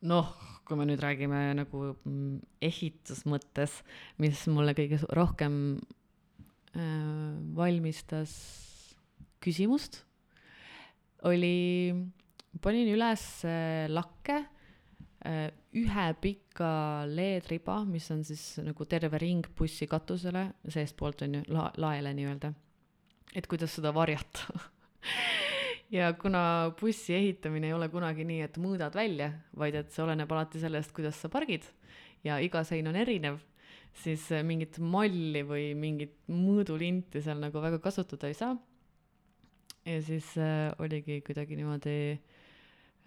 noh, 0.02 0.32
kui 0.70 0.78
me 0.78 0.86
nüüd 0.86 1.02
räägime 1.02 1.42
nagu 1.58 1.94
mm, 2.06 2.40
ehitusmõttes, 2.62 3.82
mis 4.22 4.46
mulle 4.54 4.76
kõige 4.78 5.02
rohkem 5.18 5.56
äh, 6.78 7.34
valmistas 7.58 8.36
küsimust, 9.44 10.04
oli, 11.28 11.96
panin 12.62 12.90
üles 12.94 13.24
äh, 13.48 13.86
lakke 13.92 14.40
äh, 15.26 15.50
ühe 15.78 16.08
pika 16.22 17.06
LED-riba, 17.10 17.84
mis 17.86 18.10
on 18.12 18.24
siis 18.28 18.58
nagu 18.66 18.88
terve 18.90 19.22
ring 19.22 19.46
bussi 19.58 19.88
katusele, 19.90 20.50
seestpoolt 20.68 21.26
on 21.28 21.40
ju, 21.40 21.46
la-, 21.54 21.72
laele 21.78 22.14
nii-öelda. 22.18 22.54
et 23.36 23.48
kuidas 23.48 23.76
seda 23.78 23.94
varjata 23.94 24.60
ja 25.98 26.14
kuna 26.18 26.72
bussi 26.80 27.14
ehitamine 27.14 27.70
ei 27.70 27.74
ole 27.74 27.90
kunagi 27.90 28.26
nii, 28.26 28.42
et 28.48 28.58
mõõdad 28.62 28.96
välja, 28.98 29.32
vaid 29.58 29.78
et 29.78 29.94
see 29.94 30.04
oleneb 30.06 30.32
alati 30.32 30.62
sellest, 30.62 30.94
kuidas 30.96 31.22
sa 31.22 31.30
pargid 31.30 31.68
ja 32.26 32.40
iga 32.44 32.64
sein 32.68 32.88
on 32.90 32.98
erinev, 33.00 33.40
siis 34.04 34.26
äh, 34.34 34.44
mingit 34.46 34.80
malli 34.82 35.44
või 35.48 35.72
mingit 35.78 36.16
mõõdulinti 36.32 37.24
seal 37.24 37.40
nagu 37.42 37.62
väga 37.64 37.80
kasutada 37.84 38.30
ei 38.30 38.38
saa. 38.38 38.58
ja 39.86 40.02
siis 40.06 40.36
äh, 40.38 40.70
oligi 40.80 41.22
kuidagi 41.26 41.56
niimoodi 41.58 41.96
ähm,, 42.12 42.39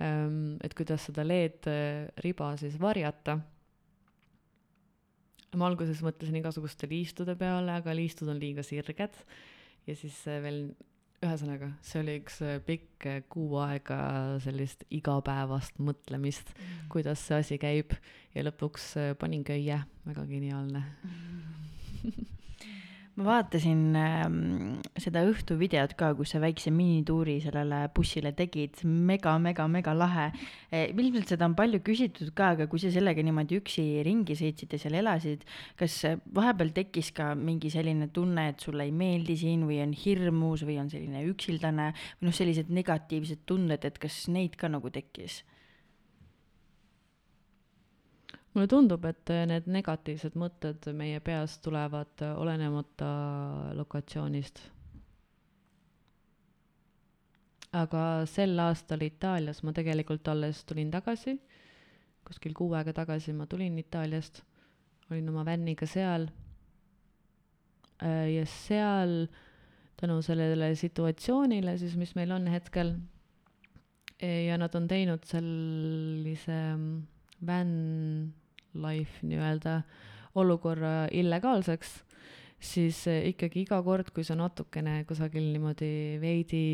et 0.00 0.72
kuidas 0.74 1.04
seda 1.06 1.22
LED-riba 1.22 2.52
siis 2.58 2.78
varjata. 2.80 3.38
ma 5.56 5.66
alguses 5.68 6.00
mõtlesin 6.02 6.38
igasuguste 6.40 6.88
liistude 6.88 7.36
peale, 7.36 7.76
aga 7.76 7.94
liistud 7.94 8.28
on 8.32 8.40
liiga 8.40 8.64
sirged 8.64 9.18
ja 9.86 9.96
siis 9.96 10.16
äh, 10.26 10.40
veel 10.42 10.64
ühesõnaga, 11.22 11.68
see 11.86 12.00
oli 12.02 12.16
üks 12.18 12.40
äh, 12.42 12.58
pikk 12.66 13.06
äh, 13.06 13.20
kuu 13.30 13.56
aega 13.62 13.98
sellist 14.42 14.82
igapäevast 14.90 15.78
mõtlemist 15.82 16.50
mm., 16.56 16.88
kuidas 16.92 17.22
see 17.28 17.38
asi 17.38 17.58
käib 17.62 17.94
ja 18.34 18.46
lõpuks 18.48 18.88
äh, 18.98 19.12
panin 19.18 19.44
köie, 19.46 19.78
väga 20.08 20.26
geniaalne 20.30 20.82
ma 23.20 23.26
vaatasin 23.26 23.80
ähm, 23.98 24.36
seda 25.00 25.20
õhtuvideot 25.28 25.92
ka, 26.00 26.12
kus 26.16 26.32
sa 26.32 26.40
väikse 26.40 26.72
minituuri 26.72 27.34
sellele 27.44 27.82
bussile 27.92 28.32
tegid, 28.36 28.80
mega-mega-mega 28.88 29.92
lahe 29.96 30.30
e,. 30.70 30.86
ilmselt 30.88 31.34
seda 31.34 31.48
on 31.50 31.56
palju 31.58 31.82
küsitud 31.84 32.32
ka, 32.38 32.54
aga 32.56 32.68
kui 32.72 32.80
sa 32.80 32.92
sellega 32.94 33.24
niimoodi 33.24 33.60
üksi 33.60 33.84
ringi 34.06 34.36
sõitsid 34.38 34.72
ja 34.72 34.80
seal 34.80 34.96
elasid, 35.02 35.44
kas 35.76 35.98
vahepeal 36.32 36.72
tekkis 36.72 37.12
ka 37.16 37.32
mingi 37.36 37.72
selline 37.74 38.08
tunne, 38.16 38.48
et 38.54 38.64
sulle 38.64 38.88
ei 38.88 38.96
meeldi 38.96 39.36
siin 39.44 39.66
või 39.68 39.82
on 39.84 39.92
hirmus 39.92 40.64
või 40.64 40.80
on 40.80 40.88
selline 40.92 41.26
üksildane 41.28 41.92
või 41.92 42.30
noh, 42.30 42.36
sellised 42.36 42.72
negatiivsed 42.72 43.44
tunded, 43.44 43.84
et 43.84 44.00
kas 44.00 44.24
neid 44.32 44.56
ka 44.56 44.72
nagu 44.72 44.88
tekkis? 44.94 45.42
Mulle 48.52 48.68
tundub, 48.68 49.04
et 49.08 49.32
need 49.48 49.68
negatiivsed 49.72 50.36
mõtted 50.38 50.90
meie 50.96 51.20
peas 51.24 51.56
tulevad 51.64 52.24
olenemata 52.36 53.10
lokatsioonist. 53.78 54.68
aga 57.72 58.26
sel 58.28 58.58
aastal 58.60 59.00
Itaalias 59.00 59.62
ma 59.64 59.72
tegelikult 59.72 60.28
alles 60.28 60.58
tulin 60.68 60.90
tagasi, 60.92 61.38
kuskil 62.28 62.52
kuu 62.52 62.74
aega 62.76 62.92
tagasi 62.92 63.32
ma 63.32 63.46
tulin 63.48 63.78
Itaaliast, 63.80 64.42
olin 65.08 65.30
oma 65.32 65.46
vänniga 65.48 65.88
seal. 65.88 66.28
ja 68.02 68.44
seal 68.44 69.26
tänu 69.96 70.20
sellele 70.26 70.74
situatsioonile 70.74 71.78
siis, 71.78 71.96
mis 71.96 72.12
meil 72.18 72.32
on 72.36 72.46
hetkel 72.50 72.92
ja 74.20 74.58
nad 74.58 74.74
on 74.74 74.88
teinud 74.90 75.24
sellise 75.24 76.58
van 77.46 77.70
life 78.74 79.26
nii-öelda 79.26 79.80
olukorra 80.40 81.08
illegaalseks, 81.12 81.92
siis 82.62 83.02
eh, 83.10 83.26
ikkagi 83.32 83.66
iga 83.66 83.80
kord, 83.84 84.12
kui 84.14 84.24
sa 84.24 84.36
natukene 84.38 85.02
kusagil 85.08 85.50
niimoodi 85.52 86.18
veidi 86.22 86.64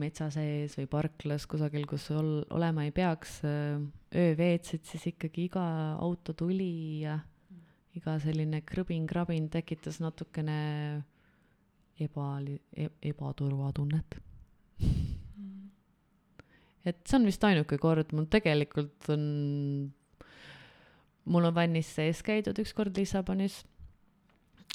metsa 0.00 0.30
sees 0.32 0.76
või 0.78 0.88
parklas 0.90 1.46
kusagil, 1.50 1.84
kus 1.90 2.08
ol-, 2.14 2.44
olema 2.54 2.86
ei 2.86 2.94
peaks, 2.94 3.40
eh, 3.48 3.82
öö 4.16 4.34
veetsid, 4.38 4.86
siis 4.88 5.10
ikkagi 5.12 5.48
iga 5.50 5.64
auto 6.00 6.34
tuli 6.38 7.02
ja 7.04 7.18
iga 7.98 8.16
selline 8.22 8.62
krõbin-krabin 8.64 9.50
tekitas 9.52 10.00
natukene 10.00 10.58
eba- 12.00 12.40
e,, 12.72 12.88
ebaturvatunnet. 13.12 14.16
Et 16.82 16.98
see 17.06 17.18
on 17.18 17.26
vist 17.28 17.44
ainuke 17.46 17.76
kord, 17.78 18.10
mul 18.16 18.26
tegelikult 18.32 19.10
on 19.14 19.26
mul 21.24 21.46
on 21.48 21.54
vannis 21.54 21.90
sees 21.96 22.22
käidud 22.26 22.58
ükskord 22.62 22.96
Lissabonis, 22.98 23.62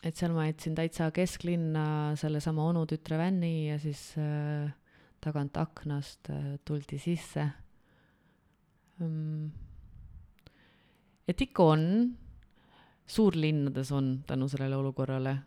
et 0.03 0.15
seal 0.15 0.33
ma 0.35 0.47
jätsin 0.47 0.75
täitsa 0.77 1.09
kesklinna 1.11 2.15
sellesama 2.19 2.67
onutütre 2.71 3.17
vänni 3.19 3.69
ja 3.69 3.79
siis 3.81 4.13
äh, 4.21 4.69
tagant 5.23 5.57
aknast 5.57 6.29
äh, 6.29 6.55
tuldi 6.65 6.99
sisse. 7.01 7.49
Um,. 9.01 9.51
et 11.27 11.41
ikka 11.41 11.63
on, 11.75 11.83
suurlinnades 13.07 13.91
on 13.91 14.23
tänu 14.27 14.47
sellele 14.49 14.75
olukorrale. 14.75 15.37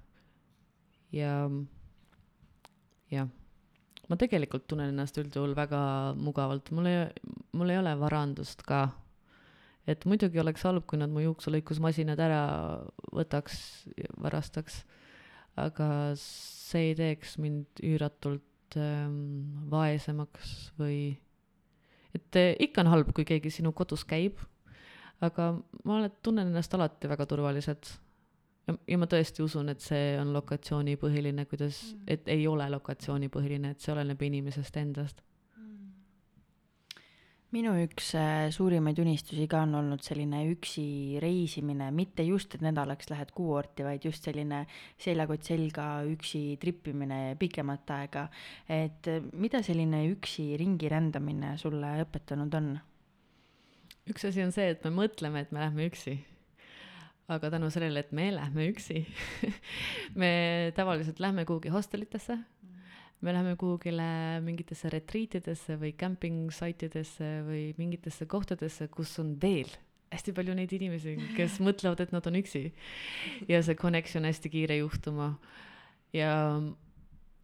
Ja 1.13 1.51
jah, 3.11 3.27
ma 4.09 4.19
tegelikult 4.19 4.69
tunnen 4.71 4.93
ennast 4.93 5.19
üldjuhul 5.19 5.57
väga 5.59 5.81
mugavalt, 6.19 6.71
mul 6.75 6.87
ei, 6.91 7.01
mul 7.53 7.73
ei 7.73 7.81
ole 7.81 7.97
varandust 7.99 8.63
ka 8.67 8.85
et 9.91 10.07
muidugi 10.09 10.41
oleks 10.43 10.65
halb, 10.67 10.85
kui 10.89 11.01
nad 11.01 11.11
mu 11.13 11.23
juukselõikusmasinad 11.25 12.21
ära 12.23 12.43
võtaks, 13.15 13.57
varastaks, 14.21 14.83
aga 15.61 15.89
see 16.19 16.91
ei 16.91 16.99
teeks 16.99 17.37
mind 17.43 17.83
üüratult 17.85 18.79
ähm, 18.79 19.67
vaesemaks 19.73 20.71
või, 20.81 21.01
et 22.17 22.39
äh, 22.39 22.53
ikka 22.63 22.85
on 22.85 22.93
halb, 22.95 23.11
kui 23.17 23.27
keegi 23.29 23.53
sinu 23.55 23.75
kodus 23.77 24.07
käib, 24.09 24.39
aga 25.25 25.53
ma 25.85 25.99
olen, 25.99 26.15
tunnen 26.23 26.53
ennast 26.53 26.75
alati 26.79 27.11
väga 27.11 27.27
turvaliselt. 27.29 27.91
ja, 28.69 28.77
ja 28.87 29.01
ma 29.01 29.09
tõesti 29.11 29.43
usun, 29.45 29.73
et 29.73 29.83
see 29.85 30.15
on 30.21 30.33
lokatsioonipõhiline, 30.37 31.47
kuidas, 31.51 31.83
et 32.07 32.29
ei 32.31 32.47
ole 32.49 32.69
lokatsioonipõhiline, 32.77 33.75
et 33.75 33.83
see 33.83 33.93
oleneb 33.97 34.23
inimesest 34.31 34.79
endast 34.81 35.25
minu 37.55 37.73
üks 37.83 38.13
äh, 38.19 38.49
suurimaid 38.55 38.99
unistusi 39.03 39.47
ka 39.51 39.65
on 39.67 39.75
olnud 39.81 40.05
selline 40.07 40.45
üksi 40.53 41.19
reisimine, 41.23 41.89
mitte 41.95 42.23
just, 42.27 42.55
et 42.55 42.63
nädalaks 42.63 43.11
lähed 43.11 43.33
kuuorti, 43.35 43.83
vaid 43.87 44.07
just 44.07 44.27
selline 44.27 44.63
seljakott 45.01 45.47
selga 45.49 45.89
üksi 46.07 46.45
trippimine 46.63 47.35
pikemat 47.41 47.91
aega. 47.97 48.29
et 48.69 49.11
äh, 49.11 49.23
mida 49.33 49.65
selline 49.67 50.05
üksi 50.13 50.53
ringi 50.61 50.91
rändamine 50.93 51.57
sulle 51.59 51.97
õpetanud 52.05 52.55
on? 52.61 52.73
üks 54.11 54.27
asi 54.31 54.45
on 54.47 54.55
see, 54.55 54.71
et 54.75 54.87
me 54.87 54.95
mõtleme, 55.03 55.43
et 55.43 55.51
me 55.55 55.65
lähme 55.65 55.91
üksi 55.91 56.21
aga 57.31 57.51
tänu 57.51 57.71
sellele, 57.71 58.03
et 58.03 58.15
me 58.15 58.31
lähme 58.35 58.71
üksi 58.71 59.05
me 60.23 60.33
tavaliselt 60.79 61.19
lähme 61.23 61.47
kuhugi 61.51 61.75
hostelitesse 61.75 62.39
me 63.21 63.35
läheme 63.35 63.57
kuhugile 63.61 64.41
mingitesse 64.45 64.91
retriitidesse 64.93 65.77
või 65.81 65.93
camping 66.01 66.51
saitidesse 66.55 67.31
või 67.47 67.63
mingitesse 67.79 68.27
kohtadesse, 68.31 68.89
kus 68.93 69.13
on 69.23 69.35
veel 69.43 69.71
hästi 70.11 70.35
palju 70.35 70.55
neid 70.59 70.73
inimesi, 70.75 71.17
kes 71.37 71.59
mõtlevad, 71.67 72.03
et 72.03 72.15
nad 72.15 72.27
on 72.27 72.39
üksi. 72.41 72.71
ja 73.49 73.61
see 73.63 73.79
connection 73.79 74.27
hästi 74.27 74.53
kiire 74.53 74.81
juhtuma. 74.81 75.35
ja 76.13 76.33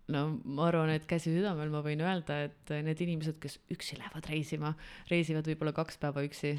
no 0.09 0.23
ma 0.45 0.69
arvan, 0.71 0.95
et 0.95 1.07
käsi 1.07 1.35
südamel 1.35 1.71
ma 1.71 1.83
võin 1.85 2.03
öelda, 2.03 2.47
et 2.49 2.75
need 2.87 3.03
inimesed, 3.07 3.39
kes 3.43 3.61
üksi 3.73 3.99
lähevad 4.01 4.27
reisima, 4.31 4.75
reisivad 5.11 5.47
võib-olla 5.51 5.75
kaks 5.77 6.01
päeva 6.03 6.25
üksi 6.27 6.57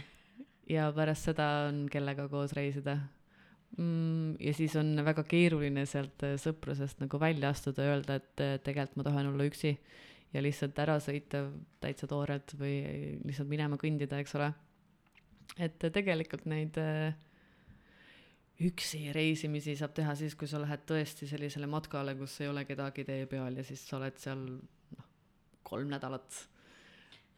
ja 0.71 0.89
pärast 0.95 1.29
seda 1.29 1.47
on 1.67 1.85
kellega 1.91 2.27
koos 2.31 2.55
reisida. 2.57 2.99
Ja 3.77 4.53
siis 4.57 4.75
on 4.79 4.95
väga 5.05 5.23
keeruline 5.27 5.85
sealt 5.89 6.23
äh, 6.25 6.35
sõprusest 6.41 7.01
nagu 7.03 7.19
välja 7.21 7.51
astuda 7.53 7.85
ja 7.85 7.95
öelda, 7.95 8.17
et 8.17 8.43
äh, 8.43 8.55
tegelikult 8.63 8.97
ma 8.97 9.05
tahan 9.09 9.29
olla 9.33 9.45
üksi 9.45 9.73
ja 10.33 10.41
lihtsalt 10.43 10.79
ära 10.81 10.97
sõita 11.03 11.43
täitsa 11.83 12.09
toorelt 12.09 12.55
või 12.59 12.79
lihtsalt 13.25 13.51
minema 13.51 13.77
kõndida, 13.81 14.21
eks 14.23 14.35
ole. 14.39 14.49
et 15.57 15.83
äh, 15.83 15.93
tegelikult 15.93 16.47
neid 16.49 16.79
üksi 18.65 19.11
reisimisi 19.13 19.75
saab 19.77 19.93
teha 19.93 20.15
siis, 20.17 20.33
kui 20.35 20.49
sa 20.49 20.61
lähed 20.63 20.87
tõesti 20.89 21.29
sellisele 21.29 21.69
matkale, 21.69 22.15
kus 22.17 22.39
ei 22.41 22.49
ole 22.49 22.65
kedagi 22.65 23.05
tee 23.05 23.27
peal 23.29 23.59
ja 23.59 23.65
siis 23.67 23.83
sa 23.85 23.99
oled 23.99 24.17
seal 24.17 24.41
noh, 24.47 25.09
kolm 25.67 25.91
nädalat 25.93 26.47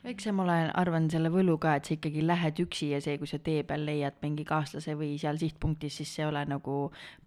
eks 0.08 0.30
ma 0.32 0.45
olen, 0.45 0.70
arvan 0.80 1.10
selle 1.12 1.32
võlu 1.34 1.58
ka, 1.62 1.74
et 1.76 1.89
sa 1.89 1.95
ikkagi 1.95 2.22
lähed 2.24 2.62
üksi 2.64 2.91
ja 2.93 3.02
see, 3.04 3.18
kui 3.20 3.28
sa 3.28 3.39
tee 3.43 3.66
peal 3.68 3.84
leiad 3.88 4.20
mingi 4.24 4.45
kaaslase 4.47 4.95
või 5.00 5.18
seal 5.22 5.39
sihtpunktis, 5.41 5.97
siis 6.00 6.14
see 6.16 6.24
ei 6.24 6.30
ole 6.30 6.43
nagu 6.47 6.76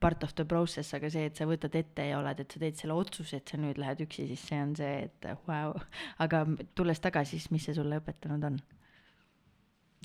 part 0.00 0.24
of 0.24 0.32
the 0.38 0.46
process, 0.48 0.94
aga 0.96 1.10
see, 1.12 1.28
et 1.28 1.38
sa 1.38 1.46
võtad 1.48 1.76
ette 1.78 2.06
ja 2.08 2.20
oled, 2.20 2.40
et 2.40 2.54
sa 2.54 2.62
teed 2.62 2.78
selle 2.80 2.96
otsuse, 2.96 3.42
et 3.42 3.52
sa 3.52 3.60
nüüd 3.60 3.80
lähed 3.82 4.04
üksi, 4.06 4.28
siis 4.30 4.44
see 4.48 4.60
on 4.64 4.76
see, 4.78 5.08
et 5.08 5.32
vau 5.48 5.74
wow.. 5.74 5.90
aga 6.24 6.44
tulles 6.78 7.02
tagasi, 7.02 7.38
siis 7.38 7.52
mis 7.54 7.68
see 7.68 7.76
sulle 7.76 8.00
õpetanud 8.00 8.48
on? 8.50 8.62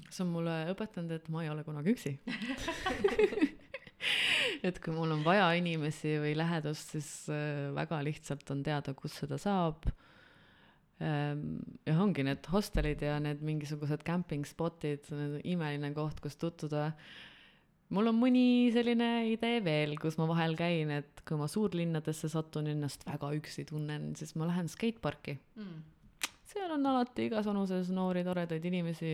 see 0.08 0.24
on 0.24 0.34
mulle 0.36 0.58
õpetanud, 0.74 1.16
et 1.16 1.32
ma 1.34 1.44
ei 1.44 1.52
ole 1.52 1.64
kunagi 1.68 1.96
üksi 1.96 2.18
et 4.68 4.80
kui 4.84 4.96
mul 4.96 5.16
on 5.16 5.24
vaja 5.26 5.48
inimesi 5.58 6.18
või 6.22 6.34
lähedust, 6.38 6.94
siis 6.96 7.10
äh, 7.34 7.68
väga 7.76 8.00
lihtsalt 8.06 8.52
on 8.54 8.62
teada, 8.66 8.94
kus 8.98 9.18
seda 9.22 9.40
saab. 9.42 9.88
Ähm, 10.98 11.60
jah, 11.86 12.00
ongi 12.02 12.24
need 12.26 12.48
hostelid 12.50 13.04
ja 13.06 13.20
need 13.22 13.44
mingisugused 13.46 14.02
camping 14.06 14.48
spot'id, 14.50 15.06
imeline 15.46 15.92
koht, 15.94 16.22
kus 16.24 16.40
tutvuda. 16.42 16.90
mul 17.94 18.10
on 18.10 18.18
mõni 18.18 18.72
selline 18.74 19.28
idee 19.30 19.62
veel, 19.64 19.94
kus 20.02 20.18
ma 20.18 20.26
vahel 20.28 20.58
käin, 20.58 20.90
et 20.92 21.22
kui 21.28 21.38
ma 21.38 21.46
suurlinnadesse 21.48 22.32
satun, 22.34 22.72
ennast 22.74 23.06
väga 23.06 23.30
üksi 23.38 23.68
tunnen, 23.70 24.16
siis 24.18 24.34
ma 24.36 24.50
lähen 24.50 24.68
skateparki. 24.74 25.38
Mm.. 25.62 25.84
seal 26.50 26.74
on 26.74 26.90
alati 26.90 27.28
igas 27.30 27.46
vanuses 27.46 27.94
noori 27.94 28.26
toredaid 28.26 28.66
inimesi. 28.66 29.14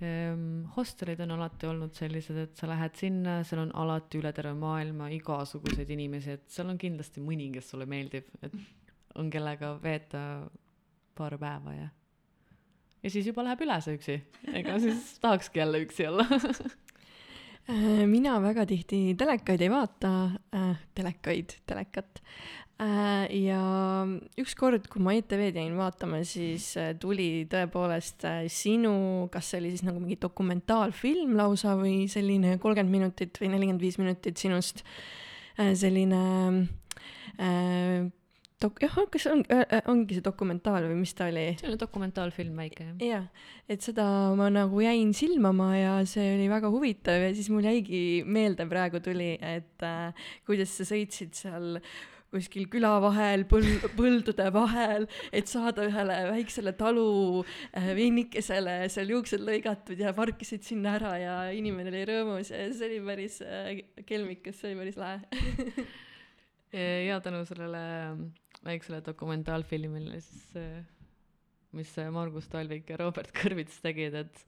Ehm, 0.00 0.64
hostelid 0.78 1.20
on 1.20 1.36
alati 1.36 1.68
olnud 1.68 1.92
sellised, 1.92 2.38
et 2.40 2.56
sa 2.56 2.70
lähed 2.70 2.96
sinna, 2.96 3.42
seal 3.44 3.66
on 3.66 3.74
alati 3.76 4.16
üle 4.16 4.32
terve 4.32 4.54
maailma 4.56 5.10
igasuguseid 5.12 5.92
inimesi, 5.92 6.38
et 6.38 6.48
seal 6.48 6.72
on 6.72 6.80
kindlasti 6.80 7.20
mõni, 7.20 7.50
kes 7.52 7.68
sulle 7.74 7.84
meeldib, 7.84 8.32
et 8.40 8.56
on 9.20 9.28
kellega 9.28 9.74
veeta 9.82 10.22
paar 11.18 11.38
päeva 11.40 11.74
ja. 11.76 11.88
ja 13.02 13.10
siis 13.10 13.26
juba 13.30 13.44
läheb 13.46 13.64
üle 13.66 13.80
see 13.84 13.98
üksi, 13.98 14.18
ega 14.52 14.78
siis 14.82 15.18
tahakski 15.22 15.62
jälle 15.62 15.82
üksi 15.86 16.08
olla 16.10 16.26
äh, 16.30 18.06
mina 18.10 18.38
väga 18.42 18.66
tihti 18.70 19.02
telekaid 19.18 19.60
ei 19.66 19.72
vaata 19.72 20.14
äh,, 20.56 20.74
telekaid, 20.94 21.58
telekat 21.66 22.22
Äh, 22.80 23.26
ja 23.44 23.60
ükskord, 24.40 24.86
kui 24.88 25.02
ma 25.04 25.12
ETV-d 25.12 25.58
jäin 25.60 25.74
vaatama, 25.76 26.22
siis 26.24 26.70
äh, 26.80 26.94
tuli 26.96 27.44
tõepoolest 27.52 28.24
äh, 28.24 28.46
sinu, 28.48 29.26
kas 29.32 29.50
see 29.50 29.60
oli 29.60 29.72
siis 29.74 29.84
nagu 29.84 30.00
mingi 30.00 30.16
dokumentaalfilm 30.22 31.34
lausa 31.36 31.74
või 31.76 32.06
selline 32.08 32.54
kolmkümmend 32.62 32.94
minutit 32.94 33.36
või 33.42 33.50
nelikümmend 33.52 33.84
viis 33.84 34.00
minutit 34.00 34.40
sinust, 34.40 34.80
selline 35.58 36.22
äh, 37.36 38.08
dok-, 38.62 38.82
jah, 38.84 38.98
kas 39.12 39.26
on, 39.30 39.42
ongi 39.90 40.18
see 40.18 40.24
dokumentaal 40.24 40.86
või 40.90 41.00
mis 41.00 41.14
ta 41.16 41.30
oli? 41.30 41.46
see 41.60 41.70
oli 41.70 41.80
dokumentaalfilm 41.80 42.60
väike, 42.62 42.90
jah. 42.90 43.00
jah, 43.06 43.50
et 43.70 43.84
seda 43.84 44.06
ma 44.38 44.50
nagu 44.52 44.84
jäin 44.84 45.14
silmama 45.16 45.72
ja 45.78 45.96
see 46.08 46.34
oli 46.36 46.46
väga 46.52 46.70
huvitav 46.72 47.26
ja 47.26 47.34
siis 47.36 47.50
mul 47.52 47.66
jäigi 47.68 48.22
meelde 48.26 48.68
praegu 48.70 49.02
tuli, 49.04 49.34
et 49.40 49.86
äh, 49.86 50.24
kuidas 50.48 50.74
sa 50.76 50.88
sõitsid 50.88 51.36
seal 51.38 51.78
kuskil 52.30 52.68
küla 52.70 52.92
vahel, 53.02 53.42
põld, 53.50 53.88
põldude 53.98 54.44
vahel, 54.54 55.08
et 55.34 55.50
saada 55.50 55.82
ühele 55.88 56.18
väiksele 56.30 56.76
talu 56.78 57.42
äh, 57.42 57.90
veinikesele 57.98 58.84
seal 58.92 59.10
juuksed 59.16 59.42
lõigatud 59.46 59.98
ja 59.98 60.14
parkisid 60.14 60.62
sinna 60.66 60.94
ära 61.00 61.16
ja 61.18 61.34
inimene 61.56 61.90
oli 61.90 62.04
rõõmus 62.12 62.52
ja 62.54 62.68
see 62.70 62.86
oli 62.86 63.00
päris 63.08 63.40
äh, 63.42 63.82
kelmikas, 64.06 64.60
see 64.60 64.70
oli 64.70 64.84
päris 64.84 65.00
lahe 65.00 65.88
ja 67.08 67.18
tänu 67.24 67.42
sellele 67.48 67.82
väiksele 68.66 69.00
dokumentaalfilmile 69.04 70.20
siis, 70.20 70.48
äh, 70.60 70.80
mis 71.76 71.92
Margus 72.12 72.48
Talvik 72.50 72.90
ja 72.90 72.98
Robert 73.00 73.30
Kõrvits 73.36 73.78
tegid, 73.82 74.16
et 74.24 74.40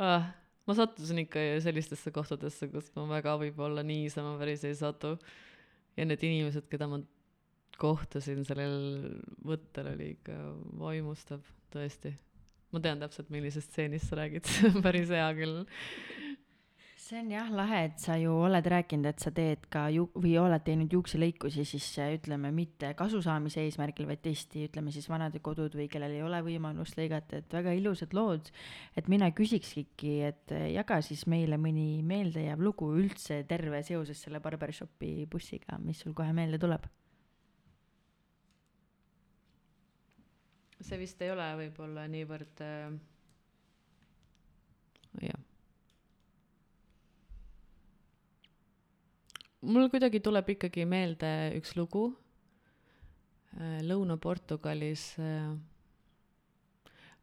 ah, 0.00 0.30
ma 0.64 0.76
sattusin 0.76 1.20
ikka 1.24 1.42
sellistesse 1.64 2.12
kohtadesse, 2.14 2.70
kus 2.72 2.90
ma 2.96 3.06
väga 3.12 3.36
võib-olla 3.42 3.84
niisama 3.86 4.38
päris 4.40 4.64
ei 4.64 4.76
satu 4.78 5.14
ja 5.98 6.06
need 6.08 6.24
inimesed, 6.24 6.66
keda 6.70 6.88
ma 6.90 7.02
kohtasin 7.78 8.44
sellel 8.46 8.76
võttel, 9.44 9.90
oli 9.94 10.12
ikka 10.14 10.36
vaimustav, 10.80 11.42
tõesti. 11.74 12.14
ma 12.74 12.80
tean 12.82 13.02
täpselt, 13.02 13.30
millisest 13.34 13.70
stseenist 13.70 14.10
sa 14.10 14.18
räägid, 14.22 14.48
päris 14.86 15.12
hea 15.12 15.28
küll 15.36 15.64
see 17.14 17.20
on 17.22 17.30
jah 17.30 17.50
lahe, 17.54 17.80
et 17.86 18.00
sa 18.02 18.16
ju 18.18 18.32
oled 18.42 18.66
rääkinud, 18.66 19.06
et 19.06 19.22
sa 19.22 19.30
teed 19.30 19.68
ka 19.70 19.86
ju- 19.94 20.10
või 20.18 20.32
oled 20.40 20.62
teinud 20.66 20.90
juukselõikusi 20.90 21.64
siis 21.64 21.86
ütleme 22.00 22.50
mitte 22.50 22.94
kasu 22.98 23.20
saamise 23.22 23.62
eesmärgil, 23.62 24.08
vaid 24.08 24.22
tõesti 24.24 24.64
ütleme 24.66 24.90
siis 24.90 25.06
vanadekodud 25.08 25.76
või 25.78 25.86
kellel 25.92 26.16
ei 26.16 26.24
ole 26.26 26.40
võimalust 26.42 26.98
lõigata, 26.98 27.38
et 27.38 27.54
väga 27.54 27.72
ilusad 27.78 28.14
lood. 28.14 28.50
et 28.96 29.08
mina 29.08 29.30
küsikski, 29.30 30.22
et 30.26 30.50
jaga 30.72 31.00
siis 31.02 31.26
meile 31.26 31.56
mõni 31.56 32.02
meeldejääv 32.02 32.60
lugu 32.60 32.90
üldse 32.98 33.44
terve 33.46 33.82
seoses 33.82 34.18
selle 34.18 34.40
barbershopi 34.40 35.26
bussiga, 35.30 35.78
mis 35.78 36.00
sul 36.00 36.14
kohe 36.14 36.32
meelde 36.32 36.58
tuleb? 36.58 36.86
see 40.80 40.98
vist 40.98 41.22
ei 41.22 41.30
ole 41.30 41.46
võib-olla 41.56 42.04
niivõrd 42.08 42.60
äh, 42.60 42.92
jah 45.22 45.53
mul 49.64 49.88
kuidagi 49.88 50.20
tuleb 50.20 50.50
ikkagi 50.54 50.84
meelde 50.88 51.30
üks 51.58 51.72
lugu 51.78 52.08
äh, 53.56 53.80
Lõuna-Portugalis 53.86 55.04
äh, 55.22 55.54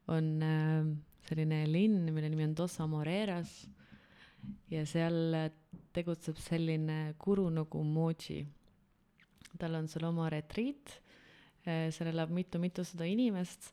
on 0.10 0.30
äh, 0.46 0.88
selline 1.28 1.62
linn, 1.70 2.10
mille 2.10 2.32
nimi 2.32 2.48
on 2.48 2.56
Dos 2.58 2.80
Amoreras 2.82 3.54
ja 4.72 4.82
seal 4.90 5.38
tegutseb 5.94 6.40
selline 6.42 7.14
guru 7.22 7.46
nagu 7.54 7.84
Moji. 7.86 8.42
tal 9.60 9.78
on 9.78 9.88
seal 9.92 10.08
oma 10.08 10.30
retriit, 10.34 10.96
seal 11.62 12.10
elab 12.10 12.32
mitu-mitusada 12.34 13.06
inimest 13.06 13.70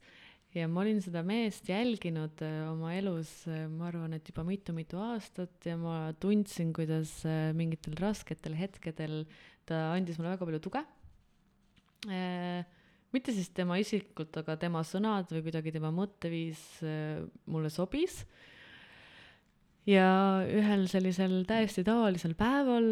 ja 0.59 0.68
ma 0.70 0.82
olin 0.82 1.00
seda 1.02 1.22
meest 1.26 1.68
jälginud 1.70 2.42
äh, 2.44 2.62
oma 2.70 2.92
elus, 2.96 3.30
äh, 3.50 3.66
ma 3.70 3.88
arvan, 3.90 4.16
et 4.16 4.28
juba 4.30 4.44
mitu-mitu 4.46 4.98
aastat 5.00 5.68
ja 5.68 5.76
ma 5.80 6.11
tundsin, 6.20 6.72
kuidas 6.76 7.20
äh, 7.28 7.50
mingitel 7.56 7.96
rasketel 8.00 8.56
hetkedel 8.59 9.22
ta 9.68 9.92
andis 9.94 10.18
mulle 10.18 10.34
väga 10.34 10.48
palju 10.48 10.62
tuge. 10.64 10.84
mitte 13.12 13.32
siis 13.34 13.48
tema 13.50 13.76
isiklikult, 13.80 14.36
aga 14.40 14.54
tema 14.61 14.84
sõnad 14.86 15.28
või 15.34 15.42
kuidagi 15.48 15.72
tema 15.74 15.90
mõtteviis 15.92 16.61
mulle 17.50 17.70
sobis. 17.74 18.22
ja 19.84 20.09
ühel 20.46 20.86
sellisel 20.88 21.42
täiesti 21.48 21.84
tavalisel 21.84 22.36
päeval 22.38 22.88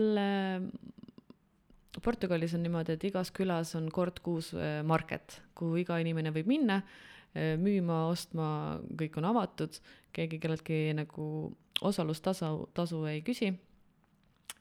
Portugalis 2.02 2.52
on 2.54 2.66
niimoodi, 2.66 2.98
et 2.98 3.04
igas 3.08 3.30
külas 3.32 3.72
on 3.78 3.88
kord 3.88 4.20
kuus 4.20 4.52
market, 4.84 5.40
kuhu 5.56 5.80
iga 5.80 5.96
inimene 6.02 6.34
võib 6.34 6.50
minna 6.50 6.82
müüma, 7.61 8.07
ostma, 8.11 8.49
kõik 8.97 9.16
on 9.20 9.26
avatud, 9.28 9.76
keegi 10.16 10.39
kelleltki 10.41 10.78
nagu 10.97 11.26
osalustasu, 11.84 12.68
tasu 12.74 13.03
ei 13.11 13.22
küsi. 13.22 13.53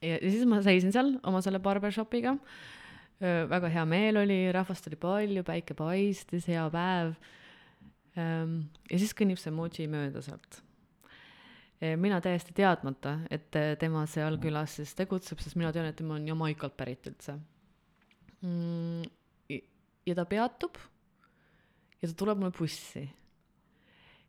ja, 0.02 0.16
ja 0.16 0.30
siis 0.30 0.44
ma 0.48 0.60
seisin 0.64 0.92
seal 0.92 1.14
oma 1.24 1.40
selle 1.44 1.60
barbershopiga, 1.62 2.36
äh, 3.20 3.44
väga 3.50 3.70
hea 3.72 3.86
meel 3.88 4.20
oli, 4.20 4.38
rahvast 4.52 4.88
oli 4.90 5.00
palju, 5.00 5.44
päike 5.46 5.76
paistis, 5.78 6.48
hea 6.50 6.68
päev. 6.70 7.16
Ähm, 8.16 8.62
ja 8.90 9.00
siis 9.00 9.12
kõnnib 9.16 9.40
see 9.40 9.52
Moji 9.52 9.88
mööda 9.92 10.22
sealt. 10.24 10.62
Äh, 11.80 11.96
mina 12.00 12.20
täiesti 12.24 12.54
teadmata, 12.56 13.18
et 13.30 13.56
tema 13.80 14.06
seal 14.10 14.38
külas 14.42 14.78
siis 14.80 14.94
tegutseb, 14.96 15.40
sest 15.40 15.56
mina 15.56 15.72
tean, 15.72 15.88
et 15.88 15.96
tema 15.96 16.16
on 16.16 16.28
Jamaikalt 16.28 16.76
pärit 16.76 17.08
üldse. 17.08 17.38
Mm, 18.44 19.08
ja 20.06 20.14
ta 20.14 20.26
peatub 20.28 20.76
ja 22.06 22.12
ta 22.12 22.18
tuleb 22.22 22.40
mulle 22.40 22.54
bussi. 22.54 23.04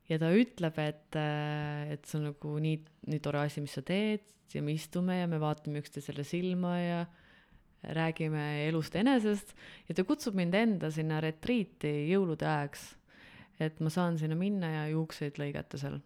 ja 0.07 0.17
ta 0.21 0.31
ütleb, 0.31 0.77
et, 0.79 1.15
äh, 1.19 1.93
et 1.93 2.05
see 2.07 2.17
on 2.19 2.29
nagu 2.31 2.57
nii, 2.63 2.81
nii 3.11 3.21
tore 3.23 3.43
asi, 3.43 3.61
mis 3.61 3.75
sa 3.75 3.83
teed 3.85 4.23
ja 4.53 4.63
me 4.63 4.73
istume 4.73 5.19
ja 5.19 5.27
me 5.27 5.39
vaatame 5.41 5.81
üksteisele 5.83 6.23
silma 6.23 6.77
ja 6.79 6.99
räägime 7.93 8.43
elust 8.65 8.95
enesest 8.97 9.51
ja 9.89 9.95
ta 9.95 10.05
kutsub 10.07 10.37
mind 10.39 10.55
enda 10.57 10.89
sinna 10.91 11.19
retriiti 11.21 11.91
jõulude 12.09 12.47
ajaks. 12.47 12.95
et 13.59 13.79
ma 13.81 13.89
saan 13.89 14.17
sinna 14.17 14.37
minna 14.37 14.69
ja 14.69 14.87
juukseid 14.93 15.37
lõigata 15.41 15.77
seal. 15.77 15.99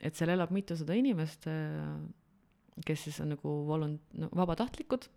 et 0.00 0.14
seal 0.14 0.30
elab 0.30 0.54
mitusada 0.54 0.94
inimest, 0.94 1.50
äh, 1.50 1.98
kes 2.86 3.08
siis 3.08 3.20
on 3.20 3.34
nagu 3.34 3.54
volun-, 3.66 3.98
no 4.14 4.30
vabatahtlikud 4.32 5.10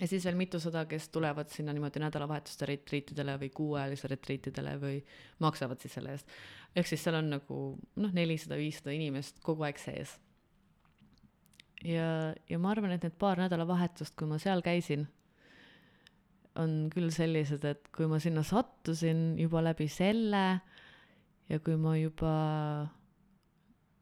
ja 0.00 0.08
siis 0.10 0.24
veel 0.26 0.36
mitusada, 0.38 0.84
kes 0.90 1.08
tulevad 1.14 1.50
sinna 1.52 1.72
niimoodi 1.74 2.02
nädalavahetuste 2.02 2.66
retriitidele 2.66 3.36
või 3.38 3.50
kuuajalise 3.54 4.10
retriitidele 4.10 4.74
või 4.82 4.98
maksavad 5.44 5.82
siis 5.82 5.94
selle 5.98 6.14
eest. 6.16 6.30
ehk 6.74 6.90
siis 6.90 7.04
seal 7.04 7.20
on 7.20 7.30
nagu 7.36 7.58
noh, 8.02 8.14
nelisada, 8.16 8.58
viissada 8.58 8.94
inimest 8.94 9.38
kogu 9.42 9.66
aeg 9.66 9.78
sees. 9.78 10.16
ja, 11.84 12.34
ja 12.50 12.58
ma 12.58 12.72
arvan, 12.74 12.96
et 12.96 13.06
need 13.06 13.18
paar 13.18 13.38
nädalavahetust, 13.38 14.16
kui 14.18 14.30
ma 14.30 14.40
seal 14.42 14.64
käisin, 14.66 15.06
on 16.58 16.90
küll 16.90 17.10
sellised, 17.14 17.64
et 17.66 17.88
kui 17.94 18.06
ma 18.10 18.18
sinna 18.22 18.42
sattusin 18.46 19.34
juba 19.38 19.62
läbi 19.62 19.88
selle 19.90 20.44
ja 21.50 21.58
kui 21.62 21.76
ma 21.78 21.96
juba 21.98 22.34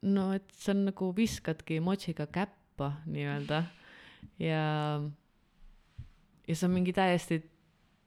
no 0.02 0.28
et 0.36 0.48
see 0.56 0.74
on 0.74 0.86
nagu 0.90 1.12
viskadki 1.16 1.80
motsiga 1.84 2.26
käppa 2.32 2.94
nii-öelda 3.06 3.62
ja 4.42 4.62
ja 6.48 6.56
see 6.56 6.66
on 6.66 6.74
mingi 6.74 6.92
täiesti 6.92 7.40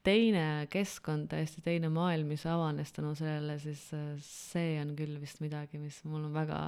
teine 0.06 0.66
keskkond, 0.70 1.26
täiesti 1.32 1.62
teine 1.64 1.88
maailm, 1.90 2.30
mis 2.30 2.44
avanes 2.46 2.92
tänu 2.94 3.14
sellele, 3.18 3.58
siis 3.58 3.88
äh, 3.94 4.12
see 4.22 4.76
on 4.80 4.94
küll 4.98 5.18
vist 5.20 5.40
midagi, 5.42 5.80
mis 5.82 5.98
mul 6.06 6.28
on 6.28 6.34
väga, 6.34 6.60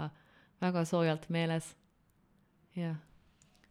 väga 0.62 0.84
soojalt 0.88 1.28
meeles. 1.34 1.70
jah. 2.76 2.96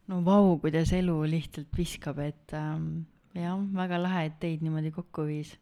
no 0.07 0.21
vau, 0.25 0.57
kuidas 0.63 0.93
elu 0.95 1.17
lihtsalt 1.27 1.77
viskab, 1.77 2.19
et 2.23 2.55
ähm, 2.55 3.07
jah, 3.35 3.59
väga 3.75 4.01
lahe, 4.01 4.25
et 4.29 4.39
teid 4.39 4.63
niimoodi 4.63 4.93
kokku 4.95 5.27
viis. 5.27 5.57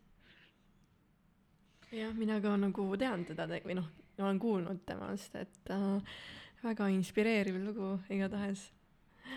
jah, 1.92 2.14
mina 2.14 2.40
ka 2.42 2.56
nagu 2.58 2.90
tean 2.98 3.26
teda 3.26 3.48
te- 3.50 3.64
või 3.66 3.80
noh, 3.82 3.90
olen 4.22 4.40
kuulnud 4.40 4.86
temast, 4.86 5.34
et 5.36 5.74
äh, 5.74 6.18
väga 6.64 6.94
inspireeriv 6.94 7.58
lugu 7.66 7.96
igatahes. 8.10 8.70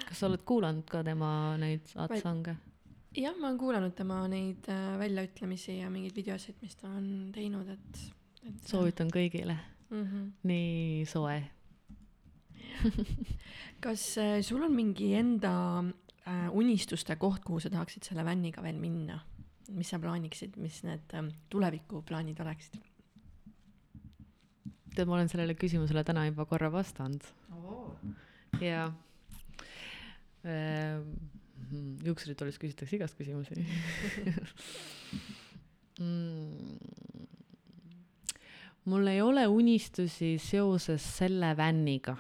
kas 0.05 0.21
sa 0.21 0.29
oled 0.29 0.45
kuulanud 0.45 0.85
ka 0.91 1.03
tema 1.05 1.57
neid 1.57 1.89
saatsange? 1.89 2.59
Jah, 3.17 3.37
ma 3.39 3.49
olen 3.49 3.59
kuulanud 3.61 3.95
tema 3.97 4.21
neid 4.31 4.69
äh, 4.73 4.97
väljaütlemisi 5.01 5.79
ja 5.79 5.91
mingeid 5.93 6.17
videosid, 6.17 6.59
mis 6.63 6.77
ta 6.79 6.91
on 6.91 7.31
teinud, 7.35 7.69
et, 7.73 8.03
et 8.49 8.69
soovitan 8.69 9.13
kõigile, 9.15 9.57
mm. 9.91 10.05
-hmm. 10.05 10.27
nii 10.51 11.07
soe. 11.09 11.39
kas 13.85 14.05
äh, 14.19 14.39
sul 14.43 14.63
on 14.63 14.75
mingi 14.75 15.15
enda 15.19 15.55
äh, 15.81 16.49
unistuste 16.53 17.17
koht, 17.17 17.45
kuhu 17.45 17.61
sa 17.61 17.71
tahaksid 17.71 18.05
selle 18.11 18.25
vänniga 18.25 18.63
veel 18.63 18.79
minna? 18.79 19.21
mis 19.69 19.91
sa 19.93 19.99
plaaniksid, 20.01 20.55
mis 20.57 20.79
need 20.83 21.13
ähm, 21.13 21.27
tulevikuplaanid 21.53 22.39
oleksid? 22.41 22.79
tead, 24.95 25.07
ma 25.07 25.19
olen 25.19 25.29
sellele 25.29 25.55
küsimusele 25.55 26.05
täna 26.05 26.25
juba 26.27 26.47
korra 26.49 26.71
vastanud 26.73 27.27
ja 28.61 28.89
äh, 31.69 32.07
juuksuritoolist 32.07 32.59
küsitakse 32.63 32.97
igast 32.97 33.19
küsimusi 33.21 33.55
mm. 36.01 36.79
mul 38.85 39.07
ei 39.07 39.23
ole 39.23 39.47
unistusi 39.47 40.37
seoses 40.39 41.05
selle 41.19 41.57
vänniga. 41.57 42.17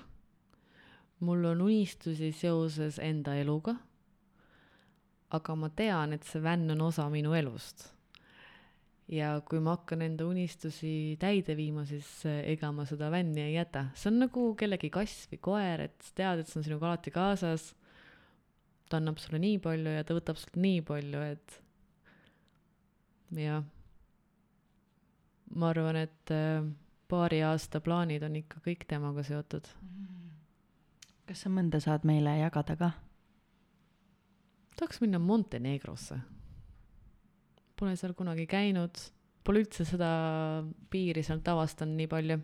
mul 1.20 1.44
on 1.44 1.60
unistusi 1.62 2.32
seoses 2.32 2.98
enda 2.98 3.34
eluga. 3.34 3.76
aga 5.30 5.54
ma 5.54 5.68
tean, 5.68 6.12
et 6.12 6.24
see 6.24 6.42
vänn 6.42 6.70
on 6.70 6.80
osa 6.80 7.08
minu 7.10 7.34
elust. 7.34 7.88
ja 9.08 9.40
kui 9.48 9.60
ma 9.60 9.76
hakkan 9.76 10.02
enda 10.02 10.26
unistusi 10.26 11.16
täide 11.20 11.56
viima, 11.56 11.84
siis 11.86 12.08
eh, 12.26 12.42
ega 12.52 12.72
ma 12.72 12.84
seda 12.88 13.10
vänni 13.10 13.40
ei 13.46 13.54
jäta. 13.54 13.88
see 13.94 14.10
on 14.12 14.22
nagu 14.26 14.54
kellegi 14.58 14.90
kass 14.90 15.28
või 15.32 15.40
koer, 15.40 15.86
et 15.88 15.96
sa 16.02 16.14
tead, 16.22 16.42
et 16.42 16.50
see 16.50 16.60
on 16.60 16.66
sinuga 16.66 16.90
alati 16.90 17.14
kaasas. 17.14 17.74
Ta 18.88 19.00
annab 19.00 19.18
sulle 19.22 19.40
nii 19.42 19.58
palju 19.62 19.96
ja 19.96 20.04
ta 20.04 20.16
võtab 20.16 20.38
sult 20.40 20.56
nii 20.56 20.84
palju, 20.88 21.24
et 21.34 21.58
jah 23.36 23.64
ma 25.56 25.70
arvan, 25.72 25.96
et 25.96 26.32
äh, 26.34 26.64
paari 27.08 27.40
aasta 27.46 27.80
plaanid 27.84 28.24
on 28.26 28.36
ikka 28.40 28.60
kõik 28.64 28.84
temaga 28.88 29.24
seotud. 29.24 29.68
kas 31.28 31.44
sa 31.44 31.52
mõnda 31.52 31.80
saad 31.80 32.04
meile 32.08 32.38
jagada 32.40 32.76
ka? 32.76 32.90
tahaks 34.78 35.00
minna 35.02 35.18
Montenegrosse. 35.18 36.20
Pole 37.78 37.96
seal 37.98 38.14
kunagi 38.14 38.46
käinud, 38.46 38.94
pole 39.44 39.64
üldse 39.64 39.84
seda 39.86 40.10
piiri 40.90 41.22
sealt 41.26 41.48
avastanud 41.48 41.98
nii 41.98 42.10
palju. 42.10 42.38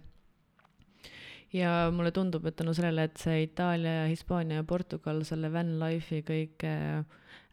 Ja 1.55 1.73
mulle 1.95 2.11
tundub, 2.15 2.47
et 2.47 2.57
tänu 2.59 2.75
sellele, 2.75 3.07
et 3.09 3.21
see 3.21 3.45
Itaalia, 3.47 4.09
Hispaania 4.11 4.63
ja 4.63 4.67
Portugal 4.67 5.23
selle 5.27 5.53
van 5.55 5.77
life'i 5.81 6.25
kõik 6.27 6.67
äh, 6.67 7.05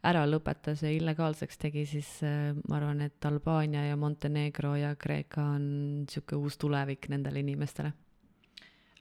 ära 0.08 0.24
lõpetas 0.26 0.82
ja 0.86 0.91
illegaalseks 0.93 1.60
tegi, 1.62 1.86
siis 1.89 2.10
äh, 2.26 2.52
ma 2.68 2.80
arvan, 2.80 3.04
et 3.06 3.28
Albaania 3.30 3.86
ja 3.91 3.97
Montenegro 3.99 4.74
ja 4.80 4.95
Kreeka 4.99 5.43
on 5.56 5.68
niisugune 6.06 6.47
uus 6.47 6.58
tulevik 6.62 7.10
nendele 7.14 7.43
inimestele. 7.43 7.93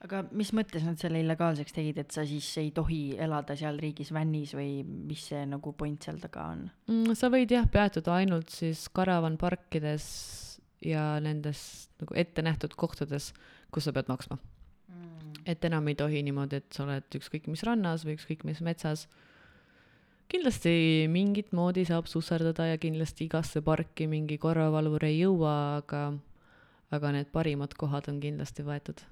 aga 0.01 0.23
mis 0.33 0.49
mõttes 0.57 0.85
nad 0.85 0.97
selle 1.01 1.19
illegaalseks 1.21 1.73
tegid, 1.73 1.97
et 2.01 2.13
sa 2.13 2.25
siis 2.25 2.47
ei 2.57 2.71
tohi 2.73 3.17
elada 3.21 3.55
seal 3.57 3.77
riigis 3.81 4.13
vännis 4.13 4.53
või 4.57 4.81
mis 4.85 5.27
see 5.29 5.43
nagu 5.49 5.73
point 5.77 6.01
seal 6.01 6.21
taga 6.21 6.47
on? 6.53 6.63
Mm, 6.89 7.17
sa 7.17 7.29
võid 7.33 7.53
jah 7.53 7.65
peatuda 7.69 8.15
ainult 8.21 8.53
siis 8.53 8.87
karavanparkides 8.93 10.07
ja 10.85 11.19
nendes 11.21 11.89
nagu 12.01 12.17
ette 12.17 12.41
nähtud 12.45 12.73
kohtades, 12.77 13.29
kus 13.73 13.85
sa 13.85 13.93
pead 13.93 14.09
maksma. 14.09 14.37
Et 15.45 15.65
enam 15.65 15.87
ei 15.89 15.97
tohi 15.97 16.21
niimoodi, 16.25 16.61
et 16.61 16.73
sa 16.73 16.85
oled 16.85 17.19
ükskõik 17.19 17.49
mis 17.51 17.63
rannas 17.67 18.05
või 18.05 18.17
ükskõik 18.19 18.45
mis 18.47 18.61
metsas 18.65 19.07
kindlasti 20.31 21.07
mingit 21.11 21.51
moodi 21.57 21.83
saab 21.87 22.07
susserdada 22.07 22.69
ja 22.69 22.77
kindlasti 22.81 23.27
igasse 23.27 23.63
parki 23.65 24.07
mingi 24.07 24.37
korravalvur 24.41 25.03
ei 25.09 25.19
jõua, 25.19 25.55
aga, 25.81 26.05
aga 26.95 27.15
need 27.17 27.31
parimad 27.33 27.75
kohad 27.79 28.07
on 28.11 28.21
kindlasti 28.23 28.63
võetud 28.67 29.03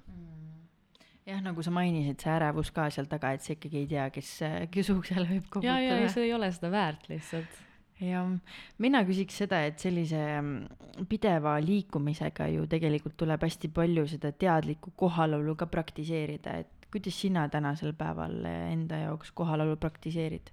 jah, 1.30 1.40
nagu 1.44 1.62
sa 1.64 1.72
mainisid, 1.74 2.18
see 2.22 2.32
ärevus 2.32 2.70
ka 2.74 2.88
seal 2.94 3.08
taga, 3.10 3.34
et 3.36 3.44
sa 3.44 3.54
ikkagi 3.54 3.82
ei 3.82 3.88
tea, 3.90 4.06
kes, 4.14 4.30
kes 4.72 4.92
uksele 4.94 5.26
võib 5.28 5.60
ja, 5.64 5.76
ja 5.76 5.80
ei, 5.80 5.90
koputada. 5.90 6.14
see 6.14 6.28
ei 6.28 6.32
ole 6.36 6.50
seda 6.54 6.70
väärt 6.72 7.10
lihtsalt. 7.10 7.60
Jah, 8.00 8.30
mina 8.78 9.02
küsiks 9.08 9.40
seda, 9.42 9.62
et 9.68 9.80
sellise 9.82 10.20
mm, 10.40 11.04
pideva 11.10 11.58
liikumisega 11.64 12.48
ju 12.54 12.66
tegelikult 12.70 13.18
tuleb 13.20 13.42
hästi 13.44 13.72
palju 13.76 14.06
seda 14.10 14.32
teadlikku 14.32 14.94
kohalolu 14.96 15.56
ka 15.56 15.68
praktiseerida, 15.70 16.60
et 16.64 16.88
kuidas 16.90 17.20
sina 17.20 17.48
tänasel 17.48 17.92
päeval 17.94 18.40
enda 18.46 19.04
jaoks 19.04 19.30
kohalolu 19.36 19.76
praktiseerid? 19.76 20.50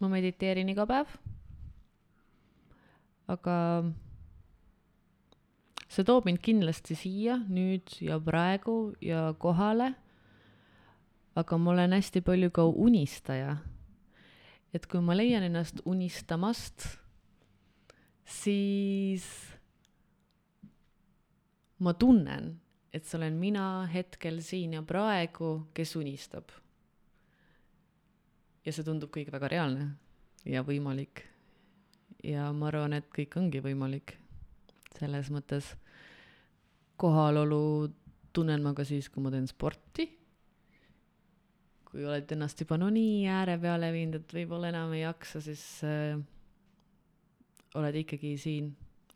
ma 0.00 0.08
mediteerin 0.12 0.68
iga 0.68 0.84
päev. 0.86 1.12
aga 3.32 3.54
see 5.88 6.04
toob 6.04 6.26
mind 6.28 6.42
kindlasti 6.44 6.96
siia 6.98 7.38
nüüd 7.48 7.96
ja 8.04 8.18
praegu 8.20 8.94
ja 9.00 9.30
kohale. 9.38 9.94
aga 11.36 11.58
ma 11.58 11.70
olen 11.72 11.96
hästi 11.96 12.20
palju 12.20 12.50
ka 12.50 12.64
unistaja. 12.64 13.56
Et 14.76 14.86
kui 14.90 15.00
ma 15.00 15.16
leian 15.16 15.46
ennast 15.46 15.80
unistamast, 15.88 16.84
siis 18.28 19.24
ma 21.80 21.96
tunnen, 21.96 22.52
et 22.92 23.04
see 23.08 23.16
olen 23.18 23.40
mina 23.40 23.66
hetkel 23.92 24.42
siin 24.44 24.76
ja 24.76 24.84
praegu, 24.84 25.70
kes 25.76 25.96
unistab 25.96 26.52
ja 28.66 28.74
see 28.74 28.86
tundub 28.86 29.12
kõik 29.14 29.30
väga 29.30 29.50
reaalne 29.52 29.90
ja 30.46 30.64
võimalik. 30.66 31.22
ja 32.26 32.50
ma 32.52 32.68
arvan, 32.68 32.96
et 32.98 33.06
kõik 33.14 33.36
ongi 33.38 33.62
võimalik. 33.62 34.16
selles 34.98 35.30
mõttes 35.30 35.74
kohalolu 36.96 37.92
tunnen 38.32 38.62
ma 38.62 38.72
ka 38.74 38.84
siis, 38.84 39.08
kui 39.08 39.22
ma 39.22 39.30
teen 39.30 39.46
sporti. 39.46 40.15
Kui 41.96 42.04
oled 42.04 42.32
ennast 42.34 42.60
juba 42.60 42.76
no 42.76 42.90
nii 42.92 43.24
ääre 43.32 43.54
peale 43.56 43.88
viinud, 43.94 44.20
et 44.20 44.32
võib-olla 44.36 44.68
enam 44.68 44.90
ei 44.92 45.00
jaksa, 45.00 45.40
siis 45.40 45.62
äh, 45.88 46.18
oled 47.80 47.96
ikkagi 48.02 48.34
siin 48.36 48.74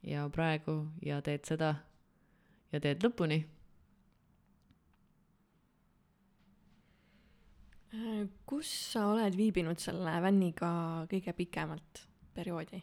ja 0.08 0.24
praegu 0.32 0.78
ja 1.04 1.18
teed 1.20 1.44
seda 1.44 1.74
ja 2.72 2.80
teed 2.80 3.04
lõpuni 3.04 3.42
kus 8.48 8.72
sa 8.94 9.10
oled 9.12 9.36
viibinud 9.36 9.76
selle 9.82 10.16
vänniga 10.24 10.72
kõige 11.10 11.36
pikemat 11.36 12.06
perioodi? 12.32 12.80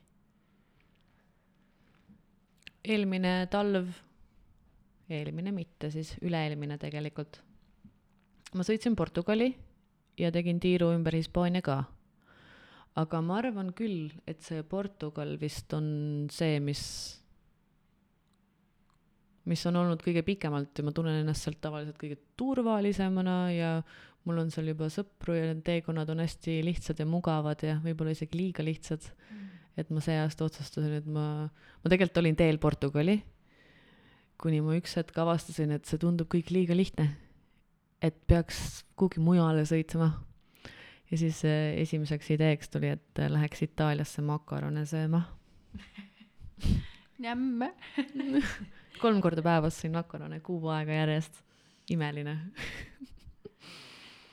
eelmine 2.87 3.31
talv, 3.49 3.89
eelmine 5.09 5.51
mitte 5.51 5.89
siis, 5.91 6.13
üle-eelmine 6.21 6.77
tegelikult. 6.77 7.41
ma 8.53 8.67
sõitsin 8.67 8.93
Portugali 8.95 9.55
ja 10.18 10.32
tegin 10.34 10.59
tiiru 10.63 10.91
ümber 10.95 11.15
Hispaania 11.18 11.61
ka. 11.65 11.84
aga 12.97 13.22
ma 13.22 13.38
arvan 13.38 13.70
küll, 13.78 14.09
et 14.26 14.41
see 14.41 14.63
Portugal 14.65 15.36
vist 15.38 15.74
on 15.78 16.26
see, 16.34 16.57
mis, 16.63 16.82
mis 19.45 19.65
on 19.70 19.78
olnud 19.84 20.01
kõige 20.01 20.24
pikemalt 20.26 20.80
ja 20.80 20.86
ma 20.88 20.93
tunnen 20.95 21.20
ennast 21.22 21.45
sealt 21.45 21.61
tavaliselt 21.61 21.99
kõige 22.01 22.18
turvalisemana 22.41 23.38
ja 23.53 23.72
mul 24.28 24.41
on 24.41 24.49
seal 24.51 24.74
juba 24.74 24.89
sõpru 24.91 25.38
ja 25.38 25.51
need 25.51 25.61
teekonnad 25.68 26.09
on 26.11 26.24
hästi 26.26 26.57
lihtsad 26.65 26.99
ja 26.99 27.07
mugavad 27.07 27.61
ja 27.63 27.78
võib-olla 27.84 28.15
isegi 28.18 28.41
liiga 28.41 28.65
lihtsad 28.65 29.05
mm. 29.05 29.45
et 29.78 29.93
ma 29.93 30.03
see 30.03 30.18
aasta 30.20 30.47
otsustasin, 30.49 30.97
et 30.99 31.07
ma, 31.07 31.28
ma 31.47 31.93
tegelikult 31.93 32.24
olin 32.24 32.39
teel 32.39 32.57
Portugali, 32.63 33.20
kuni 34.41 34.59
ma 34.65 34.76
üks 34.82 34.97
hetk 34.97 35.22
avastasin, 35.22 35.78
et 35.78 35.86
see 35.86 36.01
tundub 36.01 36.30
kõik 36.34 36.49
liiga 36.53 36.76
lihtne. 36.78 37.11
Et 38.01 38.17
peaks 38.27 38.83
kuhugi 38.95 39.21
mujale 39.23 39.65
sõitma. 39.65 40.11
ja 41.11 41.17
siis 41.17 41.43
äh, 41.45 41.73
esimeseks 41.83 42.31
ideeks 42.35 42.69
tuli, 42.69 42.93
et 42.97 43.19
äh, 43.19 43.31
läheks 43.31 43.63
Itaaliasse 43.65 44.21
makarone 44.21 44.85
sööma. 44.85 45.21
jämme 47.19 47.73
kolm 49.03 49.21
korda 49.21 49.43
päevas 49.45 49.77
sõin 49.81 49.93
makarone 49.97 50.39
kuu 50.39 50.67
aega 50.73 51.01
järjest, 51.01 51.43
imeline 51.93 52.37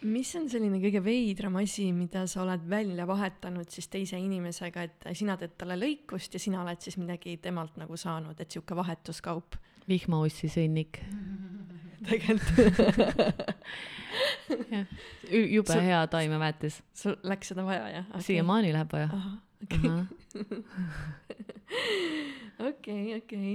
mis 0.05 0.31
on 0.37 0.49
selline 0.53 0.79
kõige 0.83 1.01
veidram 1.05 1.57
asi, 1.61 1.89
mida 1.97 2.27
sa 2.29 2.43
oled 2.43 2.65
välja 2.69 3.07
vahetanud 3.09 3.71
siis 3.73 3.89
teise 3.93 4.19
inimesega, 4.21 4.85
et 4.85 5.07
sina 5.17 5.37
teed 5.41 5.57
talle 5.61 5.79
lõikust 5.81 6.37
ja 6.37 6.43
sina 6.43 6.61
oled 6.63 6.81
siis 6.85 6.99
midagi 7.01 7.39
temalt 7.43 7.79
nagu 7.81 7.97
saanud, 7.97 8.41
et 8.41 8.51
sihuke 8.51 8.77
vahetuskaup? 8.77 9.57
Vihmaussi 9.89 10.49
sõnnik. 10.53 11.01
tegelikult. 12.09 13.55
jah, 14.75 14.87
jube 15.31 15.73
Sa- 15.73 15.81
hea 15.81 16.07
taimeväetis. 16.13 16.81
sul 16.95 17.17
läks 17.27 17.53
seda 17.53 17.65
vaja 17.67 17.89
jah 17.91 18.09
okay.? 18.11 18.27
siiamaani 18.29 18.73
läheb 18.75 18.93
vaja. 18.93 19.09
okei, 22.69 23.15
okei. 23.21 23.55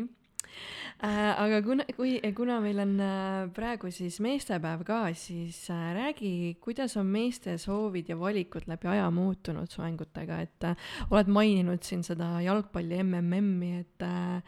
aga 1.00 1.62
kuna, 1.66 1.86
kui, 1.96 2.18
kuna 2.36 2.60
meil 2.64 2.82
on 2.84 2.96
äh, 3.04 3.44
praegu 3.56 3.92
siis 3.94 4.20
meestepäev 4.24 4.84
ka, 4.88 5.02
siis 5.14 5.62
äh, 5.74 5.94
räägi, 5.96 6.34
kuidas 6.64 6.98
on 7.00 7.08
meeste 7.14 7.58
soovid 7.62 8.10
ja 8.10 8.20
valikud 8.20 8.68
läbi 8.68 8.90
aja 8.92 9.08
muutunud 9.14 9.70
soengutega, 9.72 10.42
et 10.48 10.68
äh, 10.68 10.90
oled 11.12 11.32
maininud 11.32 11.86
siin 11.86 12.04
seda 12.04 12.38
jalgpalli 12.44 13.04
MMM-i, 13.06 13.72
et 13.86 14.08
äh, 14.10 14.44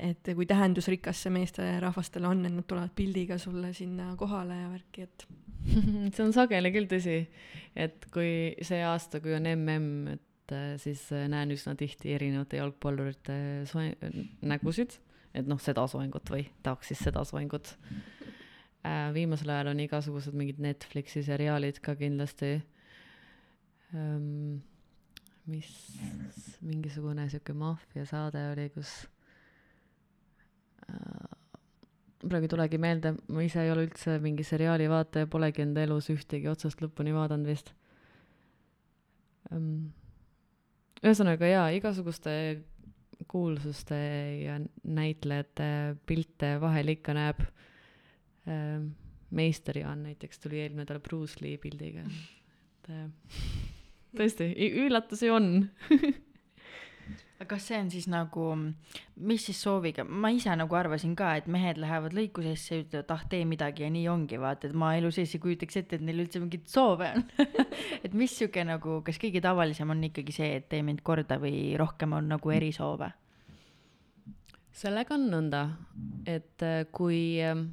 et 0.00 0.30
kui 0.36 0.46
tähendusrikas 0.48 1.24
see 1.24 1.32
meesterahvastele 1.34 2.28
on, 2.30 2.44
et 2.46 2.54
nad 2.54 2.66
tulevad 2.68 2.92
pildiga 2.96 3.38
sulle 3.40 3.72
sinna 3.76 4.14
kohale 4.20 4.56
ja 4.62 4.70
värki, 4.72 5.06
et 5.06 5.26
see 6.14 6.24
on 6.24 6.32
sageli 6.34 6.72
küll 6.74 6.88
tõsi, 6.90 7.18
et 7.76 8.06
kui 8.14 8.32
see 8.64 8.80
aasta, 8.86 9.20
kui 9.22 9.34
on 9.36 9.48
mm, 9.50 10.14
et 10.14 10.54
äh, 10.56 10.72
siis 10.80 11.04
äh, 11.14 11.26
näen 11.30 11.52
üsna 11.54 11.76
tihti 11.78 12.14
erinevate 12.16 12.60
jalgpallurite 12.60 13.36
soe-, 13.70 14.12
nägusid, 14.40 14.96
et 15.36 15.46
noh, 15.50 15.60
seda 15.62 15.84
soengut 15.90 16.32
või 16.32 16.46
tahaks 16.64 16.92
siis 16.92 17.04
seda 17.06 17.24
soengut. 17.28 17.76
viimasel 19.14 19.50
ajal 19.52 19.74
on 19.74 19.80
igasugused 19.84 20.34
mingid 20.34 20.58
Netflixi 20.64 21.22
seriaalid 21.22 21.82
ka 21.84 21.94
kindlasti 21.94 22.56
ähm,. 23.94 24.62
mis, 25.50 25.68
mingisugune 26.62 27.28
sihuke 27.28 27.52
maffiasaade 27.52 28.42
oli, 28.52 28.68
kus 28.72 28.92
äh, 29.04 29.19
praegu 32.20 32.46
ei 32.46 32.52
tulegi 32.52 32.80
meelde, 32.80 33.14
ma 33.32 33.44
ise 33.44 33.62
ei 33.64 33.70
ole 33.72 33.86
üldse 33.88 34.18
mingi 34.22 34.44
seriaali 34.46 34.88
vaataja, 34.90 35.28
polegi 35.30 35.64
enda 35.64 35.84
elus 35.86 36.10
ühtegi 36.12 36.50
otsast 36.50 36.82
lõpuni 36.84 37.14
vaadanud 37.16 37.48
vist. 37.48 37.72
ühesõnaga 41.00 41.48
jaa, 41.48 41.70
igasuguste 41.76 42.34
kuulsuste 43.30 43.96
ja 44.44 44.58
näitlejate 44.84 45.96
pilte 46.06 46.54
vahel 46.60 46.96
ikka 46.96 47.16
näeb. 47.16 47.42
meister 49.30 49.78
Jaan 49.78 50.02
näiteks 50.02 50.40
tuli 50.42 50.58
eelmine 50.60 50.82
nädal 50.82 50.98
Bruce 51.00 51.38
Lee 51.40 51.58
pildiga, 51.58 52.02
et 52.02 52.88
äh, 52.90 53.04
tõesti, 54.16 54.48
üllatusi 54.84 55.30
on. 55.30 55.68
aga 57.40 57.46
kas 57.54 57.68
see 57.70 57.78
on 57.80 57.88
siis 57.92 58.06
nagu, 58.10 58.46
mis 59.16 59.46
siis 59.48 59.60
sooviga, 59.64 60.04
ma 60.04 60.28
ise 60.34 60.52
nagu 60.58 60.76
arvasin 60.76 61.14
ka, 61.16 61.32
et 61.40 61.48
mehed 61.50 61.80
lähevad 61.80 62.14
lõikusesse 62.16 62.74
ja 62.74 62.84
ütlevad, 62.84 63.14
ah 63.14 63.24
tee 63.32 63.46
midagi 63.48 63.86
ja 63.86 63.90
nii 63.92 64.04
ongi, 64.12 64.40
vaata, 64.40 64.68
et 64.68 64.76
ma 64.76 64.92
elu 64.98 65.12
sees 65.14 65.32
ei 65.36 65.42
kujutaks 65.42 65.80
ette, 65.80 65.96
et 65.96 66.04
neil 66.04 66.20
üldse 66.26 66.42
mingeid 66.42 66.68
soove 66.70 67.08
on. 67.14 67.24
et 68.04 68.12
mis 68.16 68.36
sihuke 68.36 68.64
nagu, 68.68 69.00
kas 69.06 69.20
kõige 69.22 69.42
tavalisem 69.44 69.90
on 69.90 70.04
ikkagi 70.10 70.36
see, 70.36 70.52
et 70.60 70.68
tee 70.72 70.84
mind 70.86 71.00
korda 71.06 71.40
või 71.40 71.72
rohkem 71.80 72.18
on 72.18 72.32
nagu 72.36 72.56
erisoove? 72.56 73.12
sellega 74.80 75.16
on 75.16 75.26
nõnda, 75.28 75.64
et 76.30 76.62
äh, 76.64 76.84
kui 76.94 77.40
ähm, 77.44 77.66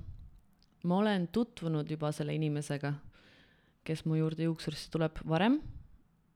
ma 0.88 1.02
olen 1.02 1.28
tutvunud 1.32 1.90
juba 1.92 2.12
selle 2.16 2.36
inimesega, 2.36 2.94
kes 3.88 4.04
mu 4.08 4.18
juurde 4.20 4.48
juuksurisse 4.48 4.90
tuleb 4.92 5.22
varem, 5.28 5.60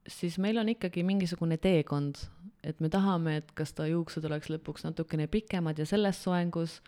siis 0.07 0.37
meil 0.41 0.59
on 0.61 0.71
ikkagi 0.71 1.03
mingisugune 1.05 1.57
teekond, 1.61 2.21
et 2.63 2.81
me 2.81 2.89
tahame, 2.93 3.39
et 3.41 3.53
kas 3.57 3.73
ta 3.77 3.87
juuksed 3.89 4.25
oleks 4.27 4.51
lõpuks 4.53 4.85
natukene 4.85 5.27
pikemad 5.31 5.79
ja 5.81 5.87
selles 5.89 6.21
soengus 6.21 6.79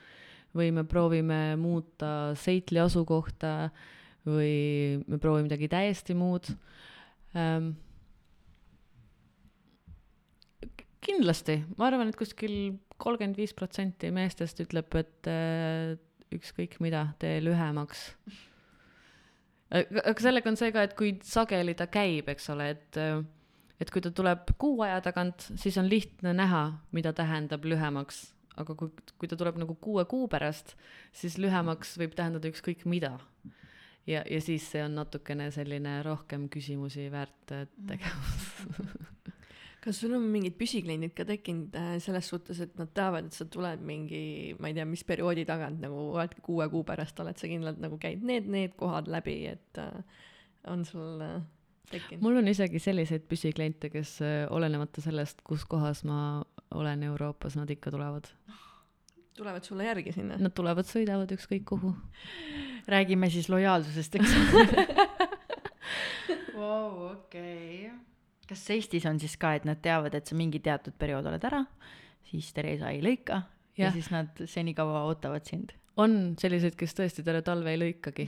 või 0.53 0.69
me 0.75 0.83
proovime 0.85 1.55
muuta 1.57 2.33
seitli 2.37 2.81
asukohta 2.81 3.71
või 4.27 5.01
me 5.07 5.17
proovime 5.17 5.47
midagi 5.47 5.69
täiesti 5.71 6.15
muud 6.17 6.51
ähm,. 7.37 7.73
kindlasti, 11.03 11.57
ma 11.75 11.89
arvan, 11.89 12.07
et 12.07 12.15
kuskil 12.15 12.77
kolmkümmend 13.01 13.35
viis 13.35 13.51
protsenti 13.57 14.07
meestest 14.15 14.61
ütleb, 14.63 14.93
et 14.95 15.27
äh, 15.27 15.97
ükskõik 16.31 16.77
mida, 16.79 17.09
tee 17.19 17.41
lühemaks. 17.43 18.05
aga 19.73 20.15
sellega 20.21 20.47
on 20.47 20.59
see 20.59 20.71
ka, 20.71 20.85
et 20.87 20.95
kui 20.95 21.17
sageli 21.27 21.75
ta 21.75 21.89
käib, 21.91 22.29
eks 22.31 22.47
ole, 22.53 22.69
et 22.77 23.01
äh, 23.01 23.19
et 23.81 23.91
kui 23.91 24.03
ta 24.03 24.11
tuleb 24.13 24.53
kuu 24.61 24.81
aja 24.85 25.01
tagant, 25.05 25.47
siis 25.59 25.77
on 25.81 25.89
lihtne 25.89 26.33
näha, 26.37 26.63
mida 26.91 27.13
tähendab 27.15 27.65
lühemaks, 27.65 28.25
aga 28.59 28.75
kui, 28.77 28.91
kui 29.17 29.29
ta 29.29 29.37
tuleb 29.39 29.57
nagu 29.61 29.75
kuue 29.81 30.05
kuu 30.09 30.27
pärast, 30.31 30.75
siis 31.15 31.39
lühemaks 31.41 31.97
võib 32.01 32.17
tähendada 32.17 32.51
ükskõik 32.51 32.85
mida. 32.89 33.17
ja, 34.07 34.23
ja 34.29 34.41
siis 34.41 34.65
see 34.71 34.83
on 34.83 34.97
natukene 34.99 35.49
selline 35.51 36.01
rohkem 36.03 36.49
küsimusi 36.51 37.09
väärt 37.11 37.55
äh, 37.55 37.67
tegevus. 37.87 39.09
kas 39.83 39.99
sul 39.99 40.13
on 40.15 40.23
mingid 40.31 40.55
püsikliendid 40.59 41.11
ka 41.17 41.25
tekkinud 41.27 41.73
äh, 41.75 41.95
selles 42.03 42.29
suhtes, 42.31 42.61
et 42.63 42.77
nad 42.79 42.91
teavad, 42.95 43.27
et 43.27 43.35
sa 43.35 43.47
tuled 43.51 43.81
mingi, 43.83 44.53
ma 44.59 44.69
ei 44.71 44.77
tea, 44.77 44.85
mis 44.87 45.03
perioodi 45.07 45.43
tagant 45.47 45.81
nagu 45.83 46.05
oledki 46.13 46.43
kuue 46.45 46.69
kuu 46.71 46.85
pärast 46.87 47.19
oled 47.19 47.39
sa 47.39 47.49
kindlalt 47.51 47.81
nagu 47.83 47.99
käid 48.01 48.23
need, 48.27 48.47
need 48.51 48.77
kohad 48.79 49.11
läbi, 49.11 49.41
et 49.51 49.81
äh, 49.81 50.23
on 50.71 50.85
sul 50.87 51.19
äh, 51.25 51.41
tekkinud? 51.91 52.23
mul 52.23 52.35
on 52.41 52.47
isegi 52.51 52.79
selliseid 52.81 53.23
püsikliente, 53.29 53.89
kes 53.93 54.17
äh, 54.25 54.43
olenemata 54.53 55.03
sellest, 55.03 55.41
kus 55.47 55.65
kohas 55.69 56.03
ma 56.07 56.17
olen 56.73 57.03
Euroopas, 57.09 57.55
nad 57.59 57.69
ikka 57.69 57.91
tulevad. 57.93 58.25
tulevad 59.37 59.63
sulle 59.63 59.85
järgi 59.85 60.11
sinna? 60.15 60.37
Nad 60.41 60.53
tulevad, 60.55 60.85
sõidavad 60.89 61.31
ükskõik 61.35 61.65
kuhu. 61.69 61.95
räägime 62.87 63.29
siis 63.29 63.49
lojaalsusest, 63.49 64.15
eks 64.15 64.35
wow,. 66.57 67.11
okei 67.11 67.87
okay.. 67.87 67.99
kas 68.49 68.69
Eestis 68.75 69.05
on 69.09 69.19
siis 69.19 69.37
ka, 69.39 69.53
et 69.57 69.65
nad 69.65 69.81
teavad, 69.81 70.15
et 70.15 70.27
sa 70.27 70.35
mingi 70.35 70.59
teatud 70.63 70.93
periood 70.99 71.25
oled 71.31 71.51
ära, 71.51 71.63
siis 72.29 72.51
Theresa 72.53 72.91
ei 72.91 73.01
lõika 73.05 73.43
ja, 73.77 73.87
ja 73.87 73.91
siis 73.95 74.11
nad 74.13 74.43
senikaua 74.45 75.05
ootavad 75.09 75.45
sind? 75.49 75.73
on 75.97 76.35
selliseid, 76.39 76.75
kes 76.77 76.95
tõesti 76.97 77.25
terve 77.25 77.41
talve 77.45 77.73
ei 77.73 77.79
lõikagi 77.79 78.27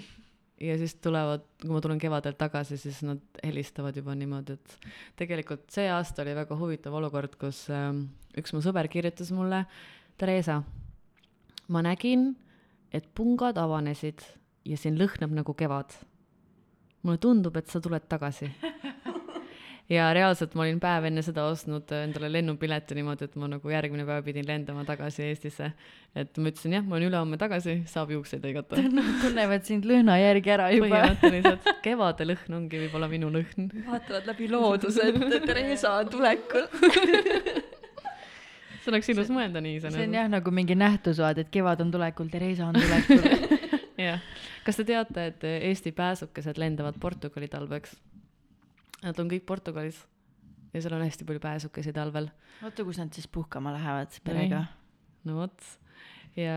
ja 0.61 0.77
siis 0.79 0.95
tulevad, 1.03 1.43
kui 1.61 1.73
ma 1.73 1.81
tulen 1.83 1.99
kevadel 1.99 2.37
tagasi, 2.39 2.77
siis 2.79 3.01
nad 3.05 3.21
helistavad 3.43 3.95
juba 3.97 4.15
niimoodi, 4.15 4.55
et 4.55 4.89
tegelikult 5.19 5.67
see 5.73 5.89
aasta 5.91 6.23
oli 6.23 6.35
väga 6.37 6.57
huvitav 6.59 6.95
olukord, 6.95 7.35
kus 7.39 7.65
ähm, 7.73 8.05
üks 8.39 8.55
mu 8.55 8.63
sõber 8.63 8.89
kirjutas 8.91 9.33
mulle, 9.35 9.65
Theresa, 10.17 10.61
ma 11.67 11.83
nägin, 11.83 12.29
et 12.95 13.07
pungad 13.15 13.59
avanesid 13.59 14.23
ja 14.65 14.77
siin 14.79 14.99
lõhnab 14.99 15.33
nagu 15.35 15.53
kevad. 15.53 15.91
mulle 17.05 17.19
tundub, 17.21 17.57
et 17.57 17.67
sa 17.69 17.79
tuled 17.81 18.07
tagasi. 18.09 18.49
ja 19.89 20.07
reaalselt 20.13 20.55
ma 20.57 20.63
olin 20.65 20.79
päev 20.81 21.05
enne 21.09 21.21
seda 21.25 21.45
ostnud 21.51 21.91
endale 21.93 22.31
lennupileti 22.33 22.97
niimoodi, 22.97 23.27
et 23.27 23.35
ma 23.39 23.49
nagu 23.51 23.69
järgmine 23.69 24.05
päev 24.07 24.25
pidin 24.25 24.47
lendama 24.47 24.85
tagasi 24.87 25.27
Eestisse. 25.27 25.71
et 26.15 26.37
ma 26.41 26.49
ütlesin 26.49 26.73
jah, 26.77 26.85
ma 26.85 26.97
olen 26.97 27.09
ülehomme 27.11 27.37
tagasi, 27.37 27.77
saab 27.89 28.13
juukseid 28.15 28.45
lõigata. 28.45 28.79
tunnevad 29.21 29.67
sind 29.67 29.85
lõhna 29.85 30.17
järgi 30.21 30.53
ära 30.55 30.71
juba. 30.73 30.89
põhimõtteliselt 30.89 31.83
kevade 31.85 32.27
lõhn 32.31 32.57
ongi 32.59 32.81
võib-olla 32.85 33.11
minu 33.11 33.29
lõhn. 33.35 33.69
vaatavad 33.85 34.31
läbi 34.31 34.49
looduse, 34.49 35.11
et 35.11 35.45
Theresa 35.45 35.93
on 35.99 36.09
tulekul. 36.09 36.65
see 38.81 38.93
oleks 38.93 39.13
ilus 39.13 39.29
mõelda 39.33 39.61
nii 39.61 39.83
see 39.85 40.07
on 40.07 40.17
jah 40.17 40.31
nagu 40.31 40.53
mingi 40.53 40.77
nähtusvaade, 40.77 41.45
et 41.45 41.53
kevad 41.53 41.85
on 41.85 41.93
tulekul, 41.93 42.33
Theresa 42.33 42.71
on 42.71 42.81
tulekul. 42.81 43.21
jah, 44.07 44.25
kas 44.65 44.81
te 44.81 44.89
teate, 44.89 45.29
et 45.29 45.47
Eesti 45.53 45.93
pääsukesed 45.93 46.57
lendavad 46.57 46.97
Portugali 47.01 47.47
talveks? 47.53 47.93
Nad 49.05 49.19
on 49.21 49.29
kõik 49.31 49.45
Portugalis 49.47 50.01
ja 50.73 50.81
seal 50.83 50.97
on 50.97 51.05
hästi 51.05 51.27
palju 51.27 51.41
pääsukesi 51.43 51.93
talvel. 51.95 52.29
oota, 52.63 52.83
kus 52.83 52.99
nad 52.99 53.13
siis 53.13 53.27
puhkama 53.31 53.73
lähevad 53.75 54.15
perega? 54.25 54.65
no 55.25 55.39
vot, 55.39 55.67
ja, 56.35 56.55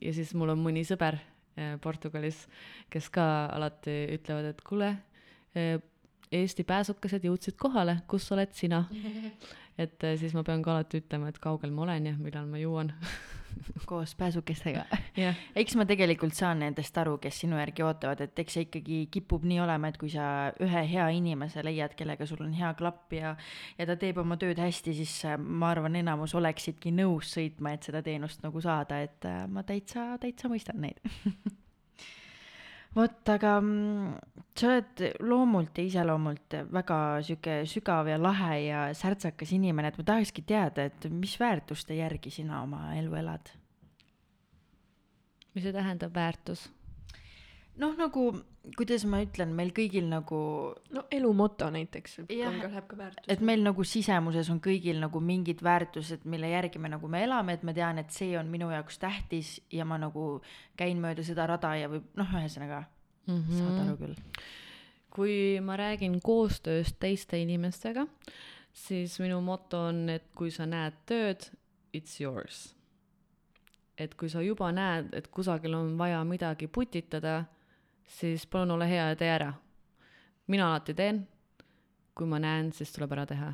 ja 0.00 0.14
siis 0.16 0.34
mul 0.34 0.54
on 0.54 0.62
mõni 0.64 0.82
sõber 0.88 1.18
eh, 1.56 1.76
Portugalis, 1.82 2.46
kes 2.90 3.10
ka 3.12 3.26
alati 3.54 4.00
ütlevad, 4.16 4.50
et 4.52 4.64
kuule, 4.66 4.96
Eesti 6.36 6.64
pääsukesed 6.66 7.22
jõudsid 7.24 7.54
kohale, 7.60 8.00
kus 8.10 8.26
oled 8.34 8.50
sina? 8.56 8.82
et 9.82 10.04
eh, 10.04 10.16
siis 10.18 10.34
ma 10.34 10.42
pean 10.46 10.64
ka 10.64 10.74
alati 10.74 11.00
ütlema, 11.04 11.30
et 11.30 11.38
kaugel 11.42 11.70
ma 11.74 11.86
olen 11.86 12.10
ja 12.10 12.16
millal 12.18 12.48
ma 12.50 12.60
jõuan. 12.60 12.92
koos 13.90 14.14
pääsukestega. 14.18 14.84
jah, 15.16 15.38
eks 15.56 15.76
ma 15.78 15.86
tegelikult 15.88 16.36
saan 16.36 16.62
nendest 16.64 16.98
aru, 16.98 17.16
kes 17.22 17.42
sinu 17.44 17.58
järgi 17.60 17.84
ootavad, 17.86 18.22
et 18.26 18.38
eks 18.44 18.58
see 18.58 18.66
ikkagi 18.68 19.00
kipub 19.12 19.44
nii 19.48 19.60
olema, 19.64 19.90
et 19.90 20.00
kui 20.00 20.10
sa 20.12 20.52
ühe 20.62 20.84
hea 20.92 21.08
inimese 21.16 21.64
leiad, 21.66 21.96
kellega 21.98 22.28
sul 22.28 22.44
on 22.46 22.54
hea 22.56 22.72
klapp 22.78 23.12
ja 23.16 23.36
ja 23.78 23.88
ta 23.88 23.98
teeb 24.00 24.22
oma 24.22 24.38
tööd 24.40 24.60
hästi, 24.62 24.96
siis 24.96 25.18
äh, 25.28 25.36
ma 25.38 25.72
arvan, 25.74 25.98
enamus 25.98 26.34
oleksidki 26.38 26.94
nõus 26.94 27.34
sõitma, 27.36 27.76
et 27.76 27.86
seda 27.88 28.02
teenust 28.06 28.44
nagu 28.46 28.62
saada, 28.62 29.02
et 29.04 29.28
äh, 29.28 29.44
ma 29.50 29.66
täitsa, 29.66 30.14
täitsa 30.22 30.52
mõistan 30.52 30.82
neid. 30.86 31.02
vot, 32.96 33.28
aga 33.28 33.56
mm, 33.60 34.14
sa 34.56 34.70
oled 34.72 35.02
loomult 35.28 35.78
ja 35.78 35.84
iseloomult 35.84 36.56
väga 36.72 37.00
sihuke 37.26 37.58
sügav 37.68 38.08
ja 38.10 38.16
lahe 38.20 38.54
ja 38.64 38.86
särtsakas 38.96 39.52
inimene, 39.56 39.92
et 39.92 40.00
ma 40.00 40.06
tahakski 40.12 40.46
teada, 40.48 40.88
et 40.88 41.08
mis 41.12 41.36
väärtuste 41.40 41.98
järgi 41.98 42.32
sina 42.40 42.62
oma 42.64 42.94
elu 42.96 43.20
elad? 43.22 43.52
mis 45.56 45.64
see 45.64 45.72
tähendab, 45.72 46.12
väärtus? 46.12 46.66
noh, 47.76 47.92
nagu 47.98 48.26
kuidas 48.76 49.04
ma 49.06 49.20
ütlen, 49.22 49.52
meil 49.54 49.70
kõigil 49.76 50.08
nagu 50.10 50.38
no 50.90 51.04
elu 51.10 51.32
moto 51.32 51.68
näiteks, 51.70 52.18
et 53.28 53.40
meil 53.40 53.62
nagu 53.62 53.84
sisemuses 53.84 54.48
on 54.50 54.60
kõigil 54.60 54.98
nagu 55.00 55.20
mingid 55.20 55.62
väärtused, 55.62 56.24
mille 56.24 56.48
järgi 56.50 56.78
me 56.82 56.88
nagu 56.88 57.08
me 57.08 57.22
elame, 57.24 57.52
et 57.54 57.62
ma 57.62 57.72
tean, 57.76 57.98
et 57.98 58.10
see 58.10 58.36
on 58.38 58.46
minu 58.50 58.70
jaoks 58.70 58.98
tähtis 58.98 59.60
ja 59.72 59.84
ma 59.84 59.98
nagu 59.98 60.42
käin 60.76 60.98
mööda 61.00 61.22
seda 61.22 61.46
rada 61.46 61.74
ja 61.78 61.88
või 61.88 62.02
noh, 62.16 62.26
ühesõnaga 62.40 62.84
mm 63.26 63.32
Mhm. 63.32 63.42
-hmm. 63.50 63.58
saad 63.58 63.88
aru 63.88 63.96
küll. 63.96 64.14
kui 65.10 65.60
ma 65.60 65.76
räägin 65.76 66.20
koostööst 66.20 66.98
teiste 67.00 67.38
inimestega, 67.40 68.06
siis 68.72 69.20
minu 69.20 69.40
moto 69.40 69.78
on, 69.88 70.08
et 70.10 70.24
kui 70.34 70.50
sa 70.50 70.66
näed 70.66 70.92
tööd, 71.06 71.50
it's 71.96 72.20
yours. 72.20 72.74
et 73.98 74.14
kui 74.14 74.28
sa 74.28 74.42
juba 74.42 74.72
näed, 74.72 75.14
et 75.14 75.28
kusagil 75.28 75.74
on 75.74 75.98
vaja 75.98 76.24
midagi 76.24 76.66
putitada, 76.66 77.44
siis 78.06 78.46
palun 78.46 78.76
ole 78.76 78.88
hea 78.90 79.08
ja 79.10 79.16
tee 79.18 79.30
ära. 79.30 79.52
mina 80.46 80.68
alati 80.70 80.94
teen, 80.94 81.26
kui 82.14 82.26
ma 82.26 82.38
näen, 82.38 82.72
siis 82.72 82.92
tuleb 82.92 83.12
ära 83.12 83.26
teha. 83.26 83.52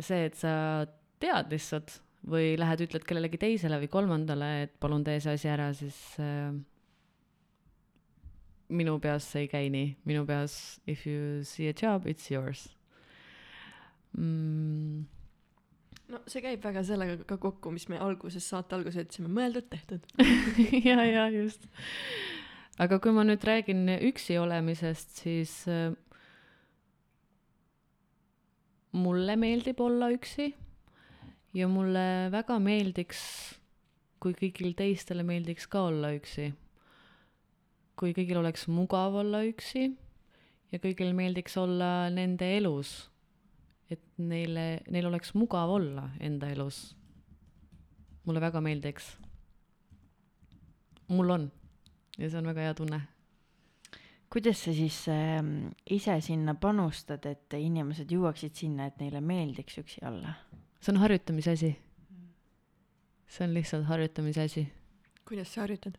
see, 0.00 0.24
et 0.26 0.34
sa 0.34 0.86
tead 1.20 1.50
lihtsalt 1.50 2.00
või 2.26 2.54
lähed, 2.58 2.80
ütled 2.86 3.04
kellelegi 3.04 3.38
teisele 3.38 3.78
või 3.78 3.88
kolmandale, 3.92 4.50
et 4.64 4.78
palun 4.80 5.04
tee 5.04 5.20
see 5.20 5.34
asi 5.36 5.48
ära, 5.48 5.72
siis 5.76 5.98
äh, 6.20 6.54
minu 8.68 8.98
peas 9.00 9.26
see 9.30 9.44
ei 9.44 9.50
käi 9.52 9.68
nii, 9.72 9.90
minu 10.08 10.24
peas 10.26 10.80
if 10.86 11.06
you 11.06 11.42
see 11.44 11.68
a 11.68 11.74
job, 11.76 12.06
it's 12.10 12.30
yours 12.32 12.66
mm,. 14.16 15.04
no 16.12 16.22
see 16.30 16.42
käib 16.44 16.64
väga 16.64 16.84
sellega 16.86 17.18
ka 17.28 17.38
kokku, 17.42 17.72
mis 17.74 17.88
me 17.92 18.00
alguses, 18.02 18.46
saate 18.48 18.76
alguses 18.76 19.04
ütlesime, 19.04 19.30
mõeldud-tehtud. 19.34 20.06
ja, 20.88 20.98
ja 21.04 21.28
just. 21.34 21.68
Aga 22.82 22.98
kui 22.98 23.14
ma 23.14 23.22
nüüd 23.26 23.44
räägin 23.46 23.86
üksi 24.08 24.38
olemisest, 24.40 25.20
siis 25.22 25.52
äh, 25.70 25.92
mulle 28.94 29.36
meeldib 29.38 29.80
olla 29.80 30.10
üksi 30.14 30.52
ja 31.54 31.68
mulle 31.70 32.30
väga 32.34 32.58
meeldiks, 32.62 33.20
kui 34.22 34.34
kõigil 34.38 34.74
teistele 34.78 35.22
meeldiks 35.26 35.68
ka 35.70 35.86
olla 35.90 36.14
üksi. 36.16 36.52
kui 37.94 38.10
kõigil 38.10 38.40
oleks 38.40 38.66
mugav 38.66 39.14
olla 39.14 39.44
üksi 39.46 39.84
ja 40.72 40.78
kõigil 40.82 41.12
meeldiks 41.14 41.54
olla 41.56 42.10
nende 42.10 42.48
elus, 42.56 43.08
et 43.86 44.02
neile, 44.18 44.82
neil 44.90 45.06
oleks 45.06 45.30
mugav 45.34 45.70
olla 45.70 46.08
enda 46.20 46.50
elus. 46.50 46.96
mulle 48.24 48.40
väga 48.40 48.60
meeldiks 48.60 49.14
mul 51.08 51.30
on 51.30 51.50
ja 52.18 52.30
see 52.30 52.38
on 52.38 52.46
väga 52.50 52.68
hea 52.68 52.74
tunne. 52.74 53.00
kuidas 54.30 54.64
sa 54.64 54.72
siis 54.74 55.00
äh, 55.08 55.42
ise 55.90 56.20
sinna 56.20 56.54
panustad, 56.54 57.26
et 57.26 57.54
inimesed 57.58 58.10
jõuaksid 58.10 58.54
sinna, 58.54 58.86
et 58.86 59.00
neile 59.02 59.20
meeldiks 59.20 59.78
üksi 59.82 60.04
olla? 60.06 60.34
see 60.80 60.94
on 60.94 61.02
harjutamise 61.02 61.56
asi. 61.58 61.76
see 63.26 63.48
on 63.48 63.54
lihtsalt 63.54 63.86
harjutamise 63.90 64.48
asi. 64.48 64.68
kuidas 65.28 65.54
sa 65.54 65.66
harjutad? 65.66 65.98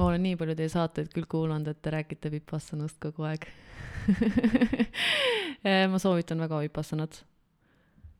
ma 0.00 0.06
olen 0.08 0.22
nii 0.24 0.36
palju 0.40 0.56
teie 0.56 0.72
saateid 0.72 1.10
küll 1.12 1.28
kuulanud, 1.28 1.68
et 1.68 1.80
te 1.84 1.92
räägite 1.92 2.30
Vipassanast 2.32 2.96
kogu 3.02 3.26
aeg. 3.28 3.44
ma 5.92 6.00
soovitan 6.00 6.40
väga 6.40 6.62
Vipassanat. 6.64 7.24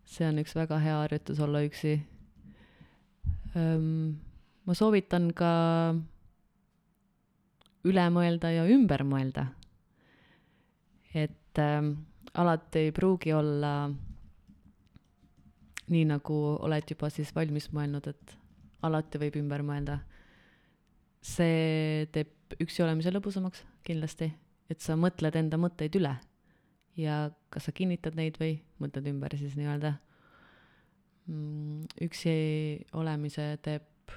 see 0.04 0.26
on 0.28 0.42
üks 0.42 0.52
väga 0.58 0.80
hea 0.82 0.98
harjutus 1.04 1.40
olla 1.40 1.62
üksi. 1.64 1.94
Ma 3.54 4.76
soovitan 4.76 5.30
ka 5.34 5.50
üle 7.88 8.04
mõelda 8.12 8.52
ja 8.54 8.66
ümber 8.70 9.02
mõelda. 9.08 9.48
et 11.14 11.58
ähm, 11.58 12.06
alati 12.34 12.78
ei 12.78 12.92
pruugi 12.94 13.32
olla 13.34 13.90
nii, 15.90 16.04
nagu 16.06 16.36
oled 16.62 16.86
juba 16.86 17.10
siis 17.10 17.34
valmis 17.34 17.72
mõelnud, 17.74 18.06
et 18.06 18.36
alati 18.86 19.18
võib 19.18 19.40
ümber 19.40 19.64
mõelda 19.66 19.98
see 21.20 22.06
teeb 22.14 22.56
üksi 22.60 22.82
olemise 22.84 23.12
lõbusamaks 23.12 23.62
kindlasti, 23.86 24.30
et 24.70 24.80
sa 24.80 24.96
mõtled 24.98 25.36
enda 25.36 25.58
mõtteid 25.60 25.96
üle 26.00 26.14
ja 26.98 27.30
kas 27.52 27.68
sa 27.68 27.74
kinnitad 27.76 28.16
neid 28.18 28.38
või 28.40 28.58
mõtled 28.80 29.06
ümber 29.12 29.36
siis 29.38 29.56
nii-öelda. 29.58 29.94
Üksi 31.28 32.32
olemise 32.98 33.52
teeb 33.62 34.14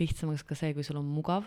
lihtsamaks 0.00 0.42
ka 0.46 0.56
see, 0.58 0.72
kui 0.74 0.82
sul 0.86 0.98
on 0.98 1.06
mugav. 1.06 1.46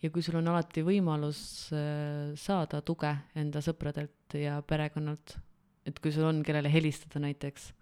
ja 0.00 0.08
kui 0.08 0.22
sul 0.24 0.38
on 0.38 0.48
alati 0.48 0.80
võimalus 0.80 1.40
äh, 1.76 2.30
saada 2.38 2.80
tuge 2.80 3.10
enda 3.36 3.60
sõpradelt 3.60 4.36
ja 4.38 4.62
perekonnalt, 4.64 5.34
et 5.84 5.98
kui 6.00 6.12
sul 6.12 6.24
on, 6.24 6.40
kellele 6.46 6.72
helistada 6.72 7.20
näiteks 7.20 7.72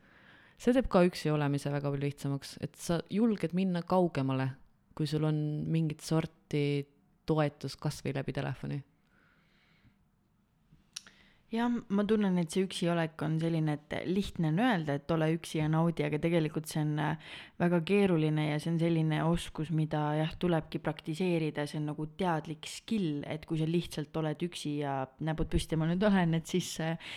see 0.59 0.75
teeb 0.75 0.89
ka 0.91 1.05
üksi 1.07 1.31
olemise 1.31 1.71
väga 1.71 1.91
palju 1.93 2.03
lihtsamaks, 2.03 2.57
et 2.65 2.75
sa 2.79 2.99
julged 3.15 3.55
minna 3.55 3.85
kaugemale, 3.87 4.51
kui 4.99 5.07
sul 5.07 5.27
on 5.29 5.39
mingit 5.71 6.03
sorti 6.03 6.83
toetus 7.29 7.77
kas 7.79 8.01
või 8.05 8.17
läbi 8.17 8.35
telefoni. 8.35 8.81
jah, 11.53 11.69
ma 11.89 12.05
tunnen, 12.09 12.37
et 12.41 12.53
see 12.53 12.67
üksi 12.67 12.91
olek 12.93 13.23
on 13.25 13.39
selline, 13.41 13.79
et 13.79 13.97
lihtne 14.09 14.51
on 14.53 14.61
öelda, 14.67 14.99
et 14.99 15.15
ole 15.15 15.31
üksi 15.37 15.63
ja 15.63 15.69
naudi, 15.73 16.05
aga 16.05 16.21
tegelikult 16.21 16.69
see 16.69 16.83
on 16.85 16.93
äh, 17.01 17.33
väga 17.61 17.81
keeruline 17.89 18.51
ja 18.51 18.61
see 18.61 18.75
on 18.75 18.79
selline 18.83 19.23
oskus, 19.25 19.73
mida 19.75 20.03
jah, 20.19 20.35
tulebki 20.41 20.83
praktiseerida, 20.85 21.65
see 21.69 21.81
on 21.81 21.91
nagu 21.95 22.09
teadlik 22.21 22.69
skill, 22.69 23.23
et 23.27 23.49
kui 23.49 23.61
sa 23.61 23.69
lihtsalt 23.69 24.21
oled 24.21 24.49
üksi 24.49 24.79
ja 24.83 25.01
näpud 25.25 25.51
püsti 25.53 25.81
ma 25.81 25.89
nüüd 25.89 26.05
olen, 26.11 26.37
et 26.37 26.53
siis 26.53 26.75
äh, 26.85 27.17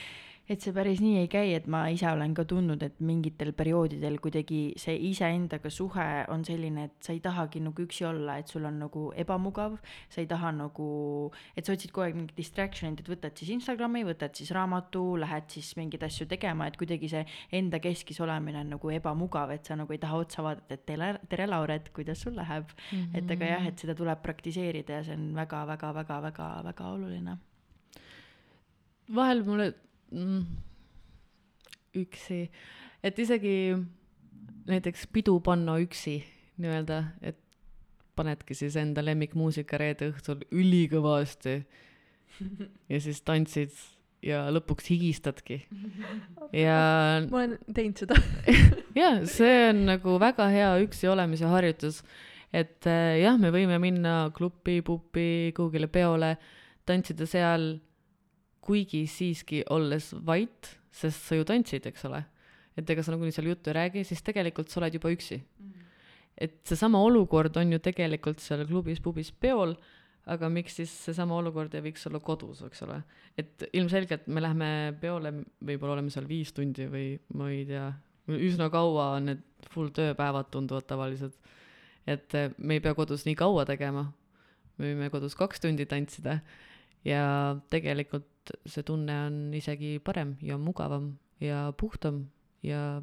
et 0.52 0.60
see 0.60 0.74
päris 0.76 0.99
nii 0.99 1.22
ei 1.22 1.28
käi, 1.32 1.54
et 1.56 1.68
ma 1.72 1.86
ise 1.93 2.10
olen 2.12 2.34
ka 2.36 2.43
tundnud, 2.49 2.82
et 2.84 2.97
mingitel 3.08 3.54
perioodidel 3.56 4.18
kuidagi 4.24 4.60
see 4.80 4.97
iseendaga 5.08 5.70
suhe 5.72 6.08
on 6.34 6.43
selline, 6.47 6.89
et 6.89 7.08
sa 7.08 7.14
ei 7.16 7.22
tahagi 7.24 7.62
nagu 7.64 7.86
üksi 7.86 8.04
olla, 8.10 8.36
et 8.41 8.52
sul 8.52 8.66
on 8.68 8.82
nagu 8.84 9.06
ebamugav, 9.24 9.78
sa 10.12 10.20
ei 10.20 10.28
taha 10.28 10.52
nagu, 10.58 10.88
et 11.56 11.64
sa 11.64 11.76
otsid 11.76 11.93
kogu 11.95 12.04
aeg 12.08 12.18
mingit 12.20 12.36
distraction'it, 12.36 12.99
et 12.99 13.12
võtad 13.14 13.39
siis 13.39 13.54
Instagrami, 13.56 14.04
võtad 14.08 14.36
siis 14.36 14.52
raamatu, 14.56 15.04
lähed 15.22 15.47
siis 15.54 15.70
mingeid 15.80 16.04
asju 16.08 16.28
tegema, 16.32 16.68
et 16.68 16.80
kuidagi 16.80 17.12
see 17.14 17.24
enda 17.62 17.80
keskis 17.84 18.20
olemine 18.24 18.66
on 18.66 18.74
nagu 18.76 18.91
ebamugav, 18.91 19.54
et 19.56 19.70
sa 19.70 19.78
nagu 19.80 19.95
ei 19.95 20.02
taha 20.02 20.20
otsa 20.26 20.43
vaadata, 20.43 20.76
et 20.76 20.84
tere, 20.89 21.14
tere, 21.32 21.47
Lauret, 21.52 21.88
kuidas 21.95 22.26
sul 22.26 22.36
läheb 22.36 22.68
mm. 22.68 22.97
-hmm. 22.97 23.16
et 23.18 23.32
aga 23.32 23.54
jah, 23.54 23.68
et 23.68 23.80
seda 23.80 23.95
tuleb 23.95 24.20
praktiseerida 24.24 24.99
ja 24.99 25.04
see 25.04 25.16
on 25.16 25.32
väga-väga-väga-väga-väga 25.36 26.91
oluline. 26.91 27.38
vahel 29.16 29.43
mulle 29.43 29.74
üksi, 32.01 32.41
et 33.03 33.20
isegi 33.20 33.55
näiteks 34.70 35.07
pidu 35.14 35.39
panna 35.43 35.78
üksi 35.82 36.20
nii-öelda, 36.62 37.03
et 37.22 37.39
panedki 38.16 38.55
siis 38.57 38.76
enda 38.80 39.03
lemmikmuusika 39.05 39.80
reede 39.82 40.12
õhtul 40.12 40.43
ülikõvasti 40.51 41.55
ja 42.91 42.99
siis 43.01 43.22
tantsid 43.26 43.74
ja 44.26 44.43
lõpuks 44.53 44.89
higistadki. 44.91 45.62
ja 46.53 46.78
ma 47.30 47.43
olen 47.43 47.55
teinud 47.74 48.03
seda. 48.03 48.18
ja 49.01 49.14
see 49.30 49.70
on 49.72 49.86
nagu 49.89 50.18
väga 50.22 50.47
hea 50.53 50.72
üksi 50.86 51.09
olemise 51.09 51.49
harjutus, 51.49 52.01
et 52.53 52.86
äh, 52.89 53.22
jah, 53.24 53.39
me 53.41 53.51
võime 53.53 53.80
minna 53.82 54.30
klubi, 54.36 54.82
pupi, 54.86 55.51
kuhugile 55.57 55.89
peole, 55.91 56.36
tantsida 56.86 57.26
seal, 57.30 57.74
kuigi 58.62 59.05
siiski 59.09 59.64
olles 59.74 60.12
vait, 60.26 60.76
sest 60.93 61.26
sa 61.28 61.38
ju 61.38 61.45
tantsid, 61.47 61.88
eks 61.89 62.05
ole. 62.09 62.24
et 62.78 62.89
ega 62.89 63.03
sa 63.03 63.12
nagunii 63.12 63.34
seal 63.36 63.49
juttu 63.49 63.70
ei 63.72 63.76
räägi, 63.76 64.03
siis 64.07 64.22
tegelikult 64.24 64.72
sa 64.72 64.80
oled 64.80 64.95
juba 64.95 65.09
üksi 65.12 65.41
mm.. 65.41 65.89
et 66.45 66.62
seesama 66.68 67.01
olukord 67.03 67.57
on 67.59 67.74
ju 67.76 67.80
tegelikult 67.84 68.39
seal 68.39 68.64
klubis, 68.70 69.01
pubis, 69.03 69.32
peol, 69.32 69.76
aga 70.32 70.49
miks 70.53 70.78
siis 70.80 70.93
seesama 71.07 71.36
olukord 71.41 71.74
ei 71.76 71.84
võiks 71.89 72.05
olla 72.07 72.22
kodus, 72.24 72.62
eks 72.68 72.86
ole. 72.88 73.01
et 73.38 73.68
ilmselgelt 73.74 74.30
me 74.32 74.43
lähme 74.45 74.72
peole, 75.01 75.34
võib-olla 75.59 75.97
oleme 75.97 76.14
seal 76.14 76.30
viis 76.30 76.53
tundi 76.55 76.88
või 76.91 77.07
ma 77.36 77.51
ei 77.51 77.66
tea, 77.68 77.89
üsna 78.32 78.70
kaua 78.72 79.16
on 79.18 79.32
need 79.32 79.70
full 79.74 79.91
tööpäevad 79.95 80.51
tunduvad 80.53 80.88
tavaliselt. 80.88 81.36
et 82.07 82.34
me 82.57 82.78
ei 82.78 82.84
pea 82.84 82.95
kodus 82.97 83.26
nii 83.26 83.36
kaua 83.36 83.66
tegema, 83.66 84.07
me 84.78 84.93
võime 84.93 85.09
kodus 85.14 85.36
kaks 85.36 85.66
tundi 85.66 85.86
tantsida 85.89 86.39
ja 87.05 87.24
tegelikult 87.74 88.30
see 88.66 88.84
tunne 88.84 89.16
on 89.28 89.54
isegi 89.54 90.00
parem 90.04 90.36
ja 90.42 90.58
mugavam 90.58 91.18
ja 91.39 91.72
puhtam 91.78 92.26
ja 92.64 93.02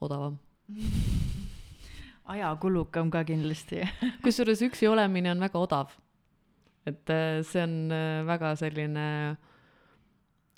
odavam. 0.00 0.38
ajakulukam 2.32 3.10
ka 3.10 3.24
kindlasti. 3.24 3.82
kusjuures 4.24 4.62
üksi 4.68 4.88
olemine 4.90 5.32
on 5.32 5.40
väga 5.40 5.58
odav. 5.58 5.96
et 6.86 7.10
äh, 7.10 7.42
see 7.44 7.62
on 7.62 7.92
äh, 7.92 8.24
väga 8.24 8.54
selline 8.56 9.36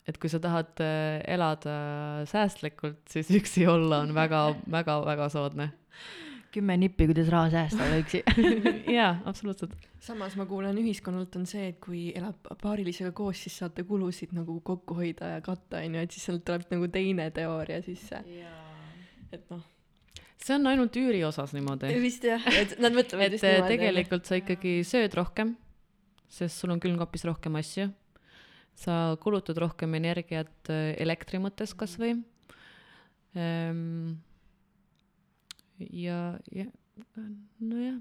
et 0.06 0.18
kui 0.18 0.30
sa 0.30 0.40
tahad 0.42 0.80
äh, 0.82 1.20
elada 1.30 2.24
säästlikult, 2.30 3.02
siis 3.10 3.30
üksi 3.34 3.66
olla 3.70 4.02
on 4.04 4.14
väga, 4.14 4.54
väga, 4.70 5.00
väga 5.06 5.28
soodne. 5.32 5.70
kümme 6.54 6.76
nippi, 6.80 7.06
kuidas 7.10 7.28
raha 7.32 7.50
säästa 7.52 7.86
üksi 8.00 8.20
jaa, 8.98 9.10
absoluutselt. 9.28 9.74
samas 10.02 10.36
ma 10.38 10.46
kuulen 10.50 10.78
ühiskonnalt 10.82 11.36
on 11.38 11.46
see, 11.48 11.70
et 11.72 11.80
kui 11.82 12.08
elab 12.16 12.50
paarilisega 12.62 13.12
koos, 13.16 13.42
siis 13.44 13.58
saate 13.62 13.84
kulusid 13.86 14.34
nagu 14.36 14.58
kokku 14.66 14.96
hoida 14.98 15.36
ja 15.36 15.42
katta, 15.44 15.82
on 15.84 15.98
ju, 15.98 16.06
et 16.06 16.16
siis 16.16 16.26
sealt 16.28 16.44
tuleb 16.46 16.66
nagu 16.72 16.88
teine 16.92 17.28
teooria 17.36 17.80
sisse. 17.86 18.22
et 19.30 19.44
noh. 19.52 19.62
see 20.40 20.56
on 20.56 20.66
ainult 20.72 20.96
üüri 20.98 21.22
osas 21.26 21.54
niimoodi. 21.56 21.92
vist 22.02 22.26
jah, 22.26 22.46
et 22.54 22.78
nad 22.82 22.96
mõtlevad 22.96 23.28
et 23.28 23.38
just 23.38 23.46
niimoodi. 23.46 23.76
tegelikult 23.76 24.30
sa 24.30 24.40
ikkagi 24.40 24.80
sööd 24.88 25.14
rohkem, 25.18 25.54
sest 26.30 26.62
sul 26.62 26.74
on 26.74 26.82
külmkapis 26.82 27.26
rohkem 27.30 27.60
asju. 27.62 27.90
sa 28.74 29.16
kulutad 29.22 29.58
rohkem 29.60 29.94
energiat 29.98 30.72
äh, 30.72 30.96
elektri 30.98 31.38
mõttes 31.42 31.76
kasvõi. 31.78 32.16
Ja, 35.88 36.20
ja 36.52 36.66
nojah, 37.60 38.00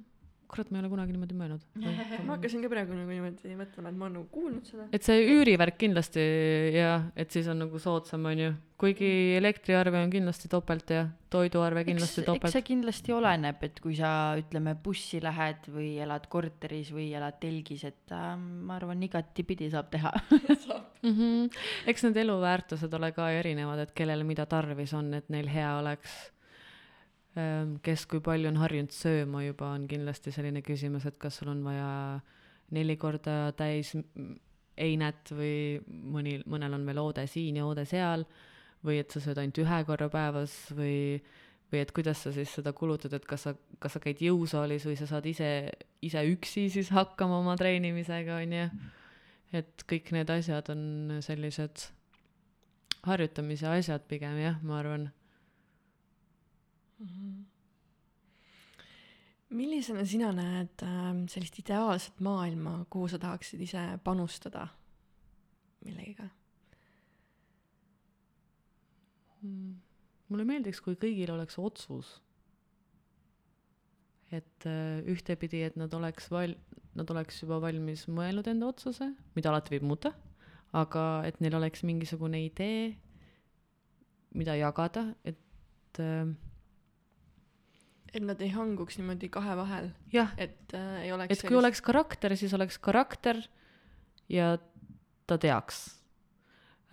kurat, 0.50 0.72
ma 0.72 0.80
ei 0.80 0.84
ole 0.84 0.90
kunagi 0.92 1.14
niimoodi 1.14 1.36
mõelnud. 1.38 1.66
ma 2.26 2.36
hakkasin 2.36 2.64
ka 2.64 2.72
praegu 2.72 2.96
nagu 2.98 3.12
niimoodi 3.12 3.54
mõtlema, 3.58 3.92
et 3.92 4.00
ma 4.00 4.08
olen 4.08 4.16
nagu 4.18 4.26
kuulnud 4.34 4.66
seda. 4.70 4.88
et 4.96 5.06
see 5.06 5.22
üürivärk 5.36 5.78
kindlasti 5.82 6.24
jah, 6.74 7.06
et 7.20 7.30
siis 7.36 7.50
on 7.52 7.62
nagu 7.64 7.82
soodsam, 7.82 8.26
onju. 8.32 8.50
kuigi 8.80 9.10
elektriarve 9.38 10.02
on 10.02 10.14
kindlasti 10.14 10.50
topelt 10.50 10.94
ja 10.96 11.04
toiduarve 11.30 11.84
kindlasti 11.86 12.24
eks, 12.24 12.24
eks 12.24 12.32
topelt 12.32 12.56
see. 12.56 12.66
kindlasti 12.72 13.14
oleneb, 13.14 13.62
et 13.70 13.78
kui 13.84 13.98
sa 14.00 14.12
ütleme 14.40 14.74
bussi 14.84 15.22
lähed 15.22 15.70
või 15.76 15.92
elad 16.02 16.26
korteris 16.34 16.90
või 16.96 17.12
elad 17.20 17.38
telgis, 17.44 17.86
et 17.92 18.16
äh, 18.16 18.34
ma 18.40 18.80
arvan, 18.80 19.06
igatipidi 19.06 19.70
saab 19.70 19.94
teha 19.94 20.16
mm. 20.34 21.14
-hmm. 21.14 21.62
eks 21.94 22.08
need 22.08 22.24
eluväärtused 22.26 23.00
ole 23.00 23.14
ka 23.14 23.30
erinevad, 23.38 23.86
et 23.86 23.94
kellel 23.94 24.26
mida 24.26 24.50
tarvis 24.50 24.98
on, 24.98 25.14
et 25.14 25.30
neil 25.30 25.52
hea 25.52 25.78
oleks. 25.78 26.20
Kes 27.86 28.06
kui 28.10 28.22
palju 28.26 28.50
on 28.52 28.60
harjunud 28.62 28.94
sööma 28.94 29.44
juba, 29.46 29.74
on 29.76 29.88
kindlasti 29.90 30.34
selline 30.36 30.64
küsimus, 30.66 31.06
et 31.10 31.18
kas 31.22 31.40
sul 31.42 31.52
on 31.54 31.64
vaja 31.66 31.90
neli 32.76 32.96
korda 33.02 33.52
täis 33.58 33.96
einet 34.80 35.34
või 35.36 35.80
mõni, 35.88 36.38
mõnel 36.48 36.78
on 36.78 36.86
veel 36.88 37.02
oode 37.02 37.26
siin 37.28 37.60
ja 37.60 37.68
oode 37.68 37.86
seal 37.90 38.24
või 38.86 39.02
et 39.02 39.12
sa 39.12 39.22
sööd 39.24 39.42
ainult 39.42 39.60
ühe 39.60 39.80
korra 39.88 40.08
päevas 40.12 40.56
või 40.76 41.20
või 41.70 41.84
et 41.84 41.92
kuidas 41.94 42.24
sa 42.26 42.32
siis 42.34 42.50
seda 42.50 42.72
kulutad, 42.74 43.14
et 43.14 43.26
kas 43.30 43.44
sa, 43.46 43.52
kas 43.78 43.94
sa 43.94 44.00
käid 44.02 44.24
jõusaalis 44.26 44.88
või 44.90 44.96
sa 44.98 45.06
saad 45.06 45.28
ise, 45.30 45.50
ise 46.02 46.24
üksi 46.32 46.66
siis 46.74 46.90
hakkama 46.90 47.44
oma 47.44 47.54
treenimisega, 47.60 48.40
on 48.42 48.56
ju 48.58 48.64
et 49.60 49.86
kõik 49.90 50.12
need 50.16 50.30
asjad 50.34 50.70
on 50.74 50.82
sellised 51.26 51.88
harjutamise 53.08 53.70
asjad 53.70 54.06
pigem 54.10 54.38
jah, 54.42 54.60
ma 54.66 54.80
arvan. 54.82 55.10
Millisena 59.50 60.06
sina 60.06 60.32
näed 60.36 60.84
äh, 60.86 61.12
sellist 61.32 61.60
ideaalset 61.62 62.20
maailma, 62.24 62.84
kuhu 62.90 63.08
sa 63.10 63.20
tahaksid 63.22 63.62
ise 63.66 63.86
panustada 64.04 64.68
millegagi? 65.86 66.36
mulle 70.30 70.44
meeldiks, 70.44 70.82
kui 70.84 70.98
kõigil 71.00 71.32
oleks 71.32 71.56
otsus. 71.60 72.18
et 74.32 74.66
äh, 74.68 75.00
ühtepidi, 75.10 75.64
et 75.66 75.78
nad 75.80 75.94
oleks 75.96 76.28
val-, 76.30 76.58
nad 76.94 77.10
oleks 77.10 77.40
juba 77.42 77.58
valmis 77.64 78.04
mõelnud 78.12 78.46
enda 78.52 78.68
otsuse, 78.70 79.08
mida 79.36 79.50
alati 79.50 79.74
võib 79.78 79.88
muuta, 79.90 80.12
aga 80.76 81.24
et 81.26 81.40
neil 81.42 81.56
oleks 81.58 81.82
mingisugune 81.88 82.44
idee, 82.46 82.92
mida 84.38 84.54
jagada, 84.60 85.08
et 85.24 86.04
äh, 86.04 86.28
et 88.14 88.24
nad 88.26 88.42
ei 88.42 88.50
hanguks 88.54 88.98
niimoodi 89.00 89.30
kahe 89.34 89.56
vahel, 89.60 89.92
et 90.38 90.74
äh, 90.78 91.06
ei 91.06 91.14
oleks 91.14 91.38
et 91.38 91.46
kui 91.48 91.60
oleks 91.60 91.82
karakter, 91.86 92.36
siis 92.40 92.54
oleks 92.58 92.80
karakter 92.82 93.42
ja 94.32 94.56
ta 95.30 95.38
teaks 95.38 95.82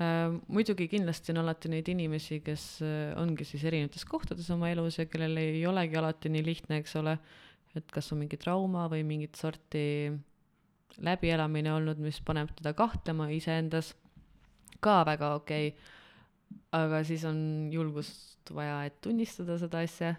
äh,. 0.01 0.37
muidugi 0.53 0.89
kindlasti 0.93 1.33
on 1.33 1.43
alati 1.45 1.73
neid 1.73 1.89
inimesi, 1.93 2.41
kes 2.45 2.69
äh, 2.85 3.17
ongi 3.21 3.49
siis 3.49 3.64
erinevates 3.64 4.05
kohtades 4.09 4.49
oma 4.55 4.71
elus 4.73 5.01
ja 5.01 5.09
kellel 5.11 5.37
ei 5.41 5.64
olegi 5.67 6.01
alati 6.01 6.33
nii 6.33 6.47
lihtne, 6.47 6.81
eks 6.83 6.97
ole, 7.01 7.17
et 7.77 7.93
kas 7.93 8.12
on 8.12 8.25
mingi 8.25 8.39
trauma 8.41 8.87
või 8.93 9.05
mingit 9.09 9.41
sorti 9.41 9.87
läbielamine 11.05 11.73
olnud, 11.75 12.01
mis 12.01 12.21
paneb 12.25 12.53
teda 12.57 12.73
kahtlema 12.77 13.29
iseendas, 13.35 13.93
ka 14.81 15.03
väga 15.09 15.35
okei 15.41 15.71
okay.. 15.73 15.93
aga 16.77 17.03
siis 17.05 17.25
on 17.29 17.39
julgust 17.73 18.53
vaja, 18.55 18.85
et 18.87 19.01
tunnistada 19.05 19.59
seda 19.61 19.83
asja. 19.85 20.14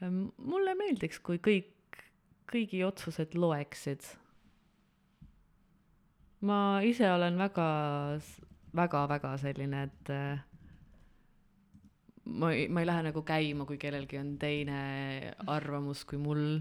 Mulle 0.00 0.74
meeldiks, 0.78 1.18
kui 1.18 1.40
kõik, 1.42 2.02
kõigi 2.50 2.84
otsused 2.86 3.34
loeksid 3.34 4.06
ma 6.40 6.80
ise 6.86 7.08
olen 7.10 7.38
väga, 7.38 7.68
väga, 8.76 9.04
väga 9.10 9.34
selline, 9.42 9.82
et 9.88 10.10
äh, 10.14 10.40
ma 12.38 12.52
ei, 12.54 12.68
ma 12.68 12.82
ei 12.82 12.88
lähe 12.88 13.06
nagu 13.08 13.22
käima, 13.26 13.66
kui 13.66 13.78
kellelgi 13.80 14.20
on 14.20 14.36
teine 14.40 14.80
arvamus 15.46 16.04
kui 16.08 16.20
mul. 16.20 16.60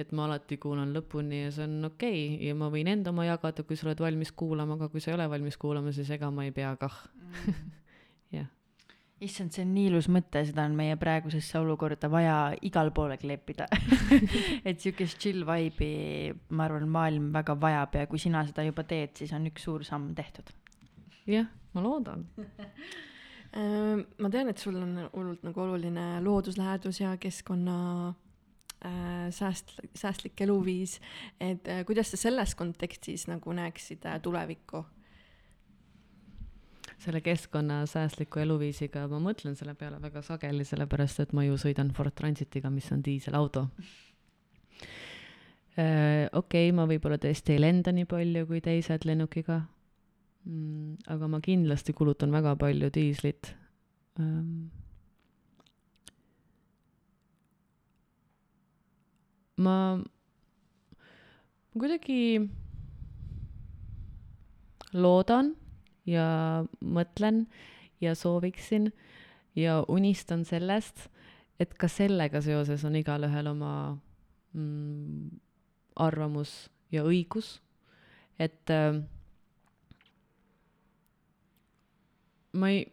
et 0.00 0.12
ma 0.16 0.24
alati 0.24 0.56
kuulan 0.56 0.94
lõpuni 0.94 1.42
ja 1.42 1.48
see 1.52 1.66
on 1.66 1.90
okei 1.90 2.20
okay. 2.30 2.46
ja 2.46 2.54
ma 2.56 2.70
võin 2.72 2.88
enda 2.88 3.10
oma 3.10 3.26
jagada, 3.26 3.66
kui 3.66 3.76
sa 3.76 3.88
oled 3.88 4.00
valmis 4.00 4.30
kuulama, 4.32 4.78
aga 4.78 4.88
kui 4.88 5.02
sa 5.02 5.10
ei 5.10 5.16
ole 5.18 5.26
valmis 5.28 5.58
kuulama, 5.60 5.92
siis 5.92 6.08
ega 6.14 6.30
ma 6.32 6.46
ei 6.46 6.54
pea 6.56 6.70
kah. 6.80 6.94
jah, 7.44 7.58
issand, 9.24 9.52
see 9.52 9.64
on 9.66 9.74
nii 9.74 9.88
ilus 9.90 10.08
mõte, 10.12 10.42
seda 10.48 10.64
on 10.68 10.76
meie 10.78 10.96
praegusesse 11.00 11.58
olukorda 11.60 12.08
vaja 12.12 12.36
igale 12.66 12.92
poole 12.96 13.18
kleepida 13.20 13.66
et 14.68 14.80
siukest 14.80 15.20
chill 15.20 15.44
vibe'i, 15.48 16.32
ma 16.56 16.66
arvan, 16.66 16.88
maailm 16.88 17.28
väga 17.34 17.56
vajab 17.60 18.00
ja 18.00 18.08
kui 18.10 18.22
sina 18.22 18.42
seda 18.48 18.64
juba 18.64 18.86
teed, 18.88 19.14
siis 19.20 19.34
on 19.36 19.46
üks 19.50 19.68
suur 19.68 19.84
samm 19.86 20.14
tehtud. 20.16 20.52
jah, 21.28 21.48
ma 21.74 21.84
loodan. 21.84 22.26
Ma 23.50 24.28
tean, 24.30 24.46
et 24.46 24.60
sul 24.62 24.76
on 24.78 24.92
hullult 25.10 25.40
nagu 25.42 25.58
oluline 25.64 26.20
looduslähedus 26.22 27.00
ja 27.00 27.16
keskkonna 27.18 27.78
äh, 28.86 29.26
sääst-, 29.34 29.74
säästlik 29.98 30.38
eluviis, 30.46 31.00
et 31.42 31.66
äh, 31.66 31.80
kuidas 31.86 32.12
sa 32.12 32.20
selles 32.20 32.54
kontekstis 32.54 33.26
nagu 33.26 33.50
näeksid 33.58 34.06
äh, 34.06 34.20
tulevikku? 34.22 34.84
Selle 37.00 37.22
keskkonnasäästliku 37.24 38.42
eluviisiga 38.42 39.06
ma 39.08 39.20
mõtlen 39.24 39.56
selle 39.56 39.74
peale 39.78 40.00
väga 40.02 40.22
sageli, 40.24 40.66
sellepärast 40.68 41.22
et 41.24 41.32
ma 41.36 41.46
ju 41.46 41.56
sõidan 41.60 41.92
Ford 41.96 42.12
Transitiga, 42.16 42.70
mis 42.70 42.90
on 42.92 43.02
diiselauto. 43.04 43.66
okei 45.80 46.26
okay,, 46.36 46.72
ma 46.76 46.84
võib-olla 46.90 47.16
tõesti 47.22 47.54
ei 47.54 47.62
lenda 47.62 47.92
nii 47.94 48.04
palju 48.10 48.46
kui 48.50 48.60
teised 48.60 49.06
lennukiga 49.08 49.62
mm,. 50.44 51.06
aga 51.14 51.28
ma 51.30 51.40
kindlasti 51.40 51.94
kulutan 51.96 52.34
väga 52.34 52.56
palju 52.60 52.90
diislit 52.92 53.54
ähm,. 54.20 54.68
ma, 59.56 59.96
ma 59.96 61.80
kuidagi 61.80 62.50
loodan 64.92 65.54
ja 66.10 66.26
mõtlen 66.80 67.44
ja 68.02 68.14
sooviksin 68.18 68.90
ja 69.58 69.80
unistan 69.88 70.44
sellest, 70.48 71.08
et 71.60 71.74
ka 71.78 71.88
sellega 71.90 72.40
seoses 72.44 72.84
on 72.88 72.96
igalühel 72.98 73.50
oma 73.50 73.72
mm, 74.56 75.28
arvamus 76.00 76.70
ja 76.94 77.04
õigus, 77.06 77.58
et 78.40 78.72
äh, 78.72 79.02
ma 82.56 82.72
ei, 82.72 82.84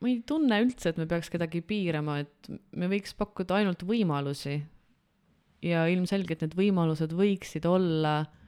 ma 0.00 0.10
ei 0.10 0.20
tunne 0.26 0.60
üldse, 0.64 0.90
et 0.90 1.00
me 1.00 1.06
peaks 1.10 1.30
kedagi 1.32 1.62
piirama, 1.66 2.20
et 2.24 2.52
me 2.72 2.88
võiks 2.90 3.14
pakkuda 3.18 3.60
ainult 3.60 3.84
võimalusi. 3.86 4.60
Ja 5.60 5.84
ilmselgelt 5.92 6.40
need 6.40 6.54
võimalused 6.56 7.12
võiksid 7.12 7.66
olla 7.68 8.14
a- 8.22 8.39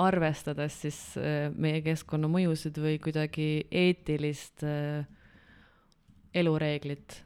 arvestades 0.00 0.76
siis 0.84 0.98
äh, 1.20 1.48
meie 1.54 1.80
keskkonnamõjusid 1.84 2.78
või 2.80 2.98
kuidagi 3.02 3.48
eetilist 3.70 4.64
äh, 4.66 5.04
elureeglit. 6.34 7.22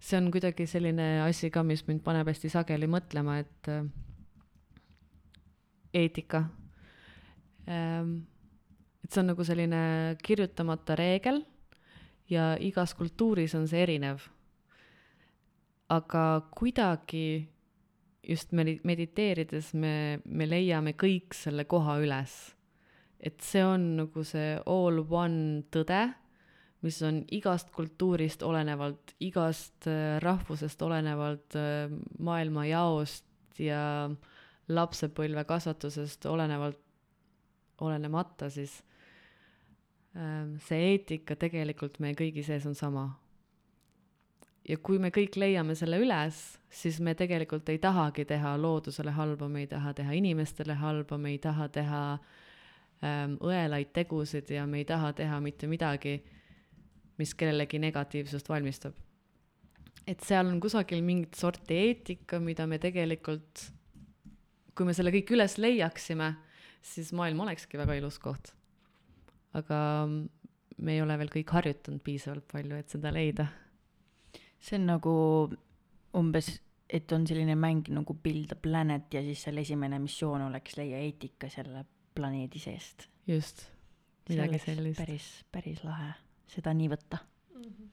see 0.00 0.18
on 0.18 0.30
kuidagi 0.30 0.66
selline 0.66 1.22
asi 1.24 1.50
ka, 1.50 1.62
mis 1.62 1.86
mind 1.86 2.02
paneb 2.04 2.28
hästi 2.28 2.50
sageli 2.52 2.86
mõtlema, 2.86 3.38
et 3.42 3.70
äh, 3.72 3.84
eetika 5.94 6.44
ähm,. 7.68 8.24
et 9.04 9.12
see 9.12 9.22
on 9.22 9.30
nagu 9.32 9.44
selline 9.44 10.16
kirjutamata 10.22 10.96
reegel 10.98 11.44
ja 12.30 12.56
igas 12.58 12.94
kultuuris 12.94 13.54
on 13.54 13.68
see 13.68 13.82
erinev. 13.82 14.24
aga 15.88 16.42
kuidagi 16.50 17.55
just 18.28 18.52
medi- 18.52 18.80
mediteerides 18.84 19.72
me, 19.74 20.20
me 20.24 20.46
leiame 20.48 20.94
kõik 20.98 21.34
selle 21.36 21.66
koha 21.68 21.98
üles. 22.02 22.36
et 23.20 23.40
see 23.40 23.62
on 23.64 23.84
nagu 23.96 24.22
see 24.28 24.58
all 24.68 25.00
one 25.00 25.62
tõde, 25.72 26.02
mis 26.84 26.98
on 27.02 27.22
igast 27.32 27.70
kultuurist 27.74 28.42
olenevalt, 28.44 29.14
igast 29.24 29.88
äh, 29.88 30.18
rahvusest 30.22 30.82
olenevalt, 30.84 31.56
äh, 31.56 31.88
maailmajaost 32.18 33.24
ja 33.64 34.10
lapsepõlve 34.68 35.46
kasvatusest 35.48 36.26
olenevalt, 36.28 36.78
olenemata 37.80 38.50
siis 38.52 38.82
ähm, 40.16 40.56
see 40.64 40.92
eetika 40.92 41.36
tegelikult 41.40 41.98
meie 42.04 42.16
kõigi 42.18 42.44
sees 42.44 42.68
on 42.68 42.76
sama 42.76 43.08
ja 44.66 44.78
kui 44.82 44.98
me 45.02 45.12
kõik 45.14 45.36
leiame 45.38 45.76
selle 45.78 45.98
üles, 46.02 46.40
siis 46.72 46.98
me 47.04 47.14
tegelikult 47.18 47.68
ei 47.70 47.78
tahagi 47.82 48.26
teha 48.28 48.56
loodusele 48.58 49.14
halba, 49.14 49.48
me 49.48 49.62
ei 49.64 49.70
taha 49.70 49.92
teha 49.96 50.16
inimestele 50.18 50.76
halba, 50.80 51.18
me 51.18 51.32
ei 51.34 51.40
taha 51.42 51.68
teha 51.72 52.02
ähm, 53.04 53.36
õelaid 53.44 53.92
tegusid 53.96 54.50
ja 54.56 54.66
me 54.66 54.82
ei 54.82 54.88
taha 54.88 55.12
teha 55.16 55.38
mitte 55.44 55.70
midagi, 55.70 56.18
mis 57.20 57.34
kellelegi 57.34 57.80
negatiivsust 57.82 58.48
valmistab. 58.50 58.94
et 60.06 60.22
seal 60.22 60.46
on 60.46 60.60
kusagil 60.62 61.02
mingit 61.02 61.34
sorti 61.34 61.78
eetika, 61.88 62.38
mida 62.38 62.66
me 62.66 62.78
tegelikult, 62.78 63.70
kui 64.74 64.86
me 64.86 64.94
selle 64.94 65.10
kõik 65.14 65.32
üles 65.34 65.56
leiaksime, 65.58 66.34
siis 66.82 67.10
maailm 67.16 67.40
olekski 67.46 67.78
väga 67.78 67.96
ilus 67.98 68.18
koht. 68.18 68.52
aga 69.54 69.78
me 70.76 70.92
ei 70.92 71.00
ole 71.02 71.16
veel 71.18 71.30
kõik 71.32 71.54
harjutanud 71.54 72.02
piisavalt 72.04 72.44
palju, 72.50 72.76
et 72.76 72.90
seda 72.92 73.14
leida 73.14 73.46
see 74.66 74.80
on 74.80 74.86
nagu 74.90 75.14
umbes, 76.18 76.50
et 76.86 77.12
on 77.14 77.26
selline 77.28 77.56
mäng 77.58 77.88
nagu 77.94 78.16
Build 78.22 78.54
a 78.54 78.58
Planet 78.58 79.14
ja 79.14 79.22
siis 79.26 79.44
seal 79.46 79.62
esimene 79.62 80.00
missioon 80.02 80.48
oleks 80.48 80.78
leia 80.78 81.02
eetika 81.02 81.50
selle 81.52 81.84
planeedi 82.16 82.62
seest. 82.62 83.08
just, 83.26 83.66
midagi 84.30 84.62
sellist. 84.62 84.98
päris, 84.98 85.28
päris 85.52 85.84
lahe 85.84 86.14
seda 86.50 86.74
nii 86.74 86.88
võtta 86.94 87.20
mm. 87.20 87.62
-hmm 87.62 87.92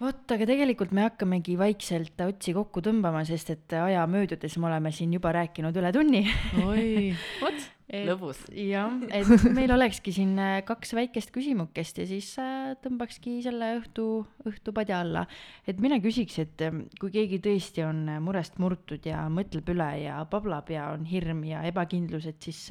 vot, 0.00 0.22
aga 0.32 0.46
tegelikult 0.48 0.94
me 0.96 1.04
hakkamegi 1.04 1.58
vaikselt 1.60 2.20
otsi 2.24 2.54
kokku 2.56 2.80
tõmbama, 2.80 3.20
sest 3.28 3.50
et 3.52 3.74
aja 3.76 4.06
möödudes 4.08 4.56
me 4.56 4.70
oleme 4.70 4.92
siin 4.96 5.12
juba 5.12 5.32
rääkinud 5.36 5.76
üle 5.76 5.92
tunni. 5.92 6.22
oi, 6.64 7.12
vot 7.42 7.69
lõbus. 7.90 8.40
jah, 8.54 8.92
et 9.18 9.46
meil 9.54 9.72
olekski 9.74 10.12
siin 10.14 10.36
äh, 10.40 10.60
kaks 10.66 10.94
väikest 10.96 11.32
küsimukest 11.34 12.00
ja 12.02 12.06
siis 12.08 12.28
äh, 12.40 12.72
tõmbakski 12.82 13.38
selle 13.44 13.72
õhtu, 13.80 14.06
õhtu 14.48 14.74
padja 14.76 15.00
alla. 15.04 15.26
et 15.68 15.80
mina 15.82 16.00
küsiks, 16.02 16.38
et 16.42 16.64
ähm, 16.66 16.84
kui 17.00 17.12
keegi 17.14 17.40
tõesti 17.44 17.84
on 17.86 18.04
äh, 18.08 18.20
murest 18.22 18.60
murtud 18.62 19.06
ja 19.06 19.24
mõtleb 19.32 19.72
üle 19.74 19.90
ja 20.04 20.20
pablab 20.30 20.70
ja 20.72 20.90
on 20.94 21.06
hirm 21.08 21.42
ja 21.48 21.64
ebakindlus, 21.68 22.28
et 22.30 22.40
siis 22.42 22.62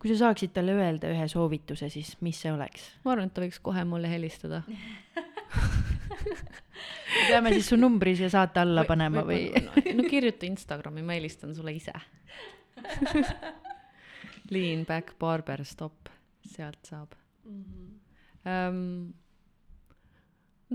kui 0.00 0.12
sa 0.12 0.26
saaksid 0.26 0.54
talle 0.56 0.76
öelda 0.76 1.10
ühe 1.12 1.28
soovituse, 1.30 1.90
siis 1.92 2.14
mis 2.24 2.40
see 2.40 2.52
oleks? 2.54 2.88
ma 3.04 3.14
arvan, 3.14 3.30
et 3.30 3.36
ta 3.36 3.44
võiks 3.44 3.60
kohe 3.62 3.84
mulle 3.88 4.10
helistada 4.10 4.64
peame 7.28 7.52
siis 7.54 7.70
su 7.70 7.78
numbri 7.78 8.16
siia 8.18 8.30
saate 8.32 8.60
alla 8.62 8.84
panema 8.88 9.24
või, 9.26 9.50
või...? 9.52 9.94
no 9.98 10.08
kirjuta 10.08 10.48
Instagrami, 10.48 11.04
ma 11.06 11.16
helistan 11.18 11.54
sulle 11.56 11.76
ise 11.76 11.94
Lean 14.50 14.84
back 14.86 15.18
barber 15.18 15.64
stop, 15.64 16.08
sealt 16.46 16.86
saab 16.86 17.14
mm. 17.44 17.62
-hmm. 17.62 17.94
Um, 18.46 19.14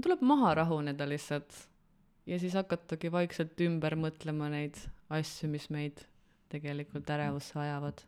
tuleb 0.02 0.22
maha 0.22 0.54
rahuneda 0.56 1.06
lihtsalt 1.08 1.70
ja 2.26 2.40
siis 2.40 2.54
hakatagi 2.54 3.12
vaikselt 3.12 3.62
ümber 3.64 3.96
mõtlema 3.96 4.50
neid 4.52 4.76
asju, 5.10 5.50
mis 5.50 5.70
meid 5.70 6.04
tegelikult 6.52 7.10
ärevusse 7.10 7.60
ajavad. 7.60 8.04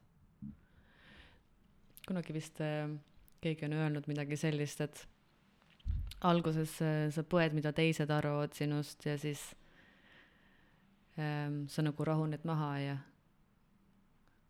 kunagi 2.08 2.34
vist 2.36 2.60
äh, 2.62 2.90
keegi 3.42 3.66
on 3.66 3.74
öelnud 3.74 4.08
midagi 4.12 4.36
sellist, 4.36 4.82
et 4.82 5.08
alguses 6.28 6.76
äh, 6.82 7.08
sa 7.16 7.24
põed, 7.24 7.56
mida 7.56 7.72
teised 7.72 8.12
arvavad 8.12 8.52
sinust 8.54 9.06
ja 9.06 9.16
siis 9.18 9.42
ähm, 11.18 11.64
sa 11.72 11.82
nagu 11.82 12.06
rahuned 12.06 12.44
maha 12.44 12.72
ja 12.80 12.98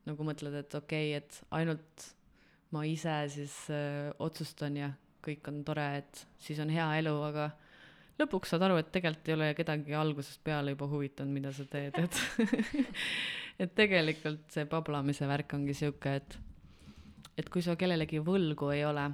nagu 0.09 0.27
mõtled, 0.27 0.55
et 0.59 0.75
okei 0.75 1.13
okay,, 1.13 1.21
et 1.21 1.55
ainult 1.55 2.09
ma 2.73 2.83
ise 2.89 3.15
siis 3.31 3.55
öö, 3.71 4.11
otsustan 4.25 4.77
ja 4.79 4.91
kõik 5.23 5.47
on 5.51 5.61
tore, 5.65 5.85
et 6.01 6.23
siis 6.41 6.59
on 6.59 6.71
hea 6.73 6.87
elu, 6.99 7.13
aga 7.29 7.49
lõpuks 8.19 8.53
saad 8.53 8.65
aru, 8.67 8.79
et 8.81 8.89
tegelikult 8.93 9.29
ei 9.29 9.35
ole 9.37 9.51
kedagi 9.57 9.95
algusest 9.97 10.41
peale 10.45 10.73
juba 10.73 10.89
huvitanud, 10.91 11.33
mida 11.33 11.53
sa 11.55 11.65
teed, 11.69 11.97
et 12.01 12.19
et 13.63 13.75
tegelikult 13.77 14.47
see 14.53 14.65
pablamise 14.69 15.27
värk 15.29 15.55
ongi 15.57 15.77
sihuke, 15.77 16.17
et 16.19 16.39
et 17.39 17.49
kui 17.49 17.63
sa 17.65 17.77
kellelegi 17.79 18.21
võlgu 18.21 18.69
ei 18.73 18.83
ole 18.85 19.07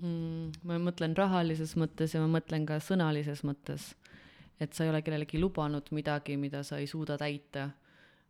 mm,, 0.00 0.64
ma 0.68 0.78
mõtlen 0.86 1.16
rahalises 1.16 1.74
mõttes 1.80 2.14
ja 2.14 2.22
ma 2.22 2.38
mõtlen 2.38 2.64
ka 2.68 2.78
sõnalises 2.80 3.44
mõttes, 3.44 3.92
et 4.60 4.72
sa 4.72 4.86
ei 4.86 4.92
ole 4.92 5.02
kellelegi 5.04 5.40
lubanud 5.40 5.90
midagi, 5.96 6.38
mida 6.40 6.62
sa 6.64 6.80
ei 6.80 6.88
suuda 6.90 7.18
täita 7.20 7.70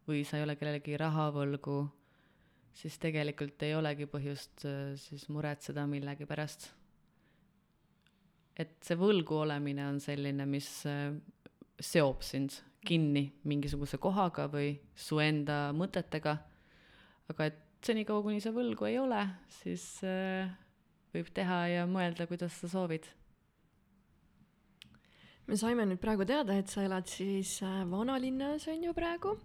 või 0.09 0.25
sa 0.29 0.39
ei 0.39 0.45
ole 0.47 0.57
kellelegi 0.61 0.97
raha 1.01 1.29
võlgu, 1.35 1.79
siis 2.75 2.97
tegelikult 3.03 3.63
ei 3.65 3.75
olegi 3.77 4.09
põhjust 4.11 4.67
äh, 4.69 4.95
siis 5.01 5.29
muretseda 5.33 5.87
millegi 5.91 6.27
pärast. 6.29 6.71
et 8.57 8.77
see 8.87 8.97
võlgu 8.99 9.41
olemine 9.43 9.87
on 9.89 10.01
selline, 10.01 10.47
mis 10.47 10.69
äh, 10.87 11.11
seob 11.81 12.23
sind 12.23 12.55
kinni 12.85 13.33
mingisuguse 13.49 13.99
kohaga 13.99 14.47
või 14.53 14.75
su 14.95 15.19
enda 15.19 15.73
mõtetega, 15.75 16.37
aga 17.33 17.49
et 17.49 17.61
senikaua, 17.85 18.23
kuni 18.23 18.41
sa 18.41 18.53
võlgu 18.55 18.87
ei 18.89 18.99
ole, 19.01 19.25
siis 19.63 19.87
äh, 20.05 20.53
võib 21.15 21.31
teha 21.35 21.61
ja 21.73 21.87
mõelda, 21.89 22.29
kuidas 22.31 22.57
sa 22.61 22.71
soovid 22.71 23.09
me 25.47 25.57
saime 25.61 25.87
nüüd 25.89 26.01
praegu 26.03 26.27
teada, 26.29 26.57
et 26.57 26.73
sa 26.73 26.83
elad 26.87 27.09
siis 27.11 27.59
äh, 27.63 27.85
vanalinnas 27.91 28.69
on 28.73 28.89
ju 28.89 28.97
praegu, 28.97 29.37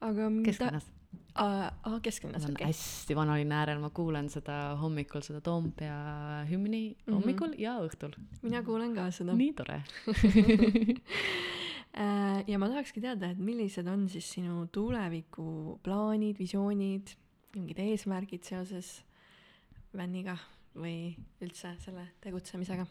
aga 0.00 0.28
kesklinnas 0.44 0.90
aa 1.34 1.70
uh, 1.86 1.98
kesklinnas, 2.02 2.44
okei 2.46 2.54
okay.. 2.54 2.66
hästi 2.70 3.16
vanalinna 3.18 3.58
äärel, 3.62 3.80
ma 3.82 3.90
kuulen 3.94 4.28
seda 4.30 4.76
hommikul, 4.78 5.22
seda 5.26 5.40
Toompea 5.42 5.96
hümni 6.50 6.82
mm 6.90 6.94
-hmm. 6.94 7.14
hommikul 7.14 7.54
ja 7.58 7.74
õhtul. 7.82 8.14
mina 8.42 8.62
kuulen 8.62 8.94
ka 8.94 9.10
seda. 9.10 9.34
nii 9.34 9.52
tore 9.52 9.74
äh, 12.02 12.44
ja 12.46 12.58
ma 12.58 12.68
tahakski 12.68 13.00
teada, 13.00 13.30
et 13.30 13.38
millised 13.38 13.86
on 13.86 14.08
siis 14.08 14.32
sinu 14.32 14.66
tulevikuplaanid, 14.66 16.38
visioonid, 16.38 17.16
mingid 17.56 17.78
eesmärgid 17.78 18.42
seoses 18.44 19.04
vänniga 19.96 20.36
või 20.74 21.16
üldse 21.42 21.74
selle 21.78 22.08
tegutsemisega 22.20 22.86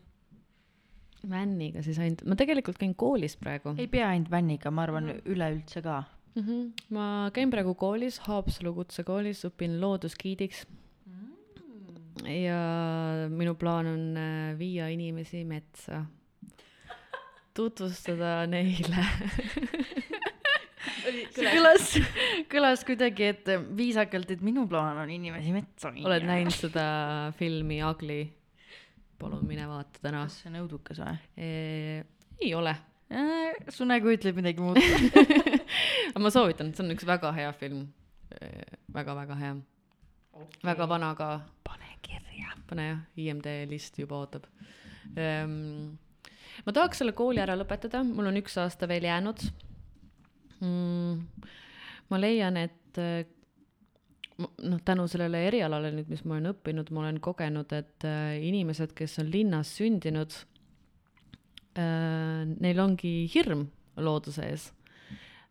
vänniga 1.30 1.84
siis 1.86 2.00
ainult, 2.02 2.24
ma 2.28 2.38
tegelikult 2.40 2.80
käin 2.82 2.96
koolis 3.00 3.38
praegu. 3.40 3.76
ei 3.78 3.88
pea 3.92 4.10
ainult 4.12 4.32
vänniga, 4.32 4.72
ma 4.72 4.86
arvan 4.88 5.10
mm. 5.10 5.22
üleüldse 5.36 5.84
ka 5.86 6.04
mm. 6.36 6.44
-hmm. 6.44 6.72
ma 6.96 7.30
käin 7.34 7.52
praegu 7.52 7.76
koolis, 7.76 8.20
Haapsalu 8.28 8.74
kutsekoolis, 8.74 9.46
õpin 9.48 9.80
loodusgiidiks 9.82 10.66
mm.. 11.06 12.28
ja 12.28 12.60
minu 13.30 13.56
plaan 13.56 13.88
on 13.94 14.04
äh, 14.18 14.60
viia 14.60 14.90
inimesi 14.92 15.46
metsa, 15.46 16.06
tutvustada 17.54 18.44
neile 18.48 19.08
see 21.34 21.50
kõlas, 21.50 21.90
kõlas 22.52 22.86
kuidagi, 22.88 23.32
et 23.34 23.52
viisakalt, 23.78 24.32
et 24.32 24.42
minu 24.46 24.68
plaan 24.68 25.00
on 25.04 25.12
inimesi 25.12 25.54
metsa 25.56 25.92
viia. 25.94 26.08
oled 26.08 26.26
näinud 26.28 26.56
seda 26.56 26.86
filmi 27.40 27.84
Ugly? 27.86 28.24
Palun 29.24 29.46
mine 29.48 29.68
vaata 29.70 30.04
täna. 30.04 30.26
kas 30.28 30.42
see 30.42 30.52
on 30.52 30.60
õudukas 30.64 31.00
või? 31.04 31.18
ei 32.44 32.54
ole. 32.58 32.76
su 33.72 33.88
nägu 33.88 34.12
ütleb 34.14 34.40
midagi 34.40 34.64
muud 34.64 34.80
ma 36.24 36.32
soovitan, 36.34 36.74
see 36.74 36.86
on 36.86 36.96
üks 36.96 37.08
väga 37.08 37.32
hea 37.36 37.52
film 37.58 37.86
väga,. 38.34 38.80
väga-väga 39.00 39.40
hea 39.42 39.56
okay.. 40.34 40.62
väga 40.64 40.88
vana 40.90 41.14
ka. 41.16 41.30
pane 41.64 41.98
kirja. 42.06 42.56
pane 42.70 42.88
jah, 42.88 43.04
IMD 43.26 43.50
list 43.70 44.00
juba 44.02 44.24
ootab 44.24 44.48
ehm,. 45.16 45.94
ma 46.66 46.76
tahaks 46.76 47.04
selle 47.04 47.16
kooli 47.18 47.44
ära 47.44 47.58
lõpetada, 47.60 48.04
mul 48.08 48.32
on 48.32 48.42
üks 48.42 48.58
aasta 48.62 48.90
veel 48.90 49.08
jäänud 49.10 49.46
mm,. 50.60 51.48
ma 52.10 52.22
leian, 52.22 52.58
et 52.58 53.04
noh, 54.42 54.80
tänu 54.86 55.06
sellele 55.10 55.44
erialale 55.48 55.92
nüüd, 55.94 56.10
mis 56.12 56.24
ma 56.26 56.38
olen 56.38 56.52
õppinud, 56.54 56.90
ma 56.94 57.04
olen 57.04 57.20
kogenud, 57.24 57.74
et 57.76 58.06
äh, 58.08 58.38
inimesed, 58.48 58.96
kes 58.98 59.20
on 59.22 59.30
linnas 59.34 59.76
sündinud 59.78 60.36
äh,, 61.78 62.44
neil 62.54 62.82
ongi 62.84 63.14
hirm 63.34 63.68
looduse 63.98 64.48
ees. 64.50 64.72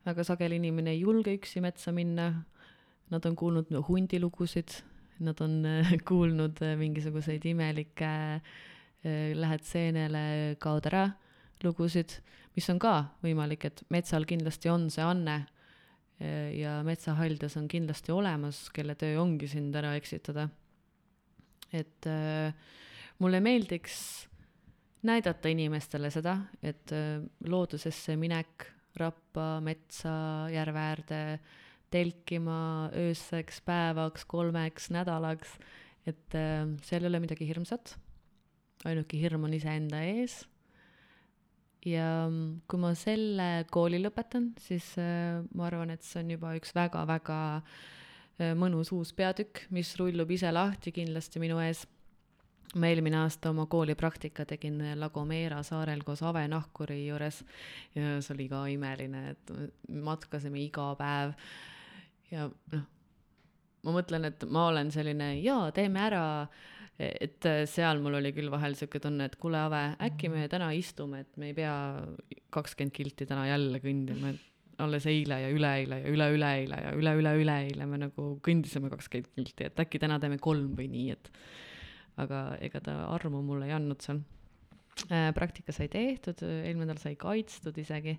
väga 0.02 0.24
sageli 0.26 0.58
inimene 0.58 0.96
ei 0.96 1.04
julge 1.04 1.36
üksi 1.36 1.62
metsa 1.62 1.94
minna, 1.94 2.32
nad 3.12 3.26
on 3.28 3.36
kuulnud 3.38 3.70
hundilugusid, 3.88 4.80
nad 5.22 5.40
on 5.44 5.62
äh, 5.68 5.94
kuulnud 6.08 6.62
mingisuguseid 6.78 7.46
imelikke 7.52 8.12
äh, 8.34 9.32
lähed 9.38 9.66
seenele, 9.66 10.24
kaod 10.62 10.90
ära 10.90 11.08
lugusid, 11.62 12.18
mis 12.56 12.66
on 12.72 12.80
ka 12.82 12.96
võimalik, 13.22 13.68
et 13.68 13.84
metsal 13.94 14.26
kindlasti 14.26 14.70
on 14.72 14.88
see 14.90 15.04
anne 15.06 15.44
ja 16.56 16.80
metsahaljas 16.86 17.56
on 17.58 17.68
kindlasti 17.70 18.12
olemas, 18.14 18.66
kelle 18.74 18.94
töö 18.98 19.20
ongi 19.22 19.48
sind 19.50 19.74
ära 19.78 19.94
eksitada. 19.98 20.48
et 21.72 22.06
äh, 22.06 22.52
mulle 23.18 23.40
meeldiks 23.40 24.28
näidata 25.08 25.48
inimestele 25.48 26.10
seda, 26.12 26.36
et 26.62 26.92
äh, 26.92 27.24
loodusesse 27.48 28.16
minek, 28.20 28.68
rappa, 29.00 29.56
metsa, 29.64 30.12
järve 30.52 30.78
äärde, 30.78 31.22
telkima 31.92 32.90
ööseks, 32.96 33.60
päevaks, 33.64 34.24
kolmeks 34.28 34.90
nädalaks, 34.92 35.56
et 36.06 36.34
seal 36.84 37.04
ei 37.04 37.08
ole 37.08 37.20
midagi 37.22 37.46
hirmsat. 37.48 37.96
ainuke 38.84 39.16
hirm 39.16 39.44
on 39.44 39.54
iseenda 39.54 40.00
ees. 40.02 40.42
Ja 41.88 42.28
mm, 42.28 42.62
kui 42.70 42.82
ma 42.82 42.92
selle 42.98 43.48
kooli 43.72 44.00
lõpetan, 44.02 44.52
siis 44.60 44.92
äh, 45.00 45.40
ma 45.56 45.66
arvan, 45.68 45.94
et 45.94 46.04
see 46.06 46.22
on 46.22 46.36
juba 46.36 46.54
üks 46.58 46.74
väga-väga 46.76 47.40
mõnus 48.58 48.88
uus 48.96 49.12
peatükk, 49.14 49.66
mis 49.70 49.92
rullub 50.00 50.30
ise 50.34 50.50
lahti 50.50 50.92
kindlasti 50.94 51.42
minu 51.42 51.60
ees. 51.62 51.84
Ma 52.72 52.88
eelmine 52.88 53.18
aasta 53.20 53.50
oma 53.50 53.66
koolipraktika 53.68 54.46
tegin 54.48 54.78
La 54.96 55.10
Gomera 55.12 55.58
saarel 55.62 56.00
koos 56.06 56.22
Ave 56.24 56.46
Nahkuri 56.48 57.02
juures. 57.04 57.42
Ja 57.94 58.16
see 58.24 58.32
oli 58.32 58.46
ka 58.48 58.62
imeline, 58.72 59.34
et 59.34 59.52
matkasime 59.92 60.62
iga 60.62 60.86
päev. 60.96 61.34
Ja 62.32 62.48
noh, 62.48 62.86
ma 63.84 63.96
mõtlen, 63.98 64.24
et 64.30 64.46
ma 64.48 64.70
olen 64.70 64.92
selline 64.94 65.34
jaa, 65.42 65.68
teeme 65.76 66.00
ära, 66.00 66.24
et 67.24 67.50
seal 67.70 68.00
mul 68.04 68.18
oli 68.20 68.32
küll 68.36 68.50
vahel 68.52 68.76
sihuke 68.78 69.00
tunne, 69.02 69.26
et 69.28 69.36
kuule, 69.40 69.60
Ave, 69.66 69.82
äkki 70.08 70.30
me 70.32 70.46
täna 70.52 70.70
istume, 70.76 71.22
et 71.24 71.36
me 71.40 71.50
ei 71.50 71.56
pea 71.56 71.74
kakskümmend 72.54 72.94
kilti 72.96 73.26
täna 73.28 73.46
jälle 73.48 73.80
kõndima, 73.82 74.32
et 74.34 74.48
alles 74.82 75.06
eile 75.10 75.38
ja 75.42 75.50
üleeile 75.52 76.00
ja 76.02 76.12
üle-üleeile 76.12 76.78
ja 76.86 76.92
üle-üle-üleeile 76.96 77.86
me 77.88 78.00
nagu 78.06 78.28
kõndisime 78.44 78.90
kakskümmend 78.92 79.32
kilti, 79.36 79.68
et 79.68 79.82
äkki 79.84 80.00
täna 80.02 80.18
teeme 80.22 80.38
kolm 80.42 80.72
või 80.78 80.88
nii, 80.92 81.16
et 81.16 81.30
aga 82.22 82.44
ega 82.64 82.80
ta 82.84 82.96
armu 83.12 83.42
mulle 83.44 83.68
ei 83.68 83.76
andnud 83.76 84.02
seal. 84.04 84.22
Äh, 85.08 85.30
praktika 85.36 85.72
sai 85.72 85.88
tehtud, 85.92 86.42
eelmine 86.44 86.90
nädal 86.90 87.00
sai 87.00 87.14
kaitstud 87.20 87.78
isegi. 87.80 88.18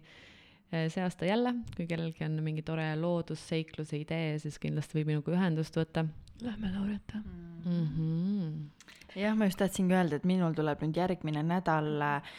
Äh, 0.74 0.88
see 0.94 1.04
aasta 1.06 1.28
jälle, 1.30 1.54
kui 1.76 1.86
kellelgi 1.90 2.26
on 2.26 2.40
mingi 2.46 2.64
tore 2.66 2.88
loodusseikluse 2.98 4.00
idee, 4.02 4.38
siis 4.42 4.58
kindlasti 4.62 4.98
võib 5.00 5.14
minuga 5.14 5.36
ühendust 5.36 5.78
võtta. 5.78 6.08
Lähme 6.42 6.72
Laureta 6.72 7.22
mm. 7.66 7.88
-hmm. 7.96 9.22
jah, 9.22 9.36
ma 9.36 9.46
just 9.46 9.58
tahtsingi 9.58 9.94
öelda, 9.94 10.16
et 10.16 10.24
minul 10.26 10.54
tuleb 10.54 10.82
nüüd 10.82 10.98
järgmine 10.98 11.44
nädal 11.44 12.02
äh, 12.02 12.36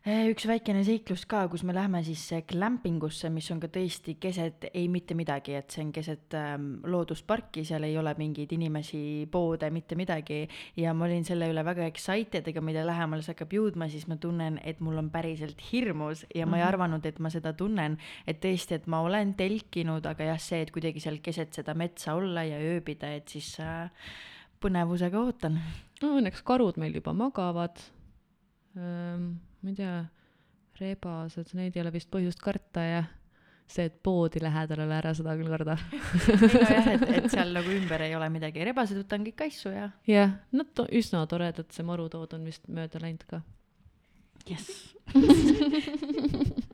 üks 0.00 0.46
väikene 0.48 0.80
seiklus 0.80 1.26
ka, 1.28 1.42
kus 1.52 1.60
me 1.68 1.74
lähme 1.76 1.98
siis 2.00 2.22
glampingusse, 2.48 3.28
mis 3.28 3.50
on 3.52 3.58
ka 3.60 3.68
tõesti 3.68 4.14
keset 4.16 4.70
ei 4.72 4.86
mitte 4.88 5.12
midagi, 5.12 5.52
et 5.58 5.74
see 5.74 5.82
on 5.84 5.90
keset 5.92 6.36
ähm, 6.38 6.70
loodusparki, 6.88 7.66
seal 7.68 7.84
ei 7.84 7.98
ole 8.00 8.14
mingeid 8.16 8.54
inimesi, 8.56 9.28
poode, 9.30 9.68
mitte 9.70 9.98
midagi. 10.00 10.46
ja 10.80 10.94
ma 10.96 11.04
olin 11.04 11.26
selle 11.28 11.50
üle 11.52 11.64
väga 11.66 11.84
excited, 11.84 12.48
aga 12.48 12.62
mida 12.64 12.84
lähemale 12.88 13.26
see 13.26 13.34
hakkab 13.34 13.52
jõudma, 13.52 13.90
siis 13.92 14.06
ma 14.08 14.16
tunnen, 14.16 14.56
et 14.64 14.80
mul 14.80 14.96
on 15.02 15.10
päriselt 15.12 15.60
hirmus 15.68 16.24
ja 16.34 16.48
ma 16.48 16.56
ei 16.56 16.64
mhm. 16.64 16.68
arvanud, 16.70 17.04
et 17.04 17.20
ma 17.20 17.28
seda 17.28 17.52
tunnen. 17.52 17.98
et 18.24 18.40
tõesti, 18.40 18.80
et 18.80 18.88
ma 18.88 19.02
olen 19.04 19.34
telkinud, 19.36 20.08
aga 20.08 20.32
jah, 20.32 20.40
see, 20.40 20.62
et 20.64 20.72
kuidagi 20.72 21.04
seal 21.04 21.20
keset 21.20 21.60
seda 21.60 21.76
metsa 21.76 22.16
olla 22.16 22.46
ja 22.48 22.56
ööbida, 22.56 23.12
et 23.20 23.28
siis 23.28 23.52
äh, 23.60 23.92
põnevusega 24.64 25.20
ootan. 25.20 25.60
no 26.00 26.16
õnneks 26.16 26.40
karud 26.40 26.80
meil 26.80 26.96
juba 27.02 27.12
magavad 27.12 27.84
ähm 28.80 29.49
ma 29.60 29.72
ei 29.72 29.78
tea, 29.78 29.94
rebased, 30.80 31.54
neid 31.58 31.76
ei 31.76 31.82
ole 31.84 31.92
vist 31.94 32.10
põhjust 32.12 32.40
karta 32.42 32.84
ja 32.84 33.00
see, 33.70 33.86
et 33.86 33.98
poodi 34.02 34.42
lähedal 34.42 34.82
ole 34.84 34.96
ära, 34.96 35.12
seda 35.14 35.36
küll 35.38 35.50
karda. 35.52 35.76
Nojah, 36.54 36.88
et, 36.96 37.04
et 37.20 37.28
seal 37.30 37.52
nagu 37.54 37.70
ümber 37.74 38.02
ei 38.06 38.16
ole 38.18 38.26
midagi, 38.32 38.64
rebased 38.66 38.98
võtan 39.02 39.26
kõik 39.28 39.44
asju 39.46 39.74
ja. 39.74 39.86
jah, 40.10 40.30
nad 40.56 40.82
on 40.82 40.90
üsna 41.00 41.22
toredad, 41.30 41.68
see 41.74 41.86
marutood 41.86 42.34
on 42.38 42.48
vist 42.48 42.66
mööda 42.72 43.02
läinud 43.02 43.24
ka. 43.30 43.42
jess 44.48 44.94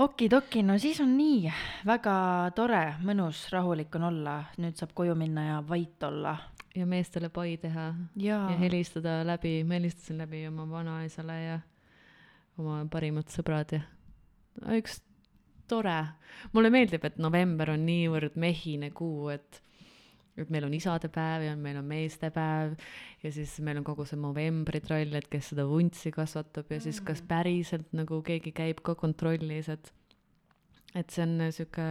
okidoki, 0.00 0.62
no 0.64 0.78
siis 0.80 1.00
on 1.04 1.12
nii, 1.16 1.50
väga 1.88 2.14
tore, 2.56 2.84
mõnus, 3.04 3.46
rahulik 3.52 3.94
on 3.98 4.08
olla, 4.10 4.36
nüüd 4.60 4.78
saab 4.80 4.94
koju 4.96 5.14
minna 5.18 5.46
ja 5.46 5.58
vait 5.66 6.08
olla 6.08 6.36
ja 6.76 6.86
meestele 6.86 7.28
pai 7.34 7.56
teha 7.60 7.90
ja, 8.16 8.38
ja 8.50 8.58
helistada 8.60 9.20
läbi, 9.26 9.60
ma 9.66 9.78
helistasin 9.78 10.20
läbi 10.22 10.44
oma 10.48 10.68
vanaisale 10.70 11.38
ja 11.42 11.56
oma 12.58 12.82
parimad 12.90 13.30
sõbrad 13.32 13.74
ja 13.74 13.82
üks 14.76 15.00
tore, 15.70 15.98
mulle 16.54 16.70
meeldib, 16.74 17.04
et 17.06 17.18
november 17.22 17.74
on 17.74 17.84
niivõrd 17.86 18.38
mehine 18.40 18.92
kuu, 18.94 19.30
et 19.34 19.62
et 20.40 20.48
meil 20.48 20.64
on 20.64 20.72
isadepäev 20.72 21.42
ja 21.44 21.56
meil 21.58 21.76
on 21.76 21.84
meestepäev 21.84 22.76
ja 23.20 23.32
siis 23.34 23.58
meil 23.66 23.80
on 23.80 23.84
kogu 23.84 24.06
see 24.08 24.16
novembritrall, 24.16 25.12
et 25.18 25.26
kes 25.28 25.50
seda 25.52 25.66
vuntsi 25.68 26.12
kasvatab 26.14 26.70
ja 26.70 26.78
mm. 26.78 26.84
siis 26.86 27.00
kas 27.04 27.20
mm. 27.20 27.28
päriselt 27.28 27.90
nagu 27.98 28.22
keegi 28.24 28.54
käib 28.56 28.80
ka 28.86 28.94
kontrollis, 28.96 29.68
et 29.68 29.92
et 30.96 31.12
see 31.12 31.22
on 31.26 31.50
sihuke, 31.54 31.84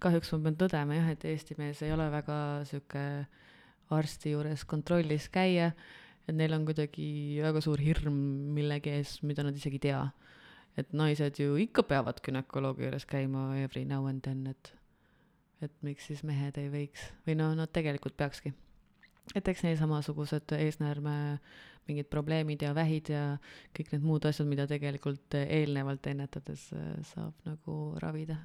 kahjuks 0.00 0.30
ma 0.36 0.38
pean 0.46 0.60
tõdema 0.60 1.00
jah, 1.00 1.10
et 1.16 1.26
Eesti 1.32 1.56
mees 1.58 1.82
ei 1.84 1.90
ole 1.92 2.06
väga 2.12 2.38
sihuke 2.68 3.02
äh, 3.24 3.47
arsti 3.94 4.34
juures 4.34 4.64
kontrollis 4.68 5.28
käia, 5.32 5.72
et 6.28 6.36
neil 6.36 6.54
on 6.56 6.66
kuidagi 6.68 7.40
väga 7.42 7.62
suur 7.64 7.80
hirm 7.80 8.16
millegi 8.56 8.92
ees, 8.98 9.18
mida 9.26 9.44
nad 9.46 9.56
isegi 9.56 9.80
ei 9.80 9.86
tea. 9.88 10.08
et 10.78 10.92
naised 10.94 11.40
ju 11.42 11.56
ikka 11.58 11.82
peavad 11.82 12.20
günekoloogi 12.22 12.84
juures 12.84 13.06
käima 13.08 13.56
every 13.58 13.84
now 13.84 14.06
and 14.06 14.22
then, 14.22 14.46
et 14.46 14.74
et 15.62 15.72
miks 15.82 16.06
siis 16.06 16.22
mehed 16.22 16.58
ei 16.60 16.68
võiks 16.70 17.08
või 17.26 17.34
noh, 17.40 17.54
nad 17.58 17.72
tegelikult 17.74 18.16
peakski. 18.16 18.52
et 19.34 19.48
eks 19.48 19.64
neil 19.64 19.78
samasugused 19.80 20.54
eesnäärme 20.58 21.16
mingid 21.88 22.06
probleemid 22.12 22.62
ja 22.62 22.74
vähid 22.76 23.08
ja 23.08 23.24
kõik 23.76 23.94
need 23.94 24.04
muud 24.04 24.28
asjad, 24.28 24.46
mida 24.46 24.68
tegelikult 24.68 25.34
eelnevalt 25.40 26.06
ennetades 26.06 26.68
äh, 26.76 26.94
saab 27.14 27.34
nagu 27.48 27.96
ravida 27.98 28.38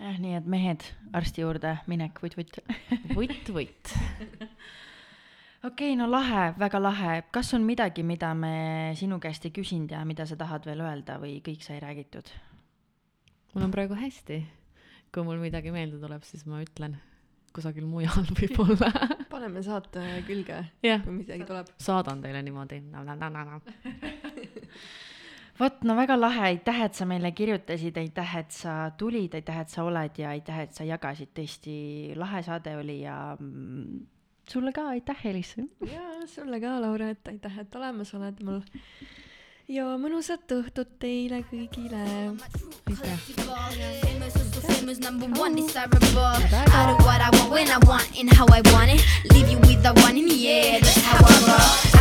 jah, 0.00 0.18
nii 0.22 0.36
et 0.38 0.48
mehed 0.50 0.84
arsti 1.16 1.44
juurde 1.44 1.76
minek, 1.90 2.20
vutt-vutt. 2.22 2.60
vutt-vutt. 3.16 3.94
okei 5.64 5.70
okay,, 5.70 5.96
no 5.98 6.08
lahe, 6.10 6.50
väga 6.58 6.82
lahe. 6.82 7.16
kas 7.32 7.54
on 7.56 7.66
midagi, 7.68 8.04
mida 8.06 8.34
me 8.34 8.92
sinu 8.98 9.20
käest 9.22 9.48
ei 9.48 9.54
küsinud 9.56 9.96
ja 9.96 10.04
mida 10.08 10.26
sa 10.26 10.38
tahad 10.38 10.68
veel 10.68 10.84
öelda 10.84 11.18
või 11.22 11.40
kõik 11.44 11.64
sai 11.66 11.80
räägitud? 11.82 12.30
mul 13.54 13.68
on 13.68 13.74
praegu 13.74 13.96
hästi. 13.96 14.42
kui 15.14 15.24
mul 15.24 15.40
midagi 15.40 15.72
meelde 15.72 16.00
tuleb, 16.02 16.24
siis 16.28 16.44
ma 16.46 16.60
ütlen 16.64 16.98
kusagil 17.56 17.86
mujal 17.88 18.26
võib-olla 18.38 18.90
paneme 19.32 19.62
saate 19.64 20.02
külge 20.28 20.58
yeah., 20.84 21.00
kui 21.04 21.22
midagi 21.22 21.48
tuleb. 21.48 21.72
saadan 21.80 22.20
teile 22.24 22.42
niimoodi 22.44 22.82
vot, 25.60 25.84
no 25.84 25.96
väga 25.96 26.16
lahe, 26.18 26.42
aitäh, 26.50 26.82
et 26.86 26.98
sa 26.98 27.06
meile 27.08 27.32
kirjutasid, 27.36 27.96
aitäh, 28.00 28.36
et 28.42 28.52
sa 28.54 28.76
tulid, 28.98 29.34
aitäh, 29.38 29.60
et 29.62 29.72
sa 29.72 29.84
oled 29.86 30.20
ja 30.20 30.32
aitäh, 30.34 30.60
et 30.66 30.76
sa 30.76 30.86
jagasid, 30.86 31.32
tõesti 31.36 31.76
lahe 32.18 32.42
saade 32.46 32.76
oli 32.76 33.00
ja 33.02 33.36
mm, 33.38 34.06
sulle 34.50 34.72
ka 34.76 34.88
aitäh, 34.94 35.26
Elis. 35.32 35.54
ja 35.92 36.04
sulle 36.26 36.60
ka, 36.60 36.80
Laura, 36.80 37.10
et 37.14 37.32
aitäh, 37.32 37.60
et 37.62 37.74
olemas 37.80 38.14
oled 38.18 38.42
mul. 38.44 38.60
ja 39.68 39.88
mõnusat 40.00 40.52
õhtut 40.58 40.98
teile 41.02 41.42
kõigile. 41.50 42.04
aitäh. 51.36 51.85